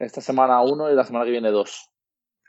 Esta 0.00 0.22
semana 0.22 0.62
uno 0.62 0.90
y 0.90 0.94
la 0.94 1.04
semana 1.04 1.26
que 1.26 1.30
viene 1.30 1.50
dos. 1.50 1.90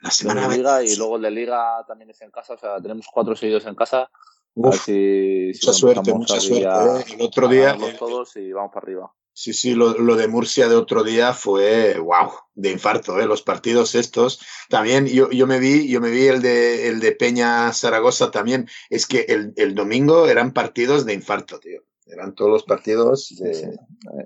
La 0.02 0.10
semana 0.10 0.47
de 0.47 0.58
Liga 0.58 0.82
y 0.84 0.95
luego 0.95 1.18
el 1.18 1.22
de 1.24 1.32
Liga 1.32 1.84
también 1.86 2.10
es 2.10 2.22
en 2.22 2.32
casa, 2.32 2.54
o 2.54 2.58
sea, 2.58 2.82
tenemos 2.82 3.06
cuatro 3.14 3.36
seguidos 3.36 3.66
en 3.66 3.76
casa. 3.76 4.10
Uf, 4.54 4.86
si, 4.86 5.52
mucha 5.54 5.74
suerte, 5.74 6.14
mucha 6.14 6.39
suerte. 6.39 6.66
¿eh? 6.66 7.16
El 7.16 7.22
otro 7.22 7.49
día. 7.49 7.78
todos 7.99 8.36
y 8.38 8.54
vamos 8.54 8.72
para 8.74 8.86
arriba. 8.86 9.14
Sí, 9.34 9.54
sí, 9.54 9.76
lo, 9.76 9.97
lo, 9.97 10.16
de 10.16 10.28
Murcia 10.28 10.68
de 10.70 10.76
otro 10.76 11.04
día 11.04 11.34
fue, 11.34 11.97
wow, 11.99 12.32
de 12.54 12.72
infarto, 12.72 13.20
¿eh? 13.20 13.26
los 13.26 13.41
partidos 13.41 13.95
estos. 13.95 14.41
También 14.70 15.08
yo, 15.08 15.30
yo 15.30 15.45
me 15.45 15.60
vi, 15.60 15.89
yo 15.89 15.99
me 16.02 16.10
vi 16.10 16.28
el 16.28 16.41
de, 16.41 16.88
el 16.88 16.99
de 16.99 17.12
Peña 17.12 17.72
Zaragoza 17.74 18.32
también. 18.32 18.70
Es 18.89 19.06
que 19.06 19.26
el, 19.28 19.54
el 19.58 19.76
domingo 19.76 20.28
eran 20.28 20.54
partidos 20.54 21.06
de 21.06 21.14
infarto, 21.14 21.60
tío. 21.60 21.82
Eran 22.12 22.36
todos 22.36 22.51
los 22.51 22.64
partidos. 22.64 23.30
De... 23.39 23.53
Sí, 23.53 23.68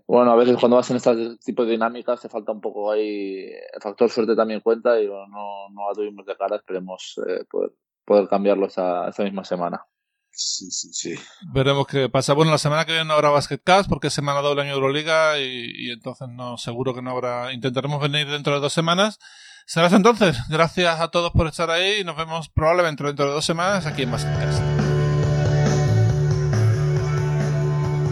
Bueno, 0.07 0.31
a 0.31 0.35
veces 0.35 0.57
cuando 0.59 0.77
vas 0.77 0.89
en 0.89 0.97
este 0.97 1.37
tipo 1.43 1.65
de 1.65 1.71
dinámicas 1.71 2.21
te 2.21 2.29
falta 2.29 2.51
un 2.51 2.61
poco 2.61 2.91
ahí. 2.91 3.45
El 3.73 3.81
factor 3.81 4.09
suerte 4.09 4.35
también 4.35 4.61
cuenta 4.61 4.99
y 4.99 5.07
no, 5.07 5.69
no 5.71 5.89
la 5.89 5.93
tuvimos 5.93 6.25
de 6.25 6.35
cara. 6.35 6.55
Esperemos 6.55 7.19
eh, 7.27 7.45
poder, 7.49 7.71
poder 8.03 8.27
cambiarlo 8.27 8.65
esta, 8.65 9.07
esta 9.09 9.23
misma 9.23 9.43
semana. 9.43 9.85
Sí, 10.31 10.69
sí, 10.69 10.91
sí. 10.91 11.15
Veremos 11.53 11.87
qué 11.87 12.09
pasa. 12.09 12.33
Bueno, 12.33 12.51
la 12.51 12.57
semana 12.57 12.85
que 12.85 12.91
viene 12.91 13.07
no 13.07 13.13
habrá 13.13 13.29
Basketcast 13.29 13.87
porque 13.87 14.07
es 14.07 14.13
semana 14.13 14.41
doble 14.41 14.63
año 14.63 14.73
Euroliga 14.73 15.39
y, 15.39 15.71
y, 15.73 15.91
entonces 15.91 16.27
no, 16.27 16.57
seguro 16.57 16.93
que 16.93 17.01
no 17.01 17.11
habrá. 17.11 17.53
Intentaremos 17.53 18.01
venir 18.01 18.27
dentro 18.27 18.53
de 18.53 18.59
dos 18.59 18.73
semanas. 18.73 19.17
Serás 19.65 19.93
entonces. 19.93 20.37
Gracias 20.49 20.99
a 20.99 21.07
todos 21.07 21.31
por 21.31 21.47
estar 21.47 21.71
ahí 21.71 22.01
y 22.01 22.03
nos 22.03 22.17
vemos 22.17 22.49
probablemente 22.49 23.03
dentro 23.03 23.25
de 23.25 23.31
dos 23.31 23.45
semanas 23.45 23.85
aquí 23.85 24.03
en 24.03 24.11
Basketcast. 24.11 24.74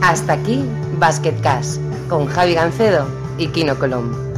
Hasta 0.04 0.34
aquí 0.34 0.66
Basketcast 1.00 1.80
con 2.10 2.26
Javi 2.28 2.56
Gancedo 2.56 3.08
y 3.38 3.48
Kino 3.48 3.80
Colombo. 3.80 4.33